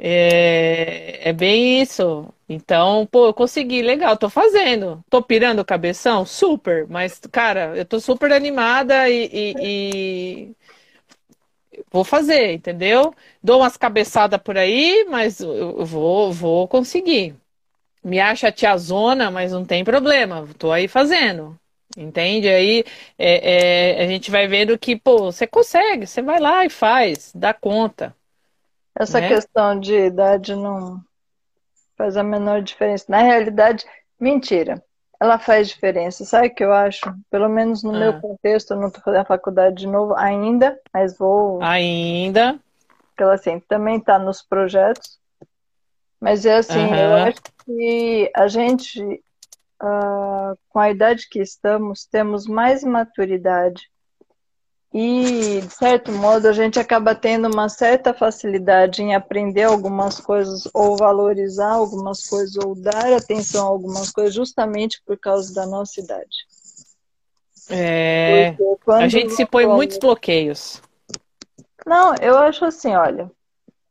É? 0.00 1.28
É 1.28 1.32
bem 1.32 1.80
isso. 1.82 2.32
Então, 2.48 3.06
pô, 3.06 3.26
eu 3.26 3.34
consegui, 3.34 3.82
legal, 3.82 4.16
tô 4.16 4.28
fazendo. 4.30 5.04
Tô 5.10 5.22
pirando 5.22 5.60
o 5.60 5.64
cabeção? 5.64 6.24
Super, 6.26 6.86
mas, 6.88 7.20
cara, 7.30 7.76
eu 7.76 7.84
tô 7.84 8.00
super 8.00 8.32
animada 8.32 9.08
e, 9.08 9.30
e, 9.32 9.56
e 9.60 10.56
vou 11.90 12.04
fazer, 12.04 12.52
entendeu? 12.54 13.14
Dou 13.42 13.60
umas 13.60 13.76
cabeçadas 13.76 14.40
por 14.42 14.56
aí, 14.56 15.06
mas 15.10 15.40
eu 15.40 15.84
vou, 15.84 16.32
vou 16.32 16.68
conseguir. 16.68 17.34
Me 18.04 18.20
acha 18.20 18.52
tiazona, 18.52 19.30
mas 19.30 19.52
não 19.52 19.64
tem 19.64 19.84
problema, 19.84 20.48
tô 20.58 20.72
aí 20.72 20.88
fazendo. 20.88 21.58
Entende? 21.96 22.48
Aí 22.48 22.84
é, 23.18 24.00
é, 24.00 24.04
a 24.04 24.08
gente 24.08 24.30
vai 24.30 24.48
vendo 24.48 24.78
que, 24.78 24.96
pô, 24.96 25.32
você 25.32 25.46
consegue, 25.46 26.06
você 26.06 26.22
vai 26.22 26.40
lá 26.40 26.64
e 26.66 26.70
faz, 26.70 27.32
dá 27.34 27.54
conta. 27.54 28.16
Essa 29.00 29.20
né? 29.20 29.28
questão 29.28 29.78
de 29.78 29.94
idade 29.94 30.54
não 30.54 31.00
faz 31.96 32.16
a 32.16 32.22
menor 32.22 32.62
diferença. 32.62 33.06
Na 33.08 33.22
realidade, 33.22 33.84
mentira 34.18 34.82
ela 35.20 35.38
faz 35.38 35.68
diferença. 35.68 36.24
Sabe 36.24 36.48
o 36.48 36.54
que 36.54 36.64
eu 36.64 36.72
acho? 36.72 37.14
Pelo 37.30 37.48
menos 37.48 37.82
no 37.82 37.94
ah. 37.94 37.98
meu 37.98 38.20
contexto, 38.20 38.72
eu 38.72 38.78
não 38.78 38.88
estou 38.88 39.02
fazendo 39.02 39.20
a 39.20 39.26
faculdade 39.26 39.76
de 39.76 39.86
novo 39.86 40.14
ainda, 40.16 40.80
mas 40.92 41.16
vou. 41.18 41.62
Ainda. 41.62 42.58
Porque 42.88 43.22
ela 43.22 43.34
assim, 43.34 43.60
também 43.60 43.98
está 43.98 44.18
nos 44.18 44.40
projetos. 44.40 45.20
Mas 46.18 46.46
é 46.46 46.56
assim, 46.56 46.86
uhum. 46.86 46.94
eu 46.94 47.14
acho 47.16 47.42
que 47.64 48.30
a 48.34 48.48
gente, 48.48 49.02
uh, 49.82 50.58
com 50.68 50.78
a 50.78 50.90
idade 50.90 51.28
que 51.28 51.40
estamos, 51.40 52.06
temos 52.06 52.46
mais 52.46 52.82
maturidade 52.82 53.90
e, 54.92 55.60
de 55.60 55.72
certo 55.72 56.10
modo, 56.10 56.48
a 56.48 56.52
gente 56.52 56.80
acaba 56.80 57.14
tendo 57.14 57.48
uma 57.48 57.68
certa 57.68 58.12
facilidade 58.12 59.02
em 59.02 59.14
aprender 59.14 59.62
algumas 59.62 60.18
coisas, 60.18 60.68
ou 60.74 60.96
valorizar 60.96 61.70
algumas 61.70 62.26
coisas, 62.26 62.56
ou 62.56 62.74
dar 62.74 63.12
atenção 63.12 63.66
a 63.66 63.70
algumas 63.70 64.10
coisas, 64.10 64.34
justamente 64.34 65.00
por 65.06 65.16
causa 65.16 65.54
da 65.54 65.64
nossa 65.64 66.00
idade. 66.00 66.44
É. 67.68 68.56
A 68.88 69.06
gente 69.06 69.32
se 69.32 69.46
põe 69.46 69.64
muitos 69.64 69.96
bloqueios. 69.96 70.82
Não, 71.86 72.12
eu 72.16 72.36
acho 72.36 72.64
assim, 72.64 72.92
olha. 72.94 73.30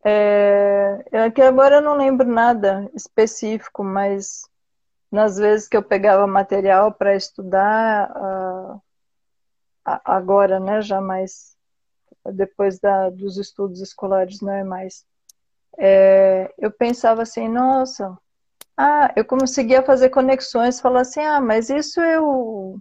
É, 0.03 1.05
é 1.11 1.31
que 1.31 1.41
agora 1.41 1.77
eu 1.77 1.81
não 1.81 1.95
lembro 1.95 2.27
nada 2.27 2.89
específico, 2.93 3.85
mas 3.85 4.41
nas 5.09 5.37
vezes 5.37 5.67
que 5.67 5.77
eu 5.77 5.83
pegava 5.83 6.27
material 6.27 6.91
para 6.91 7.15
estudar. 7.15 8.11
Uh, 8.11 8.88
agora, 10.03 10.59
né, 10.59 10.81
já 10.81 10.99
mais 10.99 11.57
depois 12.25 12.79
da, 12.79 13.09
dos 13.09 13.37
estudos 13.37 13.81
escolares, 13.81 14.41
não 14.41 14.51
é 14.51 14.63
mais. 14.63 15.05
É, 15.77 16.53
eu 16.57 16.71
pensava 16.71 17.21
assim, 17.21 17.47
nossa, 17.47 18.17
ah, 18.75 19.11
eu 19.15 19.23
conseguia 19.25 19.83
fazer 19.83 20.09
conexões, 20.09 20.79
falar 20.79 21.01
assim, 21.01 21.21
ah, 21.21 21.39
mas 21.39 21.69
isso 21.69 22.01
eu 22.01 22.79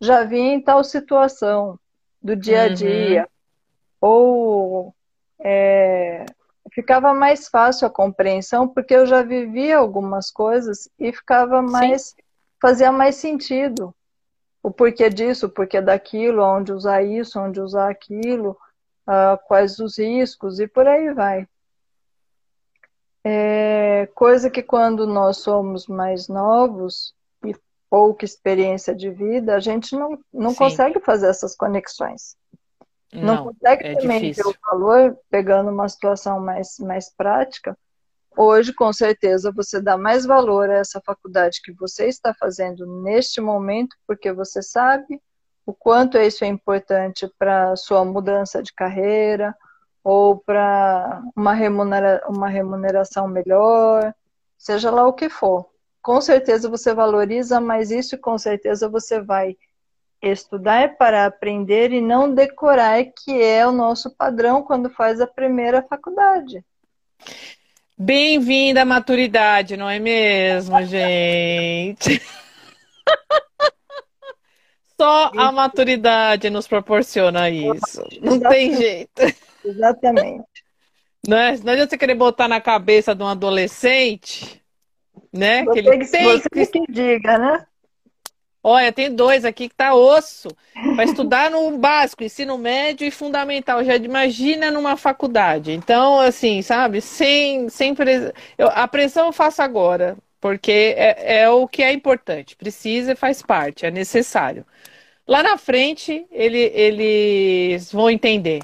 já 0.00 0.24
vi 0.24 0.38
em 0.38 0.60
tal 0.60 0.82
situação 0.82 1.78
do 2.22 2.34
dia 2.34 2.64
a 2.64 2.68
uhum. 2.68 2.74
dia. 2.74 3.22
Uhum. 3.22 3.28
Ou 4.00 4.94
é, 5.40 6.24
ficava 6.72 7.12
mais 7.12 7.48
fácil 7.48 7.86
a 7.86 7.90
compreensão, 7.90 8.68
porque 8.68 8.94
eu 8.94 9.06
já 9.06 9.22
vivia 9.22 9.78
algumas 9.78 10.30
coisas 10.30 10.88
e 10.98 11.12
ficava 11.12 11.60
mais, 11.60 12.08
Sim. 12.08 12.16
fazia 12.60 12.92
mais 12.92 13.16
sentido 13.16 13.94
o 14.68 14.70
porquê 14.70 15.08
disso, 15.08 15.46
o 15.46 15.50
porquê 15.50 15.80
daquilo, 15.80 16.44
onde 16.44 16.72
usar 16.72 17.02
isso, 17.02 17.40
onde 17.40 17.58
usar 17.58 17.88
aquilo, 17.90 18.50
uh, 19.06 19.38
quais 19.46 19.78
os 19.78 19.98
riscos 19.98 20.60
e 20.60 20.68
por 20.68 20.86
aí 20.86 21.12
vai. 21.14 21.48
É 23.24 24.08
coisa 24.14 24.50
que 24.50 24.62
quando 24.62 25.06
nós 25.06 25.38
somos 25.38 25.86
mais 25.86 26.28
novos 26.28 27.14
e 27.44 27.54
pouca 27.88 28.26
experiência 28.26 28.94
de 28.94 29.10
vida, 29.10 29.54
a 29.54 29.60
gente 29.60 29.96
não, 29.96 30.18
não 30.32 30.54
consegue 30.54 31.00
fazer 31.00 31.28
essas 31.28 31.56
conexões. 31.56 32.36
Não, 33.10 33.22
não 33.22 33.44
consegue 33.46 33.86
é 33.86 33.94
também 33.94 34.20
difícil. 34.20 34.44
ter 34.44 34.50
o 34.50 34.60
valor, 34.70 35.18
pegando 35.30 35.70
uma 35.70 35.88
situação 35.88 36.40
mais, 36.40 36.78
mais 36.78 37.08
prática, 37.08 37.76
Hoje, 38.40 38.72
com 38.72 38.92
certeza, 38.92 39.50
você 39.50 39.82
dá 39.82 39.98
mais 39.98 40.24
valor 40.24 40.70
a 40.70 40.74
essa 40.74 41.02
faculdade 41.04 41.60
que 41.60 41.72
você 41.72 42.06
está 42.06 42.32
fazendo 42.32 42.86
neste 43.02 43.40
momento, 43.40 43.96
porque 44.06 44.32
você 44.32 44.62
sabe 44.62 45.20
o 45.66 45.74
quanto 45.74 46.16
isso 46.16 46.44
é 46.44 46.46
importante 46.46 47.28
para 47.36 47.74
sua 47.74 48.04
mudança 48.04 48.62
de 48.62 48.72
carreira 48.72 49.52
ou 50.04 50.38
para 50.38 51.20
uma, 51.34 51.52
remunera 51.52 52.22
uma 52.28 52.48
remuneração 52.48 53.26
melhor, 53.26 54.14
seja 54.56 54.88
lá 54.88 55.04
o 55.04 55.12
que 55.12 55.28
for. 55.28 55.68
Com 56.00 56.20
certeza 56.20 56.70
você 56.70 56.94
valoriza 56.94 57.60
mais 57.60 57.90
isso 57.90 58.14
e 58.14 58.18
com 58.18 58.38
certeza 58.38 58.88
você 58.88 59.20
vai 59.20 59.56
estudar 60.22 60.96
para 60.96 61.26
aprender 61.26 61.90
e 61.90 62.00
não 62.00 62.32
decorar, 62.32 63.04
que 63.04 63.42
é 63.42 63.66
o 63.66 63.72
nosso 63.72 64.14
padrão 64.14 64.62
quando 64.62 64.88
faz 64.88 65.20
a 65.20 65.26
primeira 65.26 65.82
faculdade. 65.82 66.64
Bem-vinda 68.00 68.82
à 68.82 68.84
maturidade, 68.84 69.76
não 69.76 69.90
é 69.90 69.98
mesmo, 69.98 70.80
gente? 70.84 72.22
Só 74.96 75.32
a 75.36 75.50
maturidade 75.50 76.48
nos 76.48 76.68
proporciona 76.68 77.50
isso. 77.50 78.00
Não 78.22 78.38
tem 78.38 78.76
jeito. 78.76 79.20
Exatamente. 79.64 80.46
Não, 81.26 81.36
é? 81.36 81.56
não 81.56 81.72
adianta 81.72 81.90
você 81.90 81.98
querer 81.98 82.14
botar 82.14 82.46
na 82.46 82.60
cabeça 82.60 83.16
de 83.16 83.22
um 83.24 83.26
adolescente, 83.26 84.62
né? 85.32 85.64
Você 85.64 85.72
que 85.72 85.88
ele 85.88 86.06
tem 86.06 86.24
você 86.24 86.48
que... 86.50 86.66
que 86.66 86.92
diga, 86.92 87.36
né? 87.36 87.66
Olha, 88.62 88.92
tem 88.92 89.14
dois 89.14 89.44
aqui 89.44 89.68
que 89.68 89.74
tá 89.74 89.94
osso. 89.94 90.48
Para 90.94 91.04
estudar 91.04 91.50
no 91.50 91.78
básico, 91.78 92.24
ensino 92.24 92.58
médio 92.58 93.06
e 93.06 93.10
fundamental. 93.10 93.84
Já 93.84 93.96
imagina 93.96 94.70
numa 94.70 94.96
faculdade. 94.96 95.72
Então, 95.72 96.20
assim, 96.20 96.60
sabe? 96.62 97.00
Sem, 97.00 97.68
sem 97.68 97.94
pres... 97.94 98.32
eu, 98.56 98.68
a 98.68 98.86
pressão 98.88 99.26
eu 99.26 99.32
faço 99.32 99.62
agora, 99.62 100.16
porque 100.40 100.94
é, 100.96 101.42
é, 101.42 101.50
o 101.50 101.66
que 101.68 101.82
é 101.82 101.92
importante. 101.92 102.56
Precisa 102.56 103.12
e 103.12 103.16
faz 103.16 103.42
parte, 103.42 103.86
é 103.86 103.90
necessário. 103.90 104.64
Lá 105.26 105.42
na 105.42 105.58
frente, 105.58 106.26
ele, 106.30 106.58
eles 106.74 107.92
vão 107.92 108.10
entender. 108.10 108.60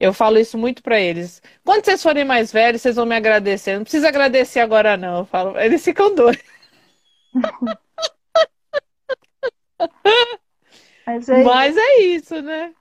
Eu 0.00 0.12
falo 0.12 0.38
isso 0.38 0.58
muito 0.58 0.82
para 0.82 1.00
eles. 1.00 1.40
Quando 1.64 1.84
vocês 1.84 2.02
forem 2.02 2.24
mais 2.24 2.52
velhos, 2.52 2.82
vocês 2.82 2.96
vão 2.96 3.06
me 3.06 3.14
agradecer. 3.16 3.76
Não 3.76 3.84
precisa 3.84 4.08
agradecer 4.08 4.60
agora, 4.60 4.96
não. 4.96 5.20
Eu 5.20 5.26
falo, 5.26 5.58
eles 5.58 5.84
ficam 5.84 6.14
doidos. 6.14 6.42
Mas 11.06 11.28
é, 11.28 11.42
Mas 11.42 11.76
é 11.76 12.00
isso, 12.00 12.40
né? 12.42 12.72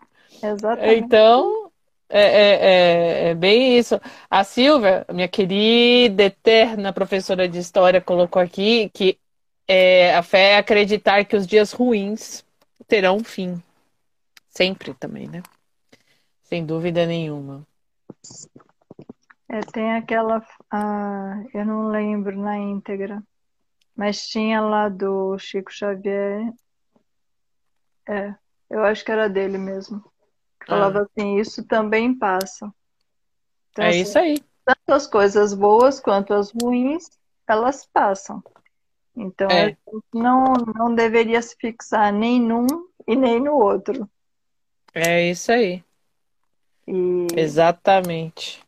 Exatamente. 0.44 1.04
Então, 1.04 1.72
é, 2.08 2.22
é, 2.22 2.54
é, 2.54 3.30
é, 3.30 3.36
bem 3.36 3.78
isso. 3.78 4.00
A 4.30 4.44
Silvia, 4.44 5.06
minha 5.12 5.28
querida, 5.28 6.24
eterna 6.24 6.94
professora 6.94 7.48
de 7.48 7.58
história, 7.58 8.02
colocou 8.02 8.42
aqui 8.42 8.90
que 8.94 9.18
é, 9.68 10.14
a 10.16 10.22
fé 10.22 10.52
é 10.52 10.58
acreditar 10.58 11.26
que 11.26 11.36
os 11.36 11.48
dias 11.48 11.72
ruins 11.72 12.44
terão 12.88 13.18
um 13.18 13.24
fim. 13.24 13.62
Sempre 14.50 14.94
também, 14.94 15.28
né? 15.28 15.42
Sem 16.44 16.66
dúvida 16.66 17.06
nenhuma. 17.06 17.66
É, 19.48 19.62
tem 19.62 19.94
aquela. 19.94 20.46
Ah, 20.70 21.42
eu 21.54 21.66
não 21.66 21.88
lembro 21.88 22.38
na 22.38 22.58
íntegra, 22.58 23.24
mas 23.96 24.28
tinha 24.28 24.60
lá 24.60 24.90
do 24.90 25.38
Chico 25.38 25.72
Xavier. 25.72 26.52
É, 28.08 28.34
eu 28.70 28.84
acho 28.84 29.04
que 29.04 29.12
era 29.12 29.30
dele 29.30 29.58
mesmo. 29.58 30.04
Falava 30.66 31.00
ah. 31.00 31.02
assim: 31.04 31.38
Isso 31.38 31.66
também 31.66 32.18
passa. 32.18 32.74
Então, 33.72 33.86
é 33.86 33.90
assim, 33.90 34.02
isso 34.02 34.20
aí. 34.20 34.44
Tanto 34.66 34.94
as 34.94 35.08
coisas 35.08 35.54
boas 35.54 36.00
quanto 36.00 36.34
as 36.34 36.52
ruins, 36.52 37.10
elas 37.48 37.86
passam. 37.86 38.44
Então, 39.16 39.50
é. 39.50 39.76
não, 40.14 40.54
não 40.76 40.96
deveria 40.96 41.42
se 41.42 41.56
fixar 41.60 42.14
nem 42.14 42.40
num 42.40 42.68
e 43.08 43.16
nem 43.16 43.40
no 43.42 43.56
outro. 43.56 44.10
É 44.94 45.30
isso 45.30 45.52
aí. 45.52 45.84
E... 46.88 47.28
Exatamente. 47.36 48.64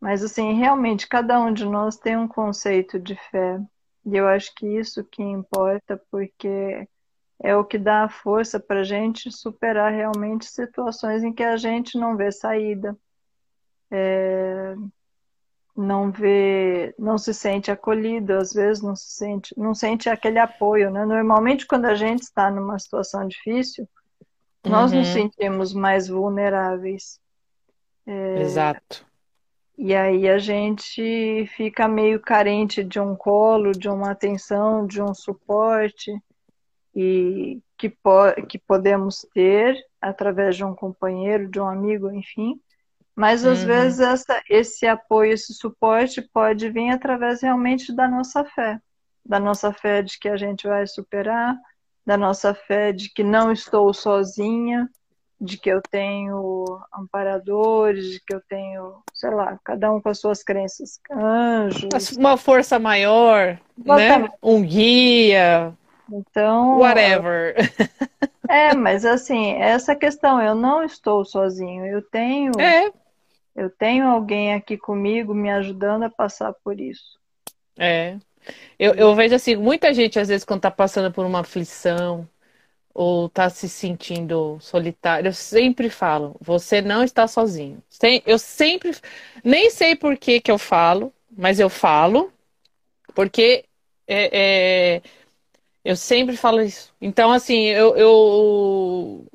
Mas, 0.00 0.22
assim, 0.22 0.54
realmente, 0.54 1.06
cada 1.06 1.38
um 1.40 1.52
de 1.52 1.64
nós 1.64 1.96
tem 1.96 2.16
um 2.16 2.28
conceito 2.28 2.98
de 2.98 3.16
fé. 3.30 3.60
E 4.06 4.16
eu 4.16 4.26
acho 4.26 4.54
que 4.54 4.66
isso 4.66 5.04
que 5.04 5.22
importa, 5.22 6.00
porque 6.10 6.88
é 7.42 7.56
o 7.56 7.64
que 7.64 7.78
dá 7.78 8.04
a 8.04 8.08
força 8.08 8.60
para 8.60 8.80
a 8.80 8.84
gente 8.84 9.32
superar 9.32 9.90
realmente 9.92 10.44
situações 10.44 11.24
em 11.24 11.32
que 11.32 11.42
a 11.42 11.56
gente 11.56 11.98
não 11.98 12.16
vê 12.16 12.30
saída. 12.30 12.96
É, 13.90 14.76
não 15.74 16.12
vê, 16.12 16.94
não 16.98 17.16
se 17.16 17.32
sente 17.32 17.70
acolhido, 17.70 18.34
às 18.34 18.52
vezes 18.52 18.82
não 18.82 18.94
se 18.94 19.12
sente, 19.12 19.54
não 19.56 19.74
sente 19.74 20.10
aquele 20.10 20.38
apoio, 20.38 20.90
né? 20.90 21.06
Normalmente 21.06 21.66
quando 21.66 21.86
a 21.86 21.94
gente 21.94 22.22
está 22.22 22.50
numa 22.50 22.78
situação 22.78 23.26
difícil, 23.26 23.88
nós 24.62 24.92
uhum. 24.92 24.98
nos 24.98 25.08
sentimos 25.08 25.72
mais 25.72 26.08
vulneráveis. 26.08 27.18
É, 28.06 28.42
Exato. 28.42 29.06
E 29.78 29.94
aí 29.94 30.28
a 30.28 30.36
gente 30.36 31.46
fica 31.56 31.88
meio 31.88 32.20
carente 32.20 32.84
de 32.84 33.00
um 33.00 33.16
colo, 33.16 33.72
de 33.72 33.88
uma 33.88 34.10
atenção, 34.10 34.86
de 34.86 35.00
um 35.00 35.14
suporte 35.14 36.12
e 36.94 37.60
que, 37.76 37.88
po 37.88 38.32
que 38.48 38.58
podemos 38.58 39.26
ter 39.32 39.76
através 40.00 40.56
de 40.56 40.64
um 40.64 40.74
companheiro, 40.74 41.48
de 41.48 41.60
um 41.60 41.68
amigo, 41.68 42.10
enfim. 42.12 42.60
Mas 43.14 43.44
às 43.44 43.60
uhum. 43.60 43.66
vezes 43.66 44.00
essa, 44.00 44.42
esse 44.48 44.86
apoio, 44.86 45.32
esse 45.32 45.52
suporte 45.54 46.22
pode 46.22 46.70
vir 46.70 46.90
através 46.90 47.42
realmente 47.42 47.94
da 47.94 48.08
nossa 48.08 48.44
fé, 48.44 48.80
da 49.24 49.38
nossa 49.38 49.72
fé 49.72 50.02
de 50.02 50.18
que 50.18 50.28
a 50.28 50.36
gente 50.36 50.66
vai 50.66 50.86
superar, 50.86 51.56
da 52.06 52.16
nossa 52.16 52.54
fé 52.54 52.92
de 52.92 53.12
que 53.12 53.22
não 53.22 53.52
estou 53.52 53.92
sozinha, 53.92 54.88
de 55.40 55.56
que 55.56 55.70
eu 55.70 55.80
tenho 55.90 56.64
amparadores, 56.92 58.04
de 58.10 58.20
que 58.20 58.34
eu 58.34 58.42
tenho, 58.46 59.02
sei 59.14 59.30
lá, 59.30 59.58
cada 59.64 59.90
um 59.90 60.00
com 60.00 60.10
as 60.10 60.18
suas 60.18 60.42
crenças, 60.42 61.00
anjos. 61.10 62.16
Uma 62.16 62.36
força 62.36 62.78
maior, 62.78 63.58
né? 63.76 64.28
Um 64.42 64.62
guia. 64.62 65.74
Então. 66.12 66.78
Whatever. 66.78 67.54
É, 68.48 68.74
mas 68.74 69.04
assim, 69.04 69.52
essa 69.52 69.94
questão, 69.94 70.42
eu 70.42 70.56
não 70.56 70.82
estou 70.82 71.24
sozinho, 71.24 71.86
eu 71.86 72.02
tenho. 72.02 72.50
É. 72.60 72.90
Eu 73.54 73.70
tenho 73.70 74.08
alguém 74.08 74.54
aqui 74.54 74.76
comigo 74.76 75.32
me 75.32 75.48
ajudando 75.48 76.02
a 76.02 76.10
passar 76.10 76.52
por 76.64 76.80
isso. 76.80 77.16
É. 77.78 78.18
Eu, 78.76 78.94
eu 78.94 79.14
vejo 79.14 79.36
assim, 79.36 79.54
muita 79.54 79.94
gente, 79.94 80.18
às 80.18 80.26
vezes, 80.26 80.44
quando 80.44 80.62
tá 80.62 80.70
passando 80.70 81.12
por 81.12 81.24
uma 81.24 81.40
aflição, 81.40 82.28
ou 82.92 83.26
está 83.26 83.48
se 83.48 83.68
sentindo 83.68 84.58
solitário, 84.60 85.28
eu 85.28 85.32
sempre 85.32 85.88
falo, 85.88 86.36
você 86.40 86.80
não 86.82 87.04
está 87.04 87.26
sozinho. 87.28 87.82
Eu 88.26 88.38
sempre, 88.38 88.96
nem 89.44 89.70
sei 89.70 89.94
por 89.94 90.16
que, 90.16 90.40
que 90.40 90.50
eu 90.50 90.58
falo, 90.58 91.12
mas 91.30 91.60
eu 91.60 91.70
falo, 91.70 92.32
porque 93.14 93.64
é, 94.06 94.96
é, 94.96 95.02
eu 95.84 95.96
sempre 95.96 96.36
falo 96.36 96.60
isso. 96.60 96.94
Então, 97.00 97.32
assim, 97.32 97.64
eu, 97.64 97.96
eu, 97.96 99.26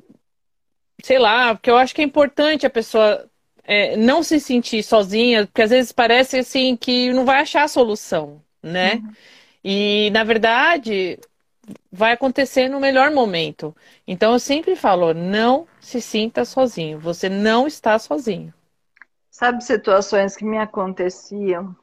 sei 1.02 1.18
lá, 1.18 1.54
porque 1.54 1.70
eu 1.70 1.76
acho 1.76 1.94
que 1.94 2.00
é 2.00 2.04
importante 2.04 2.66
a 2.66 2.70
pessoa 2.70 3.28
é, 3.64 3.96
não 3.96 4.22
se 4.22 4.38
sentir 4.38 4.82
sozinha, 4.82 5.46
porque 5.46 5.62
às 5.62 5.70
vezes 5.70 5.92
parece 5.92 6.38
assim 6.38 6.76
que 6.76 7.12
não 7.12 7.24
vai 7.24 7.40
achar 7.40 7.64
a 7.64 7.68
solução, 7.68 8.40
né? 8.62 8.94
Uhum. 8.94 9.12
E 9.64 10.10
na 10.12 10.22
verdade, 10.22 11.18
vai 11.90 12.12
acontecer 12.12 12.68
no 12.68 12.78
melhor 12.78 13.10
momento. 13.10 13.74
Então 14.06 14.32
eu 14.32 14.38
sempre 14.38 14.76
falo, 14.76 15.12
não 15.12 15.66
se 15.80 16.00
sinta 16.00 16.44
sozinho, 16.44 16.98
você 17.00 17.28
não 17.28 17.66
está 17.66 17.98
sozinho. 17.98 18.54
Sabe 19.30 19.62
situações 19.62 20.36
que 20.36 20.44
me 20.44 20.58
aconteciam 20.58 21.76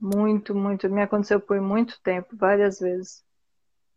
muito, 0.00 0.54
muito, 0.54 0.88
me 0.90 1.02
aconteceu 1.02 1.40
por 1.40 1.60
muito 1.60 2.00
tempo, 2.02 2.36
várias 2.36 2.80
vezes. 2.80 3.24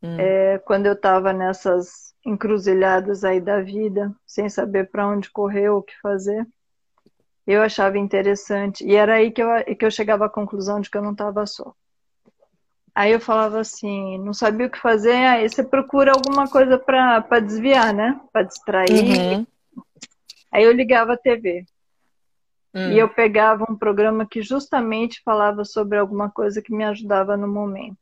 Hum. 0.04 0.18
É, 0.20 0.58
quando 0.60 0.88
eu 0.88 0.94
estava 0.94 1.32
nessas 1.32 2.14
encruzilhadas 2.26 3.24
aí 3.24 3.40
da 3.40 3.62
vida, 3.62 4.14
sem 4.26 4.50
saber 4.50 4.90
para 4.90 5.08
onde 5.08 5.30
correr 5.30 5.70
ou 5.70 5.80
o 5.80 5.84
que 5.84 6.00
fazer, 6.02 6.48
eu 7.46 7.62
achava 7.62 7.98
interessante. 7.98 8.86
E 8.86 8.96
era 8.96 9.16
aí 9.16 9.32
que 9.32 9.42
eu, 9.42 9.50
que 9.78 9.86
eu 9.86 9.92
chegava 9.92 10.26
à 10.26 10.30
conclusão 10.30 10.80
de 10.80 10.90
que 10.90 10.98
eu 10.98 11.02
não 11.02 11.12
estava 11.12 11.46
só. 11.46 11.74
Aí 12.94 13.12
eu 13.12 13.20
falava 13.20 13.60
assim, 13.60 14.18
não 14.20 14.34
sabia 14.34 14.68
o 14.68 14.70
que 14.70 14.78
fazer, 14.78 15.16
aí 15.16 15.50
você 15.50 15.64
procura 15.64 16.12
alguma 16.12 16.48
coisa 16.50 16.78
para 16.78 17.40
desviar, 17.40 17.94
né? 17.94 18.20
Para 18.34 18.44
distrair. 18.44 18.92
Uhum. 18.92 19.48
Aí 20.52 20.64
eu 20.64 20.74
ligava 20.74 21.14
a 21.14 21.18
TV. 21.18 21.66
Hum. 22.74 22.92
E 22.92 23.00
eu 23.00 23.08
pegava 23.08 23.66
um 23.70 23.78
programa 23.78 24.26
que 24.26 24.42
justamente 24.42 25.22
falava 25.24 25.64
sobre 25.64 25.98
alguma 25.98 26.30
coisa 26.30 26.62
que 26.62 26.74
me 26.74 26.84
ajudava 26.84 27.38
no 27.38 27.48
momento. 27.48 27.98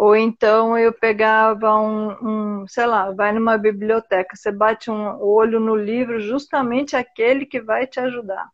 Ou 0.00 0.16
então 0.16 0.78
eu 0.78 0.94
pegava 0.94 1.78
um, 1.78 2.62
um 2.62 2.66
sei 2.66 2.86
lá, 2.86 3.10
vai 3.10 3.34
numa 3.34 3.58
biblioteca, 3.58 4.34
você 4.34 4.50
bate 4.50 4.90
um 4.90 5.22
olho 5.22 5.60
no 5.60 5.76
livro, 5.76 6.18
justamente 6.22 6.96
aquele 6.96 7.44
que 7.44 7.60
vai 7.60 7.86
te 7.86 8.00
ajudar. 8.00 8.48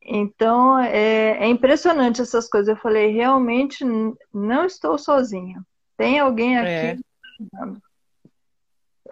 Então, 0.00 0.78
é, 0.78 1.44
é, 1.44 1.46
impressionante 1.46 2.22
essas 2.22 2.48
coisas. 2.48 2.68
Eu 2.68 2.76
falei, 2.76 3.12
realmente 3.12 3.84
não 4.32 4.64
estou 4.64 4.96
sozinha. 4.96 5.60
Tem 5.94 6.18
alguém 6.20 6.56
aqui 6.56 6.70
é. 6.70 6.96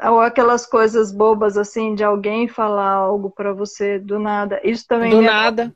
Ou 0.09 0.21
aquelas 0.21 0.65
coisas 0.65 1.13
bobas 1.13 1.59
assim 1.59 1.95
de 1.95 2.03
alguém 2.03 2.49
falar 2.49 2.93
algo 2.93 3.31
para 3.31 3.53
você 3.53 3.99
do 3.99 4.19
nada. 4.19 4.63
Isso 4.65 4.87
também 4.89 5.11
Do 5.11 5.21
nada. 5.21 5.75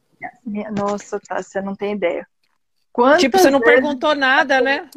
Nossa, 0.75 1.21
tá, 1.21 1.43
você 1.43 1.61
não 1.61 1.77
tem 1.77 1.93
ideia. 1.93 2.27
Quantas 2.99 3.21
tipo, 3.21 3.39
você 3.39 3.49
não 3.49 3.61
vezes... 3.61 3.75
perguntou 3.77 4.13
nada, 4.17 4.61
né? 4.61 4.91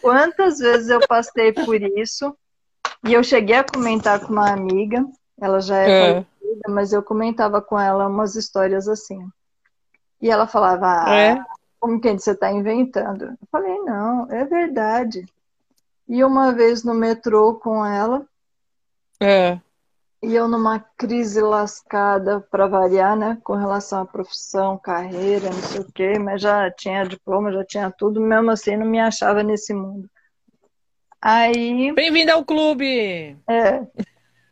Quantas 0.00 0.60
vezes 0.60 0.88
eu 0.88 1.00
passei 1.08 1.52
por 1.52 1.82
isso 1.82 2.32
e 3.04 3.12
eu 3.12 3.24
cheguei 3.24 3.56
a 3.56 3.64
comentar 3.64 4.20
com 4.20 4.32
uma 4.32 4.52
amiga, 4.52 5.04
ela 5.40 5.60
já 5.60 5.78
é, 5.78 5.90
é. 5.90 6.12
Conhecida, 6.12 6.68
mas 6.68 6.92
eu 6.92 7.02
comentava 7.02 7.60
com 7.60 7.76
ela 7.76 8.06
umas 8.06 8.36
histórias 8.36 8.86
assim. 8.86 9.28
E 10.22 10.30
ela 10.30 10.46
falava, 10.46 11.06
ah, 11.08 11.12
é? 11.12 11.44
como 11.80 12.00
que 12.00 12.16
você 12.16 12.30
está 12.30 12.52
inventando? 12.52 13.24
Eu 13.24 13.48
falei, 13.50 13.80
não, 13.80 14.30
é 14.30 14.44
verdade. 14.44 15.26
E 16.08 16.22
uma 16.22 16.52
vez 16.52 16.84
no 16.84 16.94
metrô 16.94 17.54
com 17.54 17.84
ela, 17.84 18.24
é. 19.20 19.58
E 20.24 20.34
eu 20.34 20.48
numa 20.48 20.80
crise 20.96 21.40
lascada, 21.40 22.40
para 22.40 22.66
variar, 22.66 23.16
né, 23.16 23.38
com 23.44 23.54
relação 23.54 24.02
à 24.02 24.06
profissão, 24.06 24.78
carreira, 24.78 25.50
não 25.50 25.62
sei 25.62 25.80
o 25.80 25.92
quê, 25.92 26.18
mas 26.18 26.40
já 26.40 26.70
tinha 26.70 27.04
diploma, 27.04 27.52
já 27.52 27.64
tinha 27.64 27.90
tudo, 27.90 28.20
mesmo 28.20 28.50
assim 28.50 28.76
não 28.76 28.86
me 28.86 28.98
achava 28.98 29.42
nesse 29.42 29.74
mundo. 29.74 30.08
Aí. 31.20 31.92
Bem-vinda 31.92 32.34
ao 32.34 32.44
clube! 32.44 33.36
É. 33.48 33.86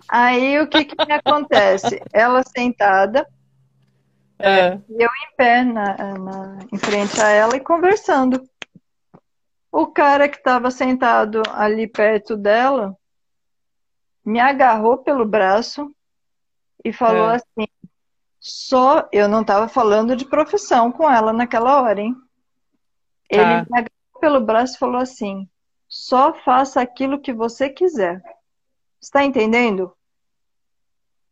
Aí 0.09 0.61
o 0.61 0.69
que, 0.69 0.85
que 0.85 1.07
me 1.07 1.13
acontece? 1.15 2.03
Ela 2.13 2.43
sentada, 2.43 3.27
é. 4.43 4.75
E 4.89 5.03
eu 5.03 5.09
em 5.09 5.37
pé 5.37 5.63
na, 5.63 6.19
na, 6.19 6.59
em 6.73 6.77
frente 6.77 7.21
a 7.21 7.31
ela 7.31 7.57
e 7.57 7.61
conversando. 7.61 8.43
O 9.71 9.87
cara 9.87 10.29
que 10.29 10.37
estava 10.37 10.69
sentado 10.71 11.43
ali 11.55 11.87
perto 11.87 12.37
dela 12.37 12.97
me 14.25 14.41
agarrou 14.41 14.99
pelo 14.99 15.25
braço 15.25 15.95
e 16.85 16.93
falou 16.93 17.31
é. 17.31 17.37
assim: 17.37 17.69
só 18.41 19.09
eu 19.13 19.29
não 19.29 19.43
estava 19.43 19.69
falando 19.69 20.17
de 20.17 20.25
profissão 20.25 20.91
com 20.91 21.11
ela 21.11 21.33
naquela 21.33 21.83
hora, 21.83 22.01
hein? 22.01 22.17
Ele 23.29 23.43
tá. 23.43 23.49
me 23.49 23.79
agarrou 23.79 24.21
pelo 24.21 24.41
braço 24.41 24.77
e 24.77 24.79
falou 24.79 25.01
assim: 25.01 25.49
só 25.89 26.35
faça 26.35 26.81
aquilo 26.81 27.21
que 27.21 27.33
você 27.33 27.69
quiser. 27.69 28.23
Está 29.01 29.25
entendendo? 29.25 29.93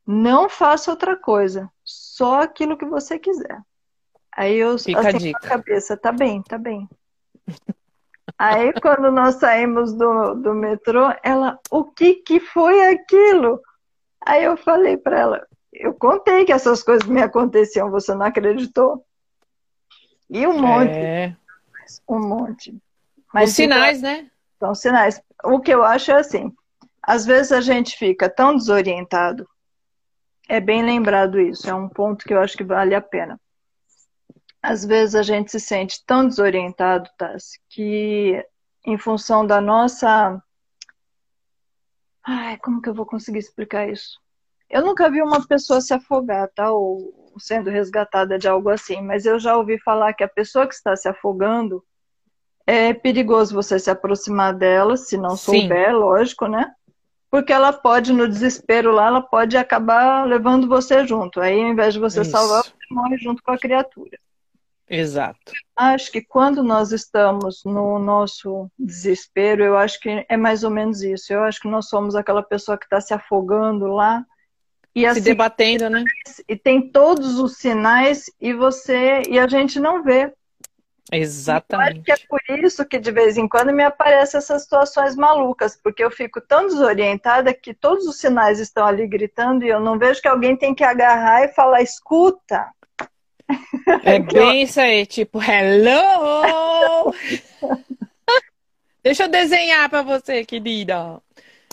Não 0.07 0.49
faça 0.49 0.91
outra 0.91 1.17
coisa, 1.17 1.71
só 1.85 2.43
aquilo 2.43 2.77
que 2.77 2.85
você 2.85 3.19
quiser. 3.19 3.61
Aí 4.33 4.57
eu 4.57 4.79
Fica 4.79 5.01
assim, 5.01 5.09
a, 5.09 5.13
dica. 5.13 5.39
a 5.47 5.49
cabeça, 5.49 5.97
tá 5.97 6.13
bem, 6.13 6.43
tá 6.43 6.59
bem. 6.59 6.89
Aí, 8.39 8.73
quando 8.81 9.11
nós 9.11 9.37
saímos 9.37 9.93
do, 9.93 10.35
do 10.35 10.55
metrô, 10.55 11.13
ela, 11.23 11.59
o 11.71 11.85
que 11.85 12.15
que 12.15 12.41
foi 12.41 12.89
aquilo? 12.89 13.61
Aí 14.25 14.45
eu 14.45 14.57
falei 14.57 14.97
para 14.97 15.19
ela, 15.19 15.47
eu 15.73 15.95
contei 15.95 16.45
que 16.45 16.53
essas 16.53 16.83
coisas 16.83 17.07
me 17.07 17.23
aconteciam, 17.23 17.91
você 17.91 18.15
não 18.15 18.27
acreditou? 18.27 19.05
E 20.29 20.47
um 20.47 20.61
monte. 20.61 20.91
É... 20.91 21.37
Um 22.09 22.21
monte. 22.21 22.77
Mas 23.33 23.51
Os 23.51 23.57
sinais, 23.57 24.03
né? 24.03 24.31
São 24.59 24.75
sinais. 24.75 25.21
O 25.45 25.61
que 25.61 25.73
eu 25.73 25.83
acho 25.83 26.11
é 26.11 26.17
assim, 26.17 26.53
às 27.03 27.25
vezes 27.25 27.51
a 27.53 27.61
gente 27.61 27.97
fica 27.97 28.29
tão 28.29 28.55
desorientado, 28.55 29.49
é 30.49 30.61
bem 30.61 30.83
lembrado 30.83 31.41
isso, 31.41 31.69
é 31.69 31.75
um 31.75 31.89
ponto 31.89 32.25
que 32.25 32.35
eu 32.35 32.41
acho 32.41 32.57
que 32.57 32.65
vale 32.65 32.95
a 32.95 33.01
pena. 33.01 33.41
Às 34.63 34.85
vezes 34.85 35.15
a 35.15 35.23
gente 35.23 35.51
se 35.51 35.59
sente 35.59 36.05
tão 36.07 36.27
desorientado, 36.27 37.09
Tassi, 37.17 37.59
que 37.69 38.45
em 38.87 38.99
função 38.99 39.47
da 39.47 39.61
nossa. 39.61 40.43
Ai, 42.27 42.59
como 42.59 42.83
que 42.83 42.89
eu 42.89 42.95
vou 42.95 43.07
conseguir 43.07 43.39
explicar 43.39 43.89
isso? 43.89 44.19
Eu 44.69 44.85
nunca 44.85 45.11
vi 45.11 45.23
uma 45.23 45.47
pessoa 45.47 45.81
se 45.81 45.93
afogar, 45.93 46.49
tá? 46.55 46.71
Ou 46.71 47.35
sendo 47.39 47.71
resgatada 47.71 48.39
de 48.39 48.47
algo 48.47 48.69
assim, 48.69 49.01
mas 49.01 49.25
eu 49.25 49.39
já 49.39 49.57
ouvi 49.57 49.79
falar 49.81 50.13
que 50.13 50.23
a 50.23 50.29
pessoa 50.29 50.67
que 50.67 50.75
está 50.75 50.95
se 50.95 51.09
afogando 51.09 51.83
é 52.67 52.93
perigoso 52.93 53.55
você 53.55 53.79
se 53.79 53.91
aproximar 53.91 54.55
dela, 54.55 54.97
se 54.97 55.17
não 55.17 55.31
souber, 55.37 55.89
Sim. 55.89 55.97
lógico, 55.97 56.47
né? 56.47 56.73
Porque 57.31 57.53
ela 57.53 57.73
pode, 57.73 58.13
no 58.13 58.29
desespero 58.29 58.93
lá, 58.93 59.07
ela 59.07 59.23
pode 59.23 59.57
acabar 59.57 60.27
levando 60.27 60.69
você 60.69 61.07
junto. 61.07 61.41
Aí, 61.41 61.61
ao 61.61 61.69
invés 61.69 61.95
de 61.95 62.01
você 62.01 62.21
Isso. 62.21 62.31
salvar, 62.31 62.63
você 62.63 62.95
morre 62.95 63.17
junto 63.19 63.43
com 63.43 63.53
a 63.53 63.59
criatura. 63.59 64.19
Exato. 64.91 65.53
Acho 65.77 66.11
que 66.11 66.21
quando 66.21 66.65
nós 66.65 66.91
estamos 66.91 67.63
no 67.65 67.97
nosso 68.01 68.69
desespero, 68.77 69.63
eu 69.63 69.77
acho 69.77 70.01
que 70.01 70.27
é 70.29 70.37
mais 70.37 70.65
ou 70.65 70.71
menos 70.71 71.01
isso. 71.01 71.33
Eu 71.33 71.45
acho 71.45 71.61
que 71.61 71.69
nós 71.69 71.89
somos 71.89 72.17
aquela 72.17 72.43
pessoa 72.43 72.77
que 72.77 72.87
está 72.87 73.01
se 73.01 73.15
afogando 73.15 73.87
lá 73.87 74.27
e 74.93 75.07
assim, 75.07 75.21
se 75.21 75.27
debatendo, 75.27 75.89
né? 75.89 76.03
E 76.49 76.57
tem 76.57 76.91
todos 76.91 77.39
os 77.39 77.59
sinais 77.59 78.25
e 78.41 78.53
você 78.53 79.23
e 79.29 79.39
a 79.39 79.47
gente 79.47 79.79
não 79.79 80.03
vê. 80.03 80.33
Exatamente. 81.13 81.89
Eu 81.89 81.95
acho 81.95 82.03
que 82.03 82.13
é 82.13 82.27
por 82.29 82.41
isso 82.59 82.85
que 82.85 82.99
de 82.99 83.13
vez 83.13 83.37
em 83.37 83.49
quando 83.49 83.73
me 83.73 83.85
aparecem 83.85 84.39
essas 84.39 84.63
situações 84.63 85.15
malucas, 85.15 85.77
porque 85.81 86.03
eu 86.03 86.11
fico 86.11 86.41
tão 86.41 86.67
desorientada 86.67 87.55
que 87.55 87.73
todos 87.73 88.07
os 88.07 88.19
sinais 88.19 88.59
estão 88.59 88.85
ali 88.85 89.07
gritando 89.07 89.65
e 89.65 89.69
eu 89.69 89.79
não 89.79 89.99
vejo 89.99 90.21
que 90.21 90.29
alguém 90.29 90.57
tem 90.57 90.75
que 90.75 90.83
agarrar 90.83 91.45
e 91.45 91.55
falar: 91.55 91.81
escuta, 91.81 92.69
é 94.05 94.19
bem 94.19 94.63
isso 94.63 94.81
aí, 94.81 95.07
tipo, 95.07 95.41
hello! 95.43 97.15
Deixa 99.03 99.25
eu 99.25 99.29
desenhar 99.29 99.89
para 99.89 100.03
você, 100.03 100.45
querida. 100.45 101.21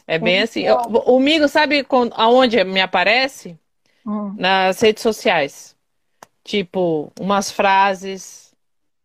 É 0.07 0.17
bem 0.17 0.41
assim. 0.41 0.61
Eu, 0.61 0.78
o 0.78 1.19
Migo, 1.19 1.47
sabe 1.47 1.86
aonde 2.11 2.63
me 2.63 2.80
aparece? 2.80 3.59
Hum. 4.05 4.34
Nas 4.38 4.80
redes 4.80 5.03
sociais. 5.03 5.75
Tipo, 6.43 7.11
umas 7.19 7.51
frases 7.51 8.53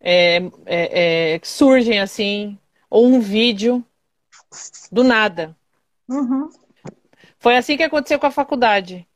é, 0.00 0.36
é, 0.66 1.32
é, 1.34 1.38
que 1.38 1.48
surgem 1.48 2.00
assim, 2.00 2.58
ou 2.90 3.06
um 3.06 3.20
vídeo 3.20 3.84
do 4.90 5.04
nada. 5.04 5.56
Uhum. 6.08 6.50
Foi 7.38 7.56
assim 7.56 7.76
que 7.76 7.82
aconteceu 7.82 8.18
com 8.18 8.26
a 8.26 8.30
faculdade. 8.30 9.06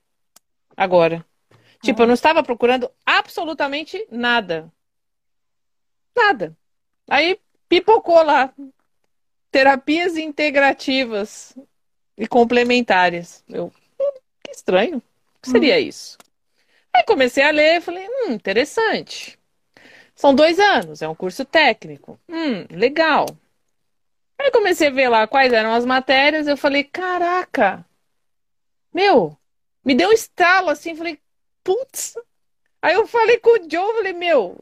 Agora. 0.77 1.25
Tipo, 1.87 2.03
eu 2.03 2.07
não 2.07 2.15
estava 2.15 2.43
procurando 2.43 2.91
absolutamente 3.05 4.07
nada. 4.11 4.73
Nada. 6.17 6.57
Aí 7.09 7.39
pipocou 7.69 8.23
lá. 8.23 8.53
Terapias 9.51 10.17
integrativas 10.17 11.57
e 12.19 12.27
complementares. 12.27 13.45
Eu, 13.49 13.73
hum, 14.01 14.13
que 14.43 14.51
estranho. 14.51 14.99
O 14.99 15.41
que 15.43 15.49
seria 15.49 15.77
hum. 15.77 15.79
isso? 15.79 16.19
Aí 16.93 17.05
comecei 17.05 17.45
a 17.45 17.51
ler 17.51 17.81
falei, 17.81 18.07
hum, 18.09 18.33
interessante. 18.33 19.39
São 20.15 20.35
dois 20.35 20.59
anos, 20.59 21.03
é 21.03 21.09
um 21.09 21.15
curso 21.15 21.45
técnico. 21.45 22.19
Hum, 22.29 22.67
legal. 22.71 23.27
Aí 24.39 24.51
comecei 24.51 24.89
a 24.89 24.91
ver 24.91 25.09
lá 25.09 25.27
quais 25.27 25.53
eram 25.53 25.73
as 25.73 25.85
matérias, 25.85 26.49
eu 26.49 26.57
falei, 26.57 26.83
caraca, 26.85 27.87
meu, 28.93 29.37
me 29.85 29.95
deu 29.95 30.09
um 30.09 30.13
estalo 30.13 30.71
assim, 30.71 30.97
falei, 30.97 31.19
putz. 31.67 32.17
Aí 32.81 32.95
eu 32.95 33.07
falei 33.09 33.39
com 33.39 33.51
o 33.51 33.71
Joe, 33.71 33.97
falei, 33.97 34.13
meu, 34.13 34.57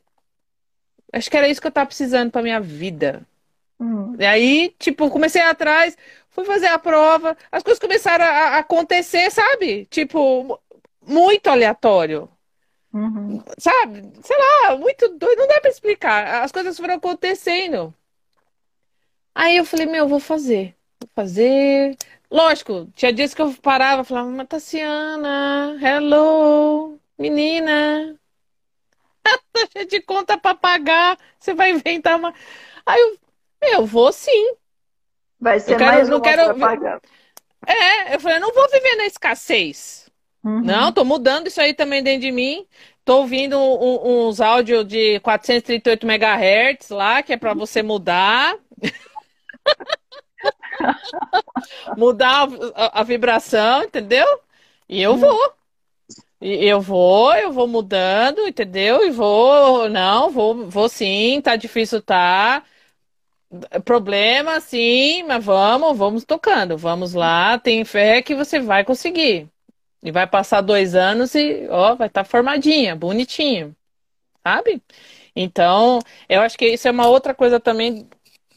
acho 1.13 1.31
que 1.31 1.37
era 1.37 1.47
isso 1.47 1.61
que 1.61 1.67
eu 1.67 1.73
tava 1.73 1.87
precisando 1.87 2.31
pra 2.31 2.43
minha 2.43 2.59
vida. 2.59 3.27
Hum. 3.79 4.17
E 4.19 4.25
aí, 4.25 4.75
tipo, 4.79 5.11
comecei 5.11 5.43
atrás, 5.43 5.97
fui 6.31 6.45
fazer 6.47 6.69
a 6.69 6.79
prova, 6.79 7.37
as 7.53 7.63
coisas 7.63 7.79
começaram 7.79 8.25
a, 8.25 8.29
a 8.29 8.59
acontecer, 8.59 9.31
sabe? 9.31 9.85
Tipo, 9.87 10.59
muito 11.07 11.49
aleatório. 11.49 12.31
Uhum. 12.93 13.43
Sabe? 13.59 14.11
Sei 14.23 14.37
lá, 14.39 14.77
muito 14.79 15.09
doido, 15.19 15.41
não 15.41 15.49
dá 15.49 15.61
pra 15.61 15.71
explicar. 15.71 16.43
As 16.43 16.53
coisas 16.53 16.79
foram 16.79 16.95
acontecendo. 16.95 17.93
Aí 19.35 19.57
eu 19.57 19.65
falei, 19.65 19.87
meu, 19.87 20.09
vou 20.09 20.21
fazer. 20.21 20.75
Vou 21.01 21.11
fazer. 21.15 21.97
Lógico, 22.35 22.89
tinha 22.97 23.13
dias 23.13 23.33
que 23.33 23.41
eu 23.41 23.55
parava 23.63 24.03
e 24.03 24.05
falava, 24.05 24.29
mas 24.29 24.49
Tassiana, 24.49 25.79
hello, 25.81 26.99
menina. 27.17 28.19
Tá 29.23 29.39
cheia 29.73 29.87
de 29.87 30.01
conta 30.01 30.37
pra 30.37 30.53
pagar, 30.53 31.17
você 31.39 31.55
vai 31.55 31.71
inventar 31.71 32.19
uma. 32.19 32.35
Aí 32.85 33.01
eu, 33.01 33.19
eu 33.75 33.87
vou 33.87 34.13
sim. 34.13 34.57
Vai 35.39 35.61
ser 35.61 35.75
eu 35.75 35.79
quero, 35.79 35.93
mais 35.93 36.09
não 36.09 36.21
quero... 36.21 36.59
pagar. 36.59 37.01
É, 37.65 38.17
eu 38.17 38.19
falei, 38.19 38.39
eu 38.39 38.41
não 38.41 38.53
vou 38.53 38.69
viver 38.69 38.97
na 38.97 39.07
escassez. 39.07 40.11
Uhum. 40.43 40.61
Não, 40.61 40.91
tô 40.91 41.05
mudando 41.05 41.47
isso 41.47 41.61
aí 41.61 41.73
também 41.73 42.03
dentro 42.03 42.23
de 42.23 42.33
mim. 42.33 42.67
Tô 43.05 43.19
ouvindo 43.19 43.57
um, 43.57 44.27
uns 44.27 44.41
áudios 44.41 44.85
de 44.85 45.21
438 45.21 46.05
MHz 46.05 46.89
lá, 46.91 47.23
que 47.23 47.33
é 47.33 47.37
para 47.37 47.55
você 47.55 47.81
mudar. 47.81 48.59
mudar 51.97 52.49
a, 52.75 53.01
a, 53.01 53.03
vibração, 53.03 53.85
entendeu? 53.85 54.27
E 54.89 55.03
eu 55.03 55.17
vou. 55.17 55.55
E 56.41 56.67
eu 56.67 56.81
vou, 56.81 57.35
eu 57.35 57.53
vou 57.53 57.67
mudando, 57.67 58.47
entendeu? 58.47 59.07
E 59.07 59.11
vou, 59.11 59.89
não, 59.89 60.31
vou, 60.31 60.69
vou 60.69 60.89
sim, 60.89 61.41
tá 61.43 61.57
difícil, 61.57 62.03
tá. 62.03 62.63
Problema, 63.85 64.61
sim, 64.61 65.23
mas 65.23 65.45
vamos, 65.45 65.97
vamos 65.97 66.25
tocando, 66.25 66.77
vamos 66.77 67.15
lá, 67.15 67.59
tem 67.59 67.85
fé 67.85 68.21
que 68.21 68.35
você 68.35 68.59
vai 68.59 68.85
conseguir. 68.85 69.49
E 70.03 70.11
vai 70.13 70.27
passar 70.27 70.61
dois 70.61 70.95
anos 70.95 71.35
e, 71.35 71.67
ó, 71.71 71.95
vai 71.95 72.09
estar 72.09 72.25
tá 72.25 72.29
formadinha, 72.31 72.97
bonitinho, 72.97 73.75
sabe? 74.43 74.83
Então, 75.37 76.01
eu 76.29 76.43
acho 76.43 76.59
que 76.59 76.67
isso 76.67 76.89
é 76.89 76.91
uma 76.91 77.09
outra 77.09 77.35
coisa 77.35 77.61
também 77.61 78.09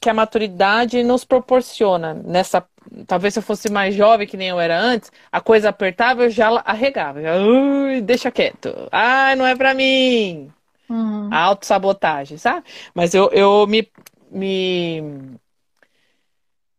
que 0.01 0.09
a 0.09 0.13
maturidade 0.13 1.03
nos 1.03 1.25
proporciona. 1.25 2.13
Nessa 2.13 2.65
talvez 3.05 3.33
se 3.33 3.39
eu 3.39 3.43
fosse 3.43 3.69
mais 3.69 3.93
jovem 3.95 4.27
que 4.27 4.37
nem 4.37 4.47
eu 4.49 4.59
era 4.59 4.79
antes 4.79 5.11
a 5.31 5.41
coisa 5.41 5.69
apertava 5.69 6.23
eu 6.23 6.29
já 6.29 6.49
arregava. 6.65 7.21
Já, 7.21 7.35
Ui, 7.37 8.01
deixa 8.01 8.31
quieto. 8.31 8.73
Ah 8.91 9.35
não 9.35 9.45
é 9.45 9.55
para 9.55 9.73
mim. 9.73 10.51
Uhum. 10.89 11.29
a 11.31 11.39
autossabotagem 11.43 12.37
sabe? 12.37 12.65
Mas 12.95 13.13
eu, 13.13 13.29
eu 13.31 13.67
me, 13.67 13.91
me 14.31 15.01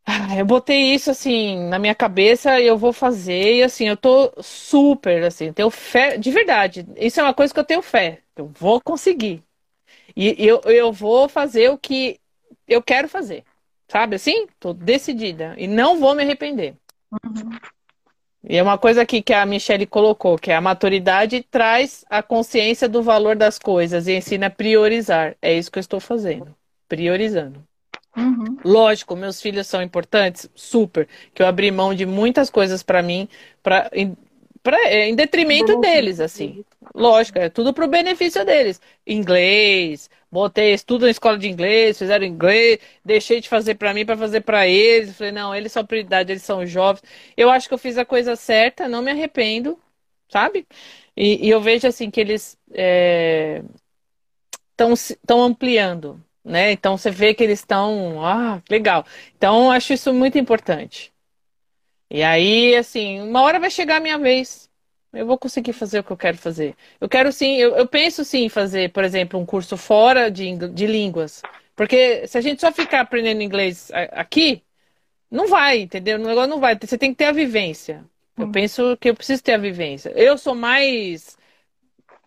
ah, 0.06 0.34
eu 0.36 0.46
botei 0.46 0.94
isso 0.94 1.10
assim 1.10 1.68
na 1.68 1.78
minha 1.78 1.94
cabeça 1.94 2.58
e 2.60 2.66
eu 2.66 2.78
vou 2.78 2.92
fazer 2.92 3.56
e 3.56 3.62
assim 3.62 3.86
eu 3.88 3.96
tô 3.96 4.32
super 4.42 5.22
assim 5.24 5.52
tenho 5.52 5.70
fé 5.70 6.16
de 6.16 6.30
verdade 6.30 6.86
isso 6.96 7.20
é 7.20 7.22
uma 7.22 7.34
coisa 7.34 7.52
que 7.52 7.60
eu 7.60 7.64
tenho 7.64 7.82
fé 7.82 8.22
eu 8.36 8.46
vou 8.46 8.80
conseguir. 8.80 9.42
E 10.16 10.34
eu, 10.38 10.60
eu 10.64 10.92
vou 10.92 11.28
fazer 11.28 11.70
o 11.70 11.78
que 11.78 12.20
eu 12.68 12.82
quero 12.82 13.08
fazer. 13.08 13.44
Sabe 13.88 14.16
assim? 14.16 14.46
Tô 14.60 14.74
decidida. 14.74 15.54
E 15.56 15.66
não 15.66 15.98
vou 15.98 16.14
me 16.14 16.22
arrepender. 16.22 16.74
Uhum. 17.10 17.50
E 18.44 18.56
é 18.56 18.62
uma 18.62 18.78
coisa 18.78 19.02
aqui 19.02 19.20
que 19.20 19.32
a 19.32 19.44
Michelle 19.44 19.86
colocou, 19.86 20.38
que 20.38 20.50
é 20.50 20.56
a 20.56 20.60
maturidade 20.60 21.44
traz 21.50 22.04
a 22.08 22.22
consciência 22.22 22.88
do 22.88 23.02
valor 23.02 23.34
das 23.34 23.58
coisas 23.58 24.06
e 24.06 24.16
ensina 24.16 24.46
a 24.46 24.50
priorizar. 24.50 25.36
É 25.42 25.56
isso 25.56 25.70
que 25.70 25.78
eu 25.78 25.80
estou 25.80 26.00
fazendo. 26.00 26.54
Priorizando. 26.88 27.62
Uhum. 28.16 28.58
Lógico, 28.64 29.14
meus 29.16 29.40
filhos 29.40 29.66
são 29.66 29.82
importantes, 29.82 30.48
super. 30.54 31.08
Que 31.34 31.42
eu 31.42 31.46
abri 31.46 31.70
mão 31.70 31.94
de 31.94 32.06
muitas 32.06 32.50
coisas 32.50 32.82
para 32.82 33.02
mim, 33.02 33.28
para 33.62 33.90
pra, 34.68 34.78
é, 34.86 35.08
em 35.08 35.14
detrimento 35.14 35.80
deles, 35.80 36.20
assim. 36.20 36.62
Lógico, 36.94 37.38
é 37.38 37.48
tudo 37.48 37.72
pro 37.72 37.88
benefício 37.88 38.44
deles. 38.44 38.80
Inglês, 39.06 40.10
botei 40.30 40.74
estudo 40.74 41.06
na 41.06 41.10
escola 41.10 41.38
de 41.38 41.48
inglês, 41.48 41.98
fizeram 41.98 42.26
inglês, 42.26 42.78
deixei 43.02 43.40
de 43.40 43.48
fazer 43.48 43.76
para 43.76 43.94
mim 43.94 44.04
para 44.04 44.16
fazer 44.16 44.42
para 44.42 44.66
eles. 44.68 45.16
Falei, 45.16 45.32
não, 45.32 45.54
eles 45.54 45.72
são 45.72 45.86
prioridade, 45.86 46.30
eles 46.32 46.42
são 46.42 46.66
jovens. 46.66 47.02
Eu 47.36 47.50
acho 47.50 47.66
que 47.66 47.74
eu 47.74 47.78
fiz 47.78 47.96
a 47.96 48.04
coisa 48.04 48.36
certa, 48.36 48.88
não 48.88 49.00
me 49.00 49.10
arrependo, 49.10 49.78
sabe? 50.28 50.66
E, 51.16 51.46
e 51.46 51.50
eu 51.50 51.60
vejo 51.60 51.86
assim 51.86 52.10
que 52.10 52.20
eles 52.20 52.58
estão 54.70 55.42
é, 55.42 55.46
ampliando 55.46 56.22
né? 56.44 56.72
Então 56.72 56.96
você 56.96 57.10
vê 57.10 57.34
que 57.34 57.44
eles 57.44 57.60
estão, 57.60 58.24
ah, 58.24 58.62
legal. 58.70 59.04
Então 59.36 59.70
acho 59.70 59.92
isso 59.92 60.12
muito 60.14 60.38
importante. 60.38 61.12
E 62.10 62.22
aí, 62.22 62.74
assim, 62.76 63.20
uma 63.20 63.42
hora 63.42 63.60
vai 63.60 63.70
chegar 63.70 63.96
a 63.96 64.00
minha 64.00 64.18
vez. 64.18 64.68
Eu 65.12 65.26
vou 65.26 65.38
conseguir 65.38 65.72
fazer 65.72 66.00
o 66.00 66.04
que 66.04 66.10
eu 66.10 66.16
quero 66.16 66.38
fazer. 66.38 66.76
Eu 67.00 67.08
quero 67.08 67.32
sim, 67.32 67.56
eu, 67.56 67.76
eu 67.76 67.86
penso 67.86 68.24
sim 68.24 68.44
em 68.44 68.48
fazer, 68.48 68.92
por 68.92 69.04
exemplo, 69.04 69.38
um 69.40 69.46
curso 69.46 69.76
fora 69.76 70.30
de, 70.30 70.56
de 70.68 70.86
línguas. 70.86 71.42
Porque 71.76 72.26
se 72.26 72.36
a 72.38 72.40
gente 72.40 72.60
só 72.60 72.72
ficar 72.72 73.00
aprendendo 73.00 73.42
inglês 73.42 73.90
aqui, 74.12 74.62
não 75.30 75.48
vai, 75.48 75.80
entendeu? 75.82 76.18
O 76.18 76.22
negócio 76.22 76.50
não 76.50 76.60
vai. 76.60 76.78
Você 76.78 76.98
tem 76.98 77.10
que 77.12 77.18
ter 77.18 77.26
a 77.26 77.32
vivência. 77.32 78.04
Eu 78.36 78.46
hum. 78.46 78.52
penso 78.52 78.96
que 78.98 79.10
eu 79.10 79.14
preciso 79.14 79.42
ter 79.42 79.52
a 79.54 79.58
vivência. 79.58 80.10
Eu 80.16 80.38
sou 80.38 80.54
mais. 80.54 81.36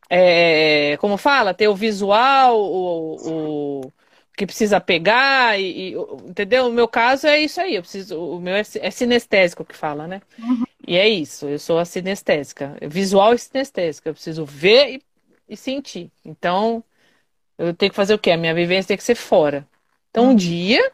É, 0.09 0.97
como 0.97 1.17
fala? 1.17 1.53
Ter 1.53 1.67
o 1.67 1.75
visual, 1.75 2.59
o, 2.59 3.81
o 3.85 3.93
que 4.41 4.45
precisa 4.47 4.81
pegar, 4.81 5.59
e, 5.59 5.91
e, 5.91 5.95
entendeu? 6.27 6.65
O 6.65 6.71
meu 6.71 6.87
caso 6.87 7.27
é 7.27 7.39
isso 7.39 7.61
aí. 7.61 7.75
Eu 7.75 7.83
preciso, 7.83 8.19
o 8.19 8.41
meu 8.41 8.55
é, 8.55 8.63
é 8.79 8.89
sinestésico 8.89 9.63
que 9.63 9.75
fala, 9.75 10.07
né? 10.07 10.19
Uhum. 10.39 10.63
E 10.87 10.97
é 10.97 11.07
isso. 11.07 11.47
Eu 11.47 11.59
sou 11.59 11.77
a 11.77 11.85
sinestésica. 11.85 12.75
Visual 12.81 13.35
e 13.35 13.37
sinestésica. 13.37 14.09
Eu 14.09 14.15
preciso 14.15 14.43
ver 14.43 14.95
e, 14.95 15.03
e 15.49 15.55
sentir. 15.55 16.11
Então, 16.25 16.83
eu 17.55 17.71
tenho 17.71 17.91
que 17.91 17.95
fazer 17.95 18.15
o 18.15 18.17
quê? 18.17 18.31
A 18.31 18.37
minha 18.37 18.55
vivência 18.55 18.87
tem 18.87 18.97
que 18.97 19.03
ser 19.03 19.13
fora. 19.13 19.67
Então, 20.09 20.23
um 20.23 20.29
uhum. 20.29 20.35
dia, 20.35 20.91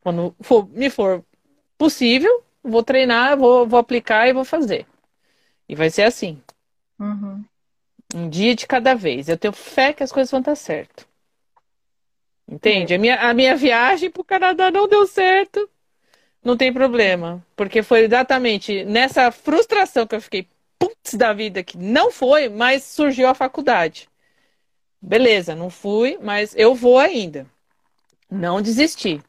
quando 0.00 0.32
for, 0.42 0.68
me 0.68 0.88
for 0.88 1.24
possível, 1.76 2.44
vou 2.62 2.84
treinar, 2.84 3.36
vou, 3.36 3.66
vou 3.66 3.80
aplicar 3.80 4.28
e 4.28 4.32
vou 4.32 4.44
fazer. 4.44 4.86
E 5.68 5.74
vai 5.74 5.90
ser 5.90 6.02
assim. 6.02 6.40
Uhum. 7.00 7.44
Um 8.14 8.28
dia 8.28 8.54
de 8.54 8.64
cada 8.64 8.94
vez. 8.94 9.28
Eu 9.28 9.36
tenho 9.36 9.52
fé 9.52 9.92
que 9.92 10.04
as 10.04 10.12
coisas 10.12 10.30
vão 10.30 10.38
estar 10.38 10.54
certo. 10.54 11.04
Entende? 12.48 12.92
É. 12.92 12.96
A, 12.96 12.98
minha, 12.98 13.16
a 13.16 13.34
minha 13.34 13.56
viagem 13.56 14.10
para 14.10 14.20
o 14.20 14.24
Canadá 14.24 14.70
não 14.70 14.86
deu 14.86 15.06
certo. 15.06 15.68
Não 16.42 16.56
tem 16.56 16.72
problema. 16.72 17.44
Porque 17.56 17.82
foi 17.82 18.04
exatamente 18.04 18.84
nessa 18.84 19.30
frustração 19.32 20.06
que 20.06 20.14
eu 20.14 20.20
fiquei, 20.20 20.48
putz 20.78 21.14
da 21.14 21.32
vida, 21.32 21.62
que 21.62 21.76
não 21.76 22.10
foi, 22.10 22.48
mas 22.48 22.84
surgiu 22.84 23.28
a 23.28 23.34
faculdade. 23.34 24.08
Beleza, 25.02 25.54
não 25.54 25.70
fui, 25.70 26.18
mas 26.22 26.54
eu 26.56 26.74
vou 26.74 26.98
ainda. 26.98 27.46
Não 28.30 28.62
desisti. 28.62 29.20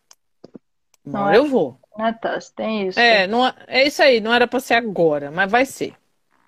Não, 1.03 1.21
não 1.21 1.29
é, 1.29 1.37
eu 1.37 1.45
vou. 1.47 1.79
Natas, 1.97 2.51
tem 2.51 2.87
isso. 2.87 2.99
É, 2.99 3.25
não, 3.27 3.45
é 3.67 3.87
isso 3.87 4.01
aí, 4.01 4.19
não 4.19 4.33
era 4.33 4.47
para 4.47 4.59
ser 4.59 4.75
agora, 4.75 5.31
mas 5.31 5.49
vai 5.49 5.65
ser. 5.65 5.93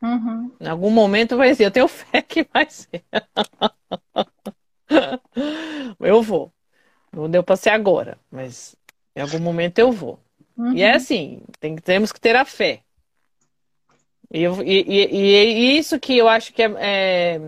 Uhum. 0.02 0.52
Em 0.60 0.68
algum 0.68 0.90
momento 0.90 1.36
vai 1.36 1.54
ser. 1.56 1.66
Eu 1.66 1.72
tenho 1.72 1.88
fé 1.88 2.22
que 2.22 2.48
vai 2.54 2.68
ser. 2.70 3.04
eu 6.00 6.22
vou. 6.22 6.52
Não 7.12 7.30
deu 7.30 7.44
para 7.44 7.56
ser 7.56 7.70
agora, 7.72 8.18
mas 8.32 8.76
em 9.16 9.22
algum 9.22 9.40
momento 9.40 9.80
eu 9.80 9.92
vou. 9.92 10.20
Uhum. 10.58 10.74
E 10.74 10.82
é 10.82 10.96
assim, 10.96 11.42
tem, 11.60 11.76
temos 11.76 12.12
que 12.12 12.20
ter 12.20 12.36
a 12.36 12.46
fé. 12.46 12.82
E, 14.32 14.44
e, 14.44 14.86
e, 14.88 15.08
e, 15.12 15.78
isso 15.78 16.00
que 16.00 16.18
eu 16.18 16.28
acho 16.28 16.54
que 16.54 16.62
é, 16.62 16.72
é, 16.78 17.42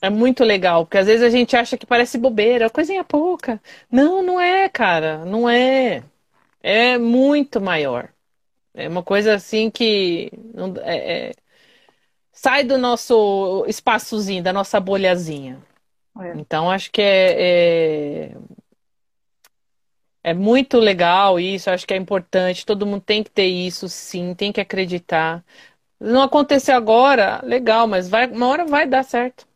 é, 0.00 0.10
muito 0.10 0.42
legal, 0.42 0.84
porque 0.84 0.98
às 0.98 1.06
vezes 1.06 1.22
a 1.22 1.30
gente 1.30 1.56
acha 1.56 1.78
que 1.78 1.86
parece 1.86 2.18
bobeira, 2.18 2.70
coisinha 2.70 3.04
pouca. 3.04 3.60
Não, 3.90 4.22
não 4.22 4.40
é, 4.40 4.68
cara, 4.68 5.24
não 5.24 5.48
é. 5.48 6.02
É 6.62 6.98
muito 6.98 7.60
maior. 7.60 8.08
É 8.74 8.88
uma 8.88 9.02
coisa 9.02 9.34
assim 9.34 9.70
que 9.70 10.30
não, 10.54 10.74
é, 10.82 11.28
é, 11.30 11.32
sai 12.32 12.64
do 12.64 12.78
nosso 12.78 13.64
espaçozinho, 13.68 14.42
da 14.42 14.52
nossa 14.52 14.80
bolhazinha. 14.80 15.58
É. 16.20 16.32
Então 16.36 16.70
acho 16.70 16.90
que 16.90 17.02
é, 17.02 18.34
é 20.22 20.32
muito 20.34 20.78
legal 20.78 21.38
isso, 21.40 21.70
acho 21.70 21.86
que 21.86 21.94
é 21.94 21.96
importante, 21.96 22.66
todo 22.66 22.86
mundo 22.86 23.02
tem 23.02 23.22
que 23.22 23.30
ter 23.30 23.46
isso, 23.46 23.88
sim, 23.88 24.34
tem 24.34 24.52
que 24.52 24.60
acreditar. 24.60 25.44
Não 26.00 26.22
aconteceu 26.22 26.76
agora, 26.76 27.40
legal, 27.44 27.86
mas 27.86 28.08
vai, 28.08 28.26
uma 28.28 28.48
hora 28.48 28.64
vai 28.64 28.86
dar 28.86 29.04
certo. 29.04 29.46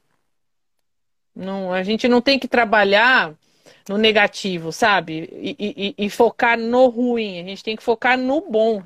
Não, 1.35 1.73
a 1.73 1.83
gente 1.83 2.09
não 2.09 2.21
tem 2.21 2.39
que 2.39 2.49
trabalhar 2.49 3.35
no 3.89 3.99
negativo, 3.99 4.73
sabe? 4.73 5.29
E, 5.33 5.95
e, 5.99 6.07
e 6.07 6.11
focar 6.11 6.59
no 6.59 6.87
ruim, 6.89 7.41
a 7.41 7.45
gente 7.45 7.63
tem 7.63 7.77
que 7.77 7.83
focar 7.83 8.19
no 8.19 8.41
bom. 8.41 8.83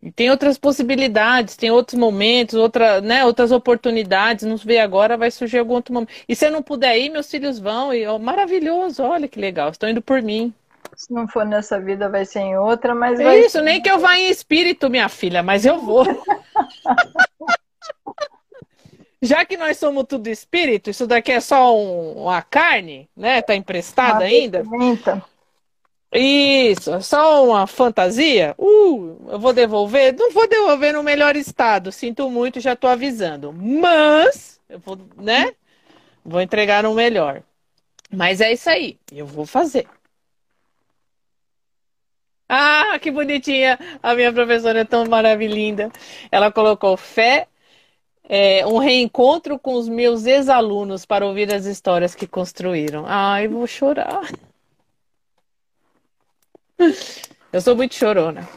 E 0.00 0.12
tem 0.12 0.30
outras 0.30 0.56
possibilidades, 0.56 1.56
tem 1.56 1.70
outros 1.70 1.98
momentos, 1.98 2.54
outra, 2.54 3.00
né, 3.00 3.24
outras 3.24 3.50
oportunidades. 3.50 4.44
Não 4.44 4.56
vê 4.56 4.78
agora, 4.78 5.16
vai 5.16 5.30
surgir 5.30 5.58
algum 5.58 5.74
outro 5.74 5.92
momento. 5.92 6.12
E 6.28 6.36
se 6.36 6.46
eu 6.46 6.52
não 6.52 6.62
puder 6.62 6.96
ir, 6.98 7.10
meus 7.10 7.28
filhos 7.28 7.58
vão. 7.58 7.92
E 7.92 8.06
oh, 8.06 8.18
maravilhoso, 8.18 9.02
olha 9.02 9.26
que 9.26 9.40
legal, 9.40 9.70
estão 9.70 9.88
indo 9.88 10.00
por 10.00 10.22
mim. 10.22 10.54
Se 10.96 11.12
não 11.12 11.26
for 11.28 11.44
nessa 11.44 11.80
vida, 11.80 12.08
vai 12.08 12.24
ser 12.24 12.40
em 12.40 12.56
outra, 12.56 12.94
mas 12.94 13.18
vai... 13.18 13.40
Isso, 13.40 13.60
nem 13.60 13.80
que 13.80 13.90
eu 13.90 13.98
vá 13.98 14.16
em 14.16 14.30
espírito, 14.30 14.88
minha 14.88 15.08
filha, 15.08 15.42
mas 15.42 15.66
eu 15.66 15.78
vou. 15.80 16.04
Já 19.20 19.44
que 19.44 19.56
nós 19.56 19.78
somos 19.78 20.04
tudo 20.04 20.28
espírito, 20.28 20.90
isso 20.90 21.04
daqui 21.06 21.32
é 21.32 21.40
só 21.40 21.76
um, 21.76 22.22
uma 22.22 22.40
carne, 22.40 23.08
né? 23.16 23.42
Tá 23.42 23.54
emprestada 23.54 24.24
ainda. 24.24 24.62
Pimenta. 24.62 25.24
Isso, 26.12 27.00
só 27.02 27.44
uma 27.44 27.66
fantasia? 27.66 28.54
Uh, 28.58 29.28
eu 29.30 29.38
vou 29.38 29.52
devolver? 29.52 30.14
Não 30.16 30.30
vou 30.32 30.48
devolver 30.48 30.94
no 30.94 31.02
melhor 31.02 31.36
estado, 31.36 31.92
sinto 31.92 32.30
muito, 32.30 32.60
já 32.60 32.72
estou 32.72 32.88
avisando. 32.88 33.52
Mas, 33.52 34.58
eu 34.68 34.78
vou, 34.78 34.98
né? 35.16 35.52
Vou 36.24 36.40
entregar 36.40 36.84
no 36.84 36.94
melhor. 36.94 37.42
Mas 38.10 38.40
é 38.40 38.52
isso 38.52 38.70
aí, 38.70 38.98
eu 39.12 39.26
vou 39.26 39.46
fazer. 39.46 39.86
Ah, 42.48 42.98
que 43.00 43.10
bonitinha! 43.10 43.78
A 44.02 44.14
minha 44.14 44.32
professora 44.32 44.80
é 44.80 44.84
tão 44.84 45.04
maravilhosa. 45.06 45.90
Ela 46.30 46.50
colocou 46.50 46.96
fé, 46.96 47.46
é, 48.24 48.66
um 48.66 48.78
reencontro 48.78 49.58
com 49.58 49.74
os 49.74 49.88
meus 49.88 50.26
ex-alunos 50.26 51.06
para 51.06 51.26
ouvir 51.26 51.52
as 51.54 51.66
histórias 51.66 52.14
que 52.14 52.26
construíram. 52.26 53.04
Ai, 53.06 53.48
vou 53.48 53.66
chorar. 53.66 54.22
Eu 57.52 57.60
sou 57.60 57.74
muito 57.74 57.94
chorona. 57.94 58.48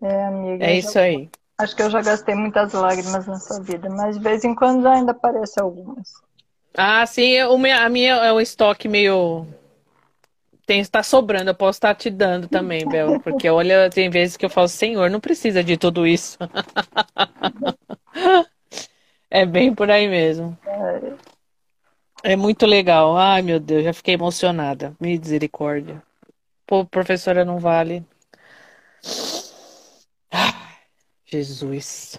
É, 0.00 0.24
amiga. 0.26 0.64
É 0.64 0.76
isso 0.76 0.92
já... 0.92 1.02
aí. 1.02 1.28
Acho 1.58 1.74
que 1.74 1.82
eu 1.82 1.90
já 1.90 2.00
gastei 2.00 2.36
muitas 2.36 2.72
lágrimas 2.72 3.26
nessa 3.26 3.60
vida, 3.60 3.90
mas 3.90 4.16
de 4.16 4.22
vez 4.22 4.44
em 4.44 4.54
quando 4.54 4.86
ainda 4.86 5.10
aparecem 5.10 5.60
algumas. 5.60 6.12
Ah, 6.76 7.04
sim, 7.04 7.42
o 7.42 7.54
a 7.54 7.88
minha 7.88 8.14
é 8.14 8.32
um 8.32 8.40
estoque 8.40 8.86
meio. 8.86 9.44
Tem, 10.64 10.80
está 10.80 11.02
sobrando, 11.02 11.50
eu 11.50 11.54
posso 11.54 11.78
estar 11.78 11.94
te 11.94 12.10
dando 12.10 12.46
também, 12.46 12.86
Bel. 12.86 13.18
Porque 13.20 13.48
olha, 13.48 13.90
tem 13.90 14.08
vezes 14.08 14.36
que 14.36 14.44
eu 14.44 14.50
falo, 14.50 14.68
Senhor, 14.68 15.10
não 15.10 15.18
precisa 15.18 15.64
de 15.64 15.76
tudo 15.76 16.06
isso. 16.06 16.38
é 19.28 19.44
bem 19.44 19.74
por 19.74 19.90
aí 19.90 20.06
mesmo. 20.06 20.56
É. 20.64 21.12
É 22.22 22.36
muito 22.36 22.66
legal. 22.66 23.16
Ai, 23.16 23.42
meu 23.42 23.60
Deus, 23.60 23.84
já 23.84 23.92
fiquei 23.92 24.14
emocionada. 24.14 24.94
Misericórdia. 25.00 26.02
Pô, 26.66 26.84
professora, 26.84 27.44
não 27.44 27.58
vale. 27.58 28.04
Jesus. 31.26 32.18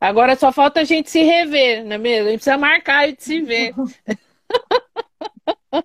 Agora 0.00 0.36
só 0.36 0.52
falta 0.52 0.80
a 0.80 0.84
gente 0.84 1.10
se 1.10 1.22
rever, 1.22 1.84
não 1.84 1.94
é 1.94 1.98
mesmo? 1.98 2.28
A 2.28 2.30
gente 2.32 2.40
precisa 2.40 2.58
marcar 2.58 3.08
e 3.08 3.16
se 3.18 3.40
ver. 3.40 3.72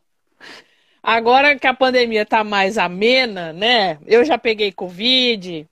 Agora 1.01 1.57
que 1.57 1.65
a 1.65 1.73
pandemia 1.73 2.25
tá 2.25 2.43
mais 2.43 2.77
amena, 2.77 3.53
né? 3.53 3.97
Eu 4.05 4.25
já 4.25 4.37
peguei 4.37 4.71
Covid, 4.71 5.67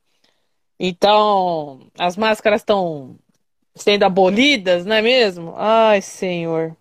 então 0.80 1.92
as 1.98 2.16
máscaras 2.16 2.62
estão 2.62 3.20
sendo 3.78 4.04
abolidas, 4.04 4.86
não 4.86 4.96
é 4.96 5.02
mesmo? 5.02 5.54
Ai, 5.58 6.02
senhor. 6.02 6.76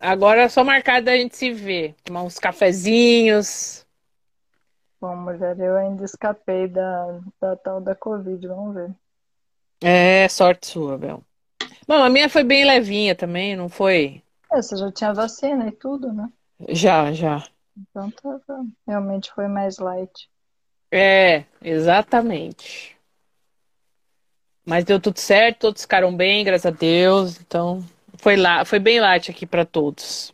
Agora 0.00 0.42
é 0.42 0.48
só 0.48 0.64
marcar 0.64 1.00
da 1.02 1.16
gente 1.16 1.36
se 1.36 1.52
ver. 1.52 1.94
Tomar 2.04 2.22
uns 2.22 2.38
cafezinhos. 2.38 3.86
Bom, 5.00 5.16
mulher, 5.16 5.58
eu 5.58 5.76
ainda 5.76 6.04
escapei 6.04 6.68
da, 6.68 7.20
da 7.40 7.56
tal 7.56 7.80
da 7.80 7.94
Covid, 7.94 8.46
vamos 8.46 8.74
ver. 8.74 8.94
É, 9.80 10.28
sorte 10.28 10.68
sua, 10.68 10.96
Bel. 10.96 11.24
Bom, 11.86 12.02
a 12.02 12.08
minha 12.08 12.28
foi 12.28 12.44
bem 12.44 12.64
levinha 12.64 13.14
também, 13.14 13.56
não 13.56 13.68
foi? 13.68 14.22
É, 14.52 14.62
você 14.62 14.76
já 14.76 14.92
tinha 14.92 15.12
vacina 15.12 15.66
e 15.66 15.72
tudo, 15.72 16.12
né? 16.12 16.28
Já, 16.68 17.12
já. 17.12 17.44
Então 17.76 18.10
tá, 18.10 18.40
realmente 18.86 19.32
foi 19.32 19.48
mais 19.48 19.78
light. 19.78 20.30
É, 20.90 21.44
exatamente. 21.62 22.91
Mas 24.64 24.84
deu 24.84 25.00
tudo 25.00 25.18
certo, 25.18 25.60
todos 25.60 25.82
ficaram 25.82 26.14
bem, 26.14 26.44
graças 26.44 26.66
a 26.66 26.70
Deus. 26.70 27.40
Então, 27.40 27.84
foi 28.16 28.36
lá, 28.36 28.64
foi 28.64 28.78
bem 28.78 29.00
light 29.00 29.30
aqui 29.30 29.44
para 29.44 29.64
todos. 29.64 30.32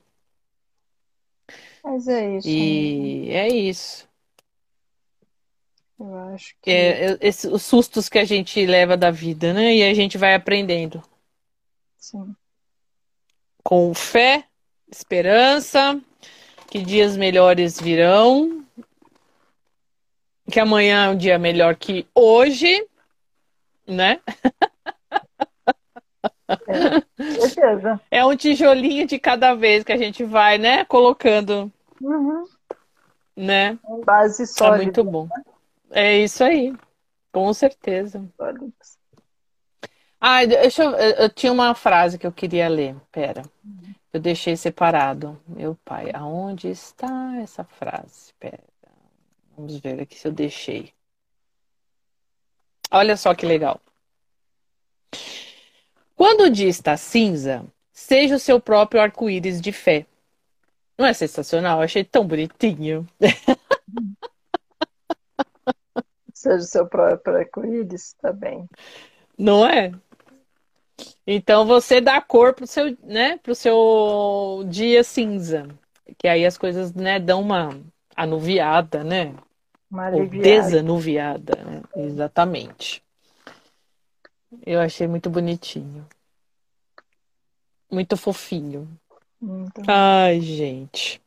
Mas 1.82 2.06
é 2.06 2.36
isso. 2.36 2.48
E 2.48 3.30
é 3.30 3.48
isso. 3.48 4.08
Eu 5.98 6.14
acho 6.34 6.54
que. 6.62 6.70
É, 6.70 7.12
é, 7.12 7.18
esse, 7.20 7.48
os 7.48 7.62
sustos 7.62 8.08
que 8.08 8.18
a 8.18 8.24
gente 8.24 8.64
leva 8.66 8.96
da 8.96 9.10
vida, 9.10 9.52
né? 9.52 9.74
E 9.74 9.82
a 9.82 9.94
gente 9.94 10.18
vai 10.18 10.34
aprendendo. 10.34 11.02
Sim. 11.98 12.34
com 13.62 13.92
fé, 13.92 14.44
esperança, 14.90 16.00
que 16.70 16.78
dias 16.78 17.16
melhores 17.16 17.78
virão, 17.78 18.64
que 20.50 20.58
amanhã 20.58 21.06
é 21.06 21.10
um 21.10 21.16
dia 21.16 21.38
melhor 21.38 21.76
que 21.76 22.06
hoje, 22.14 22.86
né? 23.88 24.20
É, 26.68 27.48
certeza. 27.48 28.00
É 28.10 28.24
um 28.24 28.36
tijolinho 28.36 29.06
de 29.06 29.18
cada 29.18 29.54
vez 29.54 29.82
que 29.82 29.92
a 29.92 29.96
gente 29.96 30.24
vai, 30.24 30.58
né? 30.58 30.84
Colocando. 30.84 31.72
Uhum. 32.00 32.44
Né? 33.36 33.78
Base 34.04 34.46
sólida. 34.46 34.82
É 34.82 34.84
muito 34.84 35.04
bom. 35.04 35.28
É 35.90 36.18
isso 36.18 36.44
aí. 36.44 36.74
Com 37.32 37.52
certeza. 37.52 38.24
Ah, 40.20 40.44
deixa 40.44 40.84
eu, 40.84 40.90
eu 40.92 41.28
tinha 41.30 41.52
uma 41.52 41.74
frase 41.74 42.18
que 42.18 42.26
eu 42.26 42.32
queria 42.32 42.68
ler. 42.68 42.96
Pera. 43.12 43.42
Eu 44.12 44.20
deixei 44.20 44.56
separado. 44.56 45.40
Meu 45.46 45.76
pai, 45.84 46.10
aonde 46.12 46.68
está 46.68 47.36
essa 47.40 47.64
frase? 47.64 48.32
Pera. 48.40 48.58
Vamos 49.56 49.78
ver 49.78 50.00
aqui 50.00 50.18
se 50.18 50.26
eu 50.26 50.32
deixei. 50.32 50.92
Olha 52.90 53.16
só 53.16 53.34
que 53.34 53.44
legal. 53.46 53.80
Quando 56.16 56.42
o 56.42 56.50
dia 56.50 56.68
está 56.68 56.96
cinza, 56.96 57.64
seja 57.92 58.36
o 58.36 58.40
seu 58.40 58.60
próprio 58.60 59.00
arco-íris 59.00 59.60
de 59.60 59.72
fé. 59.72 60.06
Não 60.96 61.06
é 61.06 61.12
sensacional? 61.12 61.78
Eu 61.78 61.84
achei 61.84 62.02
tão 62.02 62.26
bonitinho. 62.26 63.06
Seja 66.34 66.56
o 66.56 66.68
seu 66.68 66.86
próprio 66.86 67.36
arco-íris, 67.36 68.14
bem. 68.36 68.68
Não 69.36 69.68
é? 69.68 69.92
Então 71.26 71.66
você 71.66 72.00
dá 72.00 72.20
cor 72.20 72.54
pro 72.54 72.66
seu, 72.66 72.96
né, 73.02 73.38
pro 73.38 73.54
seu 73.54 74.64
dia 74.68 75.02
cinza. 75.02 75.66
Que 76.16 76.28
aí 76.28 76.46
as 76.46 76.56
coisas, 76.56 76.94
né, 76.94 77.18
dão 77.18 77.40
uma 77.40 77.80
anuviada, 78.16 79.02
né? 79.02 79.34
Uma 79.90 80.10
Ou 80.10 80.26
desanuviada, 80.26 81.54
né? 81.64 81.82
exatamente. 81.96 83.02
Eu 84.64 84.80
achei 84.80 85.06
muito 85.06 85.30
bonitinho. 85.30 86.06
Muito 87.90 88.16
fofinho. 88.16 88.88
Ai, 89.86 90.40
gente. 90.40 91.20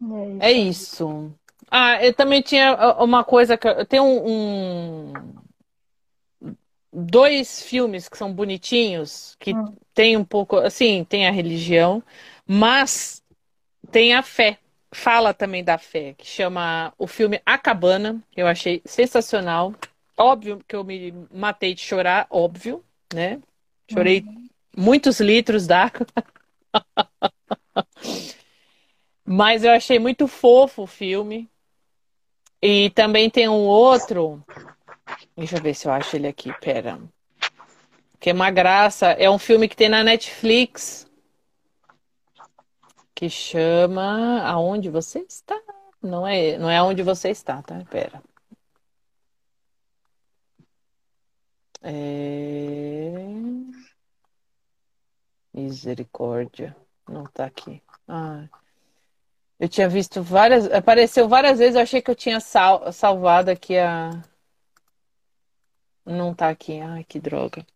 É 0.00 0.28
isso. 0.28 0.42
É 0.42 0.52
isso. 0.52 1.32
Ah, 1.70 2.04
eu 2.04 2.14
também 2.14 2.42
tinha 2.42 2.94
uma 3.02 3.24
coisa 3.24 3.56
que 3.56 3.66
eu 3.66 3.84
tenho 3.84 4.04
um, 4.04 5.12
um 6.40 6.56
dois 6.92 7.62
filmes 7.62 8.08
que 8.08 8.16
são 8.16 8.32
bonitinhos, 8.32 9.36
que 9.38 9.54
hum. 9.54 9.74
tem 9.92 10.16
um 10.16 10.24
pouco, 10.24 10.56
assim, 10.56 11.04
tem 11.04 11.26
a 11.26 11.32
religião, 11.32 12.02
mas 12.46 13.22
tem 13.90 14.14
a 14.14 14.22
fé. 14.22 14.58
Fala 14.92 15.34
também 15.34 15.64
da 15.64 15.78
fé, 15.78 16.14
que 16.14 16.26
chama 16.26 16.92
o 16.96 17.06
filme 17.06 17.40
A 17.44 17.58
Cabana, 17.58 18.22
eu 18.36 18.46
achei 18.46 18.80
sensacional. 18.84 19.74
Óbvio 20.16 20.62
que 20.66 20.74
eu 20.74 20.82
me 20.84 21.12
matei 21.30 21.74
de 21.74 21.82
chorar, 21.82 22.26
óbvio, 22.30 22.84
né? 23.12 23.40
Chorei 23.90 24.20
uhum. 24.20 24.48
muitos 24.76 25.20
litros 25.20 25.66
d'água. 25.66 26.06
Mas 29.24 29.64
eu 29.64 29.72
achei 29.72 29.98
muito 29.98 30.28
fofo 30.28 30.82
o 30.82 30.86
filme. 30.86 31.50
E 32.62 32.90
também 32.90 33.28
tem 33.28 33.48
um 33.48 33.64
outro. 33.64 34.42
Deixa 35.36 35.56
eu 35.56 35.62
ver 35.62 35.74
se 35.74 35.86
eu 35.86 35.92
acho 35.92 36.16
ele 36.16 36.28
aqui, 36.28 36.52
pera. 36.60 36.98
Que 38.18 38.30
é 38.30 38.32
uma 38.32 38.50
graça. 38.50 39.08
É 39.08 39.28
um 39.28 39.38
filme 39.38 39.68
que 39.68 39.76
tem 39.76 39.88
na 39.88 40.02
Netflix. 40.02 41.06
Que 43.16 43.28
chama 43.30 44.42
Aonde 44.42 44.90
Você 44.90 45.20
Está. 45.20 45.60
Não 46.02 46.26
é, 46.26 46.58
não 46.58 46.70
é 46.70 46.76
aonde 46.76 47.02
você 47.02 47.30
está, 47.30 47.62
tá? 47.62 47.82
Pera. 47.90 48.22
É... 51.82 53.14
Misericórdia. 55.52 56.76
Não 57.08 57.24
tá 57.24 57.46
aqui. 57.46 57.82
Ah. 58.06 58.46
Eu 59.58 59.68
tinha 59.68 59.88
visto 59.88 60.22
várias. 60.22 60.70
Apareceu 60.70 61.28
várias 61.28 61.58
vezes, 61.58 61.76
eu 61.76 61.82
achei 61.82 62.02
que 62.02 62.10
eu 62.10 62.14
tinha 62.14 62.40
sal, 62.40 62.92
salvado 62.92 63.50
aqui 63.50 63.78
a. 63.78 64.10
Não 66.04 66.34
tá 66.34 66.48
aqui. 66.50 66.80
Ai, 66.80 67.04
que 67.04 67.18
droga. 67.20 67.66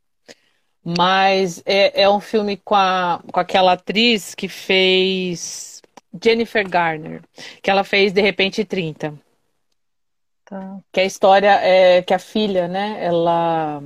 Mas 0.85 1.63
é, 1.67 2.03
é 2.03 2.11
um 2.11 2.21
filme 2.21 2.57
com, 2.57 2.75
a, 2.75 3.23
com 3.31 3.39
aquela 3.39 3.73
atriz 3.73 4.35
que 4.35 4.49
fez 4.49 5.83
Jennifer 6.23 6.69
Garner, 6.69 7.23
que 7.63 7.71
ela 7.71 7.85
fez 7.85 8.13
De 8.13 8.21
Repente 8.21 8.65
30. 8.65 9.15
Tá. 10.45 10.81
Que 10.91 11.01
a 11.01 11.05
história 11.05 11.61
é 11.63 12.03
que 12.03 12.15
a 12.15 12.19
filha, 12.19 12.67
né, 12.67 12.97
ela 13.01 13.83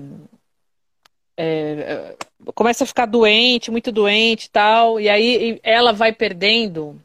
é, 1.37 2.17
começa 2.55 2.85
a 2.85 2.87
ficar 2.87 3.07
doente, 3.07 3.71
muito 3.71 3.93
doente 3.93 4.47
e 4.47 4.51
tal, 4.51 5.01
e 5.01 5.09
aí 5.09 5.61
ela 5.63 5.93
vai 5.93 6.13
perdendo 6.13 7.01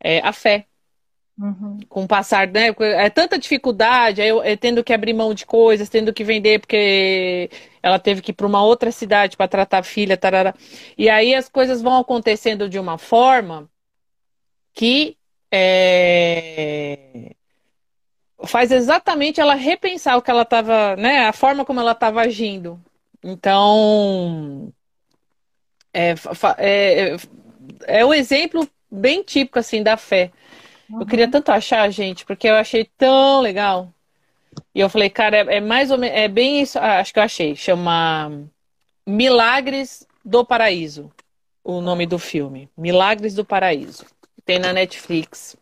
é, 0.00 0.20
a 0.20 0.32
fé. 0.32 0.66
Uhum. 1.36 1.78
Com 1.88 2.04
o 2.04 2.08
passar, 2.08 2.46
né? 2.46 2.68
É 2.78 3.10
tanta 3.10 3.38
dificuldade, 3.38 4.22
aí 4.22 4.28
eu, 4.28 4.40
tendo 4.56 4.84
que 4.84 4.92
abrir 4.92 5.12
mão 5.12 5.34
de 5.34 5.44
coisas, 5.44 5.88
tendo 5.88 6.12
que 6.12 6.22
vender, 6.22 6.60
porque 6.60 7.50
ela 7.82 7.98
teve 7.98 8.22
que 8.22 8.30
ir 8.30 8.34
para 8.34 8.46
uma 8.46 8.62
outra 8.64 8.92
cidade 8.92 9.36
para 9.36 9.48
tratar 9.48 9.78
a 9.78 9.82
filha, 9.82 10.16
tarara. 10.16 10.54
E 10.96 11.08
aí 11.10 11.34
as 11.34 11.48
coisas 11.48 11.82
vão 11.82 11.98
acontecendo 11.98 12.68
de 12.68 12.78
uma 12.78 12.98
forma 12.98 13.68
que 14.72 15.16
é, 15.50 17.34
faz 18.46 18.70
exatamente 18.70 19.40
ela 19.40 19.54
repensar 19.54 20.16
o 20.16 20.22
que 20.22 20.30
ela 20.30 20.42
estava, 20.42 20.96
né, 20.96 21.26
a 21.26 21.32
forma 21.32 21.64
como 21.64 21.80
ela 21.80 21.92
estava 21.92 22.20
agindo. 22.20 22.80
Então, 23.22 24.72
é, 25.92 26.14
é, 26.58 27.16
é 27.86 28.04
o 28.04 28.12
exemplo 28.12 28.68
bem 28.90 29.22
típico 29.22 29.58
assim 29.58 29.82
da 29.82 29.96
fé. 29.96 30.30
Uhum. 30.88 31.00
Eu 31.00 31.06
queria 31.06 31.30
tanto 31.30 31.50
achar, 31.50 31.88
gente, 31.90 32.24
porque 32.24 32.48
eu 32.48 32.54
achei 32.54 32.84
tão 32.96 33.40
legal. 33.40 33.92
E 34.74 34.80
eu 34.80 34.88
falei, 34.88 35.10
cara, 35.10 35.36
é, 35.36 35.56
é 35.56 35.60
mais 35.60 35.90
ou 35.90 35.98
menos, 35.98 36.16
é 36.16 36.28
bem 36.28 36.60
isso, 36.60 36.78
ah, 36.78 37.00
acho 37.00 37.12
que 37.12 37.18
eu 37.18 37.24
achei, 37.24 37.56
chama 37.56 38.30
Milagres 39.06 40.06
do 40.24 40.44
Paraíso, 40.44 41.12
o 41.62 41.80
nome 41.80 42.06
do 42.06 42.18
filme. 42.18 42.68
Milagres 42.76 43.34
do 43.34 43.44
Paraíso. 43.44 44.04
Tem 44.44 44.58
na 44.58 44.72
Netflix. 44.72 45.56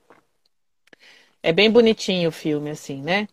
É 1.42 1.52
bem 1.52 1.70
bonitinho 1.70 2.28
o 2.28 2.32
filme, 2.32 2.70
assim, 2.70 3.02
né? 3.02 3.28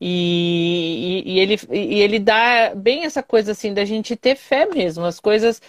E, 0.00 1.22
e, 1.26 1.32
e, 1.32 1.40
ele, 1.40 1.56
e 1.70 2.00
ele 2.02 2.18
dá 2.18 2.74
bem 2.74 3.04
essa 3.04 3.22
coisa 3.22 3.52
assim 3.52 3.72
da 3.72 3.84
gente 3.84 4.16
ter 4.16 4.36
fé 4.36 4.66
mesmo. 4.66 5.04
As 5.04 5.18
coisas. 5.20 5.62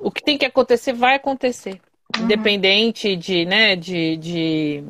O 0.00 0.10
que 0.10 0.22
tem 0.22 0.38
que 0.38 0.44
acontecer 0.46 0.92
vai 0.92 1.16
acontecer. 1.16 1.80
Uhum. 2.16 2.24
Independente 2.24 3.16
de, 3.16 3.44
né, 3.44 3.76
de, 3.76 4.16
de, 4.16 4.84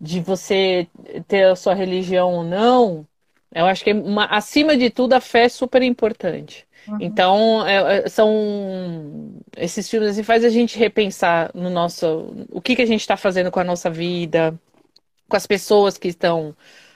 de 0.00 0.20
você 0.20 0.86
ter 1.26 1.44
a 1.44 1.56
sua 1.56 1.74
religião 1.74 2.32
ou 2.34 2.44
não. 2.44 3.06
Eu 3.54 3.66
acho 3.66 3.82
que 3.82 3.92
uma, 3.92 4.26
acima 4.26 4.76
de 4.76 4.90
tudo 4.90 5.14
a 5.14 5.20
fé 5.20 5.44
é 5.44 5.48
super 5.48 5.82
importante. 5.82 6.66
Uhum. 6.86 6.98
Então, 7.00 7.66
é, 7.66 7.98
é 7.98 8.08
são 8.08 9.32
esses 9.56 9.88
filmes 9.88 10.10
assim, 10.10 10.22
faz 10.22 10.44
a 10.44 10.50
gente 10.50 10.78
repensar 10.78 11.50
no 11.54 11.70
nosso 11.70 12.46
o 12.50 12.60
que, 12.60 12.76
que 12.76 12.82
a 12.82 12.86
gente 12.86 13.00
está 13.00 13.16
fazendo 13.16 13.50
com 13.50 13.60
a 13.60 13.64
nossa 13.64 13.90
vida, 13.90 14.58
com 15.28 15.36
as 15.36 15.46
pessoas 15.46 15.98
que 15.98 16.08
estão 16.08 16.54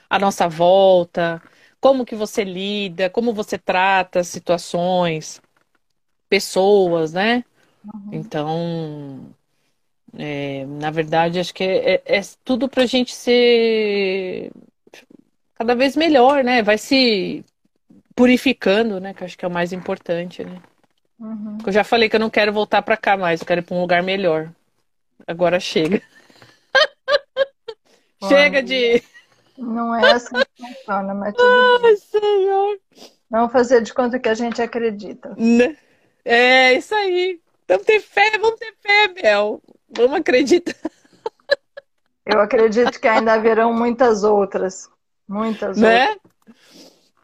à 0.09 0.19
nossa 0.19 0.47
volta, 0.47 1.41
como 1.79 2.05
que 2.05 2.15
você 2.15 2.43
lida, 2.43 3.09
como 3.09 3.33
você 3.33 3.57
trata 3.57 4.23
situações, 4.23 5.41
pessoas, 6.29 7.13
né? 7.13 7.43
Uhum. 7.83 8.09
Então, 8.11 9.35
é, 10.17 10.65
na 10.65 10.91
verdade, 10.91 11.39
acho 11.39 11.53
que 11.53 11.63
é, 11.63 11.95
é, 11.95 12.17
é 12.17 12.21
tudo 12.43 12.69
para 12.69 12.83
a 12.83 12.85
gente 12.85 13.13
ser 13.13 14.51
cada 15.55 15.75
vez 15.75 15.95
melhor, 15.95 16.43
né? 16.43 16.61
Vai 16.61 16.77
se 16.77 17.43
purificando, 18.15 18.99
né? 18.99 19.13
Que 19.13 19.23
acho 19.23 19.37
que 19.37 19.45
é 19.45 19.47
o 19.47 19.51
mais 19.51 19.73
importante, 19.73 20.43
né? 20.43 20.61
Uhum. 21.19 21.57
Eu 21.65 21.71
já 21.71 21.83
falei 21.83 22.09
que 22.09 22.15
eu 22.15 22.19
não 22.19 22.29
quero 22.29 22.53
voltar 22.53 22.81
para 22.81 22.97
cá 22.97 23.17
mais, 23.17 23.41
eu 23.41 23.47
quero 23.47 23.61
ir 23.61 23.63
para 23.63 23.75
um 23.75 23.81
lugar 23.81 24.03
melhor. 24.03 24.51
Agora 25.25 25.59
chega. 25.59 26.01
chega 28.27 28.61
de. 28.61 29.01
Não 29.57 29.95
é 29.95 30.11
assim 30.11 30.35
que 30.35 30.67
funciona, 30.67 31.13
mas 31.13 31.33
tudo 31.33 31.85
Ai, 31.85 31.95
Senhor. 31.97 32.79
Vamos 33.29 33.51
fazer 33.51 33.81
de 33.81 33.93
conta 33.93 34.19
que 34.19 34.29
a 34.29 34.33
gente 34.35 34.61
acredita. 34.61 35.33
Né? 35.37 35.77
É 36.25 36.73
isso 36.73 36.93
aí. 36.93 37.39
Vamos 37.67 37.85
ter 37.85 37.99
fé, 37.99 38.37
vamos 38.39 38.59
ter 38.59 38.73
fé, 38.81 39.07
Bel. 39.09 39.61
Vamos 39.89 40.17
acreditar. 40.17 40.75
Eu 42.25 42.39
acredito 42.39 42.99
que 42.99 43.07
ainda 43.07 43.33
haverão 43.33 43.73
muitas 43.73 44.23
outras. 44.23 44.89
Muitas 45.27 45.77
né? 45.77 46.09
outras. 46.09 46.23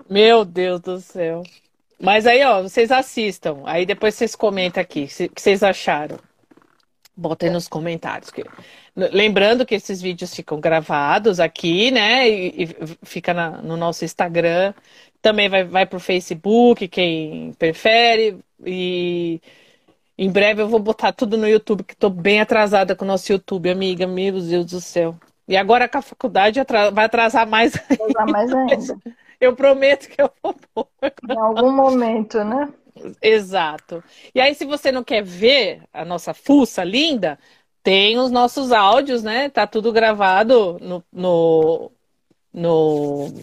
Meu 0.09 0.43
Deus 0.43 0.81
do 0.81 0.99
céu. 0.99 1.43
Mas 1.99 2.25
aí, 2.25 2.43
ó, 2.43 2.61
vocês 2.61 2.91
assistam. 2.91 3.61
Aí 3.65 3.85
depois 3.85 4.15
vocês 4.15 4.35
comentam 4.35 4.81
aqui 4.81 5.03
o 5.03 5.29
que 5.29 5.41
vocês 5.41 5.63
acharam. 5.63 6.17
Botem 7.15 7.49
nos 7.49 7.67
comentários. 7.67 8.31
Lembrando 8.95 9.65
que 9.65 9.75
esses 9.75 10.01
vídeos 10.01 10.33
ficam 10.33 10.59
gravados 10.59 11.39
aqui, 11.39 11.91
né? 11.91 12.29
E, 12.29 12.63
e 12.63 12.67
fica 13.03 13.33
na, 13.33 13.61
no 13.61 13.75
nosso 13.75 14.05
Instagram. 14.05 14.73
Também 15.21 15.49
vai, 15.49 15.65
vai 15.65 15.85
para 15.85 15.97
o 15.97 15.99
Facebook, 15.99 16.87
quem 16.87 17.53
prefere. 17.53 18.39
E 18.65 19.41
em 20.21 20.29
breve 20.29 20.61
eu 20.61 20.67
vou 20.67 20.79
botar 20.79 21.13
tudo 21.13 21.37
no 21.37 21.47
YouTube, 21.47 21.83
que 21.83 21.93
estou 21.93 22.09
bem 22.09 22.41
atrasada 22.41 22.93
com 22.93 23.05
o 23.05 23.07
nosso 23.07 23.31
YouTube, 23.31 23.69
amiga. 23.69 24.05
Meu 24.05 24.33
Deus 24.41 24.65
do 24.65 24.81
céu. 24.81 25.15
E 25.47 25.55
agora 25.55 25.87
com 25.87 25.97
a 25.97 26.01
faculdade 26.01 26.59
vai 26.93 27.05
atrasar 27.05 27.47
mais 27.47 27.73
ainda. 27.75 28.03
Atrasar 28.03 28.29
mais 28.29 28.53
ainda. 28.53 28.97
Eu 29.39 29.55
prometo 29.55 30.09
que 30.09 30.21
eu 30.21 30.29
vou 30.43 30.53
pôr. 30.73 30.85
Em 31.01 31.37
algum 31.39 31.71
momento, 31.71 32.43
né? 32.43 32.73
Exato. 33.21 34.03
E 34.35 34.41
aí, 34.41 34.53
se 34.53 34.65
você 34.65 34.91
não 34.91 35.01
quer 35.01 35.23
ver 35.23 35.81
a 35.93 36.03
nossa 36.03 36.33
fuça 36.33 36.83
linda, 36.83 37.39
tem 37.81 38.17
os 38.17 38.29
nossos 38.29 38.73
áudios, 38.73 39.23
né? 39.23 39.49
Tá 39.49 39.65
tudo 39.65 39.93
gravado 39.93 40.77
no, 40.81 41.01
no, 41.09 41.91
no, 42.53 43.33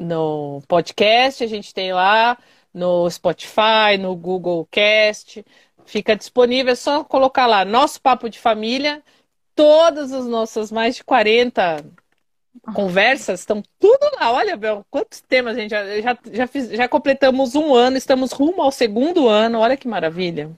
no 0.00 0.62
podcast, 0.66 1.44
a 1.44 1.46
gente 1.46 1.74
tem 1.74 1.92
lá 1.92 2.38
no 2.72 3.08
Spotify, 3.10 3.96
no 3.98 4.14
Google 4.14 4.66
Cast. 4.70 5.44
Fica 5.86 6.16
disponível, 6.16 6.72
é 6.72 6.76
só 6.76 7.04
colocar 7.04 7.46
lá 7.46 7.64
nosso 7.64 8.00
papo 8.00 8.28
de 8.28 8.38
família. 8.38 9.02
Todas 9.54 10.12
as 10.12 10.26
nossas 10.26 10.70
mais 10.70 10.96
de 10.96 11.04
40 11.04 11.84
conversas 12.74 13.40
estão 13.40 13.62
tudo 13.78 14.10
lá. 14.18 14.32
Olha, 14.32 14.56
Bel, 14.56 14.84
quantos 14.90 15.20
temas 15.20 15.56
a 15.56 15.60
gente 15.60 15.70
já, 15.70 16.00
já, 16.00 16.18
já, 16.32 16.46
fiz, 16.46 16.68
já 16.70 16.88
completamos 16.88 17.54
um 17.54 17.74
ano, 17.74 17.96
estamos 17.96 18.32
rumo 18.32 18.60
ao 18.60 18.72
segundo 18.72 19.28
ano. 19.28 19.60
Olha 19.60 19.76
que 19.76 19.88
maravilha. 19.88 20.50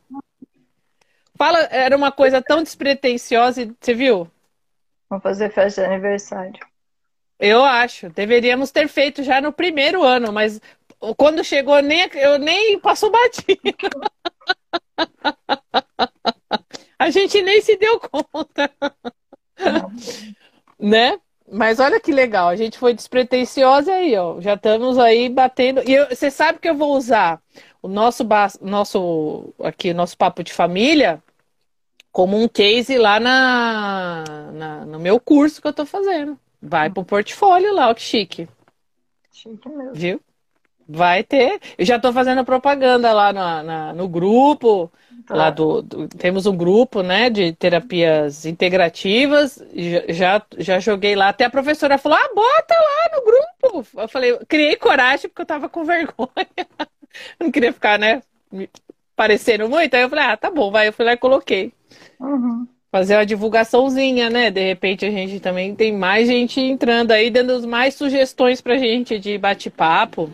Fala, 1.37 1.61
era 1.71 1.97
uma 1.97 2.11
coisa 2.11 2.43
tão 2.43 2.63
despretensiosa, 2.63 3.69
você 3.79 3.95
viu? 3.95 4.29
Vamos 5.09 5.23
fazer 5.23 5.53
festa 5.53 5.83
de 5.83 5.87
aniversário. 5.87 6.59
Eu 7.39 7.65
acho. 7.65 8.09
Deveríamos 8.11 8.71
ter 8.73 8.89
feito 8.89 9.23
já 9.23 9.41
no 9.41 9.53
primeiro 9.53 10.03
ano, 10.03 10.33
mas 10.33 10.61
quando 11.17 11.45
chegou, 11.45 11.81
nem, 11.81 12.09
eu 12.15 12.39
nem 12.39 12.79
passou 12.79 13.11
batido. 13.11 13.61
A 16.99 17.11
gente 17.11 17.41
nem 17.41 17.61
se 17.61 17.77
deu 17.77 18.01
conta. 18.01 18.71
né? 20.79 21.19
Mas 21.51 21.81
olha 21.81 22.01
que 22.01 22.13
legal, 22.13 22.49
a 22.49 22.57
gente 22.57 22.77
foi 22.79 22.93
despretensiosa 22.93 23.93
aí, 23.93 24.17
ó. 24.17 24.41
Já 24.41 24.55
estamos 24.55 24.99
aí 24.99 25.29
batendo. 25.29 25.81
E 25.89 26.05
você 26.07 26.31
sabe 26.31 26.59
que 26.59 26.69
eu 26.69 26.75
vou 26.75 26.97
usar 26.97 27.41
o 27.81 27.89
nosso 27.89 28.25
nosso 28.61 29.55
aqui, 29.63 29.95
nosso 29.95 30.17
papo 30.17 30.43
de 30.43 30.53
família 30.53 31.23
como 32.11 32.37
um 32.37 32.49
case 32.49 32.99
lá 32.99 33.21
na, 33.21 34.25
na 34.53 34.85
no 34.85 34.99
meu 34.99 35.21
curso 35.21 35.61
que 35.61 35.69
eu 35.69 35.71
estou 35.71 35.87
fazendo. 35.87 36.39
Vai 36.61 36.91
pro 36.91 37.05
portfólio 37.05 37.73
lá, 37.73 37.89
ó, 37.89 37.95
que 37.95 38.03
chique. 38.03 38.49
Chique 39.31 39.69
mesmo. 39.69 39.95
Viu? 39.95 40.21
Vai 40.89 41.23
ter. 41.23 41.61
Eu 41.77 41.85
já 41.85 41.97
estou 41.97 42.13
fazendo 42.13 42.45
propaganda 42.45 43.13
lá 43.13 43.33
na, 43.33 43.63
na 43.63 43.93
no 43.93 44.09
grupo. 44.09 44.91
Lá 45.29 45.51
do, 45.51 45.83
do, 45.83 46.09
temos 46.09 46.47
um 46.47 46.57
grupo, 46.57 47.03
né, 47.03 47.29
de 47.29 47.53
terapias 47.53 48.47
integrativas. 48.47 49.63
Já, 50.09 50.41
já 50.57 50.79
joguei 50.81 51.15
lá. 51.15 51.29
Até 51.29 51.45
a 51.45 51.51
professora 51.51 51.99
falou: 51.99 52.17
"Ah, 52.19 52.31
bota 52.35 52.75
lá 52.75 53.17
no 53.17 53.25
grupo". 53.25 53.87
Eu 54.01 54.09
falei, 54.09 54.39
criei 54.49 54.77
coragem 54.77 55.29
porque 55.29 55.43
eu 55.43 55.47
tava 55.47 55.69
com 55.69 55.85
vergonha. 55.85 56.49
Não 57.39 57.51
queria 57.51 57.73
ficar, 57.73 57.99
né, 57.99 58.23
parecendo 59.15 59.69
muito. 59.69 59.95
Aí 59.95 60.03
eu 60.03 60.09
falei: 60.09 60.25
"Ah, 60.25 60.37
tá 60.37 60.51
bom, 60.51 60.71
vai". 60.71 60.89
Eu 60.89 60.93
fui 60.95 61.05
lá 61.05 61.13
e 61.13 61.19
coloquei. 61.19 61.73
Uhum. 62.19 62.67
Fazer 62.91 63.17
uma 63.17 63.27
divulgaçãozinha, 63.27 64.31
né? 64.31 64.51
De 64.51 64.65
repente 64.67 65.05
a 65.05 65.11
gente 65.11 65.41
também 65.41 65.75
tem 65.75 65.93
mais 65.93 66.27
gente 66.27 66.59
entrando 66.59 67.11
aí, 67.11 67.29
dando 67.29 67.69
mais 67.69 67.95
sugestões 67.95 68.63
pra 68.63 68.79
gente 68.79 69.19
de 69.19 69.37
bate-papo, 69.37 70.31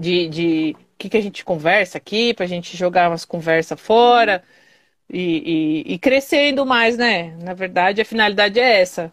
de, 0.00 0.28
de 0.28 0.76
que, 0.96 1.10
que 1.10 1.16
a 1.16 1.20
gente 1.20 1.44
conversa 1.44 1.98
aqui, 1.98 2.32
para 2.32 2.46
a 2.46 2.48
gente 2.48 2.76
jogar 2.76 3.10
umas 3.10 3.24
conversas 3.24 3.78
fora 3.78 4.42
e, 5.08 5.84
e, 5.86 5.94
e, 5.94 5.98
crescendo 5.98 6.64
mais, 6.64 6.96
né? 6.96 7.36
Na 7.42 7.52
verdade, 7.52 8.00
a 8.00 8.04
finalidade 8.04 8.58
é 8.58 8.80
essa. 8.80 9.12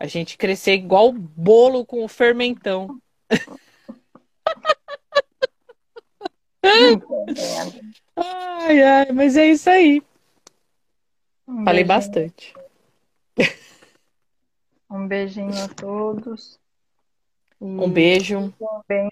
A 0.00 0.06
gente 0.06 0.38
crescer 0.38 0.74
igual 0.74 1.12
bolo 1.12 1.84
com 1.84 2.04
o 2.04 2.08
fermentão. 2.08 2.98
ai, 8.16 8.82
ai, 8.82 9.12
mas 9.12 9.36
é 9.36 9.46
isso 9.46 9.68
aí. 9.68 10.02
Um 11.46 11.64
Falei 11.64 11.84
beijinho. 11.84 11.88
bastante. 11.88 12.54
Um 14.90 15.06
beijinho 15.06 15.64
a 15.64 15.68
todos. 15.68 16.58
Um 17.60 17.90
beijo. 17.90 18.52
Bem. 18.88 19.10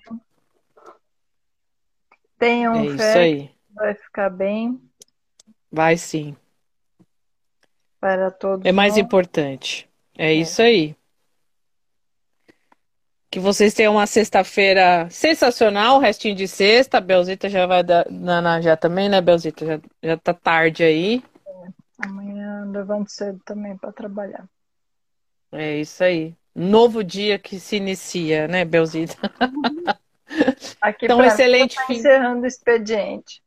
Tenham 2.41 2.95
é 2.95 2.97
fé, 2.97 3.51
vai 3.75 3.95
ficar 3.95 4.31
bem. 4.31 4.81
Vai 5.71 5.99
sim. 5.99 6.35
Para 8.01 8.31
todos. 8.31 8.65
É 8.65 8.73
mais 8.73 8.95
nós. 8.95 9.05
importante. 9.05 9.87
É, 10.17 10.29
é 10.29 10.33
isso 10.33 10.63
aí. 10.63 10.97
Que 13.31 13.39
vocês 13.39 13.75
tenham 13.75 13.93
uma 13.93 14.07
sexta-feira 14.07 15.07
sensacional, 15.11 15.99
restinho 15.99 16.35
de 16.35 16.49
sexta. 16.49 16.97
A 16.97 17.01
Belzita 17.03 17.47
já 17.47 17.67
vai 17.67 17.85
dar. 17.85 18.11
Nana 18.11 18.63
já 18.63 18.75
também, 18.75 19.11
né, 19.11 19.21
Belzita? 19.21 19.67
Já, 19.67 19.81
já 20.03 20.17
tá 20.17 20.33
tarde 20.33 20.83
aí. 20.83 21.23
É. 21.47 22.07
Amanhã 22.07 22.65
levanto 22.73 23.11
cedo 23.11 23.39
também 23.45 23.77
para 23.77 23.93
trabalhar. 23.93 24.49
É 25.53 25.77
isso 25.77 26.03
aí. 26.03 26.35
Novo 26.55 27.05
dia 27.05 27.39
que 27.39 27.61
se 27.61 27.77
inicia, 27.77 28.49
né, 28.49 28.65
Belzita? 28.65 29.31
Uhum. 29.43 29.85
Aqui 30.81 31.07
então, 31.07 31.25
excelente 31.25 31.75
tá 31.77 31.87
fim. 31.87 31.95
encerrando 31.95 32.43
o 32.43 32.47
expediente. 32.47 33.43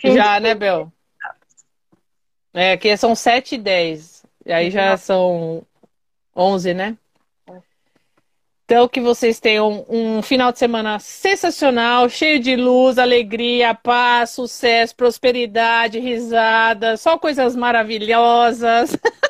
Fim 0.00 0.14
já, 0.14 0.38
né, 0.38 0.54
Bel? 0.54 0.92
É, 2.52 2.72
aqui 2.72 2.96
são 2.96 3.14
7 3.14 3.56
e 3.56 3.58
10. 3.58 4.24
E 4.46 4.52
aí 4.52 4.70
já 4.70 4.96
são 4.96 5.66
11, 6.36 6.74
né? 6.74 6.96
Então, 8.64 8.88
que 8.88 9.00
vocês 9.00 9.38
tenham 9.40 9.84
um 9.90 10.22
final 10.22 10.50
de 10.50 10.58
semana 10.58 10.98
sensacional, 10.98 12.08
cheio 12.08 12.40
de 12.40 12.56
luz, 12.56 12.96
alegria, 12.96 13.74
paz, 13.74 14.30
sucesso, 14.30 14.96
prosperidade, 14.96 15.98
risada, 15.98 16.96
só 16.96 17.18
coisas 17.18 17.54
maravilhosas. 17.54 18.96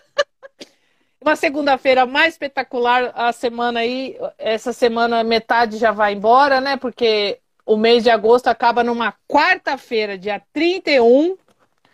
Uma 1.25 1.37
segunda-feira 1.37 2.05
mais 2.05 2.35
espetacular, 2.35 3.11
a 3.15 3.33
semana 3.33 3.81
aí, 3.81 4.15
essa 4.37 4.75
semana 4.75 5.25
metade 5.25 5.79
já 5.79 5.91
vai 5.91 6.13
embora, 6.13 6.61
né? 6.61 6.77
Porque 6.77 7.39
o 7.65 7.79
mês 7.79 8.03
de 8.03 8.11
agosto 8.11 8.49
acaba 8.49 8.85
numa 8.85 9.15
quarta-feira, 9.27 10.19
dia 10.19 10.43
31, 10.53 11.35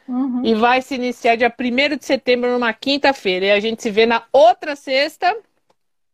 uhum. 0.09 0.43
e 0.44 0.52
vai 0.52 0.82
se 0.82 0.97
iniciar 0.97 1.36
dia 1.36 1.55
1 1.57 1.97
de 1.97 2.05
setembro, 2.05 2.51
numa 2.51 2.73
quinta-feira. 2.73 3.47
E 3.47 3.51
a 3.52 3.61
gente 3.61 3.81
se 3.81 3.89
vê 3.89 4.05
na 4.05 4.24
outra 4.32 4.74
sexta, 4.74 5.36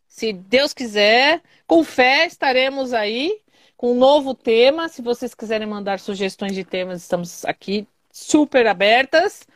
se 0.06 0.34
Deus 0.34 0.74
quiser. 0.74 1.40
Com 1.66 1.82
fé, 1.82 2.26
estaremos 2.26 2.93
aí 2.93 3.40
com 3.78 3.93
um 3.93 3.98
novo 3.98 4.34
tema. 4.34 4.90
Se 4.90 5.01
vocês 5.01 5.34
quiserem 5.34 5.66
mandar 5.66 6.01
sugestões 6.01 6.52
de 6.52 6.64
temas, 6.64 7.01
estamos 7.01 7.47
aqui 7.47 7.88
super 8.12 8.66
abertas. 8.66 9.48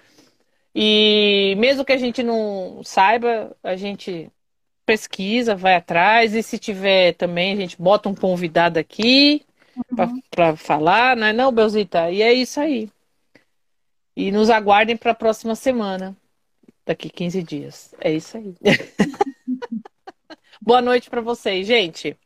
E 0.74 1.54
mesmo 1.58 1.84
que 1.84 1.92
a 1.92 1.96
gente 1.96 2.22
não 2.22 2.80
saiba, 2.84 3.56
a 3.62 3.74
gente 3.76 4.30
pesquisa, 4.86 5.54
vai 5.54 5.76
atrás, 5.76 6.34
e 6.34 6.42
se 6.42 6.58
tiver 6.58 7.14
também, 7.14 7.52
a 7.52 7.56
gente 7.56 7.80
bota 7.80 8.08
um 8.08 8.14
convidado 8.14 8.78
aqui 8.78 9.44
uhum. 9.76 10.20
para 10.30 10.56
falar, 10.56 11.16
não 11.16 11.26
é 11.26 11.32
não, 11.32 11.52
Belzita? 11.52 12.10
E 12.10 12.22
é 12.22 12.32
isso 12.32 12.60
aí. 12.60 12.88
E 14.16 14.32
nos 14.32 14.50
aguardem 14.50 14.96
para 14.96 15.12
a 15.12 15.14
próxima 15.14 15.54
semana, 15.54 16.16
daqui 16.84 17.08
15 17.08 17.42
dias. 17.42 17.94
É 18.00 18.12
isso 18.12 18.36
aí. 18.36 18.54
Boa 20.60 20.82
noite 20.82 21.08
para 21.08 21.20
vocês, 21.20 21.66
gente. 21.66 22.16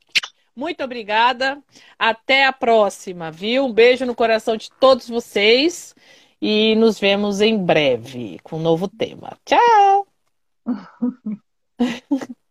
Muito 0.57 0.83
obrigada. 0.83 1.63
Até 1.99 2.47
a 2.47 2.53
próxima, 2.53 3.31
viu? 3.31 3.67
Um 3.67 3.73
beijo 3.73 4.07
no 4.07 4.15
coração 4.15 4.57
de 4.57 4.71
todos 4.81 5.09
vocês 5.09 5.95
e 6.41 6.75
nos 6.77 6.99
vemos 6.99 7.41
em 7.41 7.57
breve 7.57 8.39
com 8.43 8.57
um 8.57 8.63
novo 8.63 8.89
tema. 8.89 9.37
Tchau! 9.45 10.07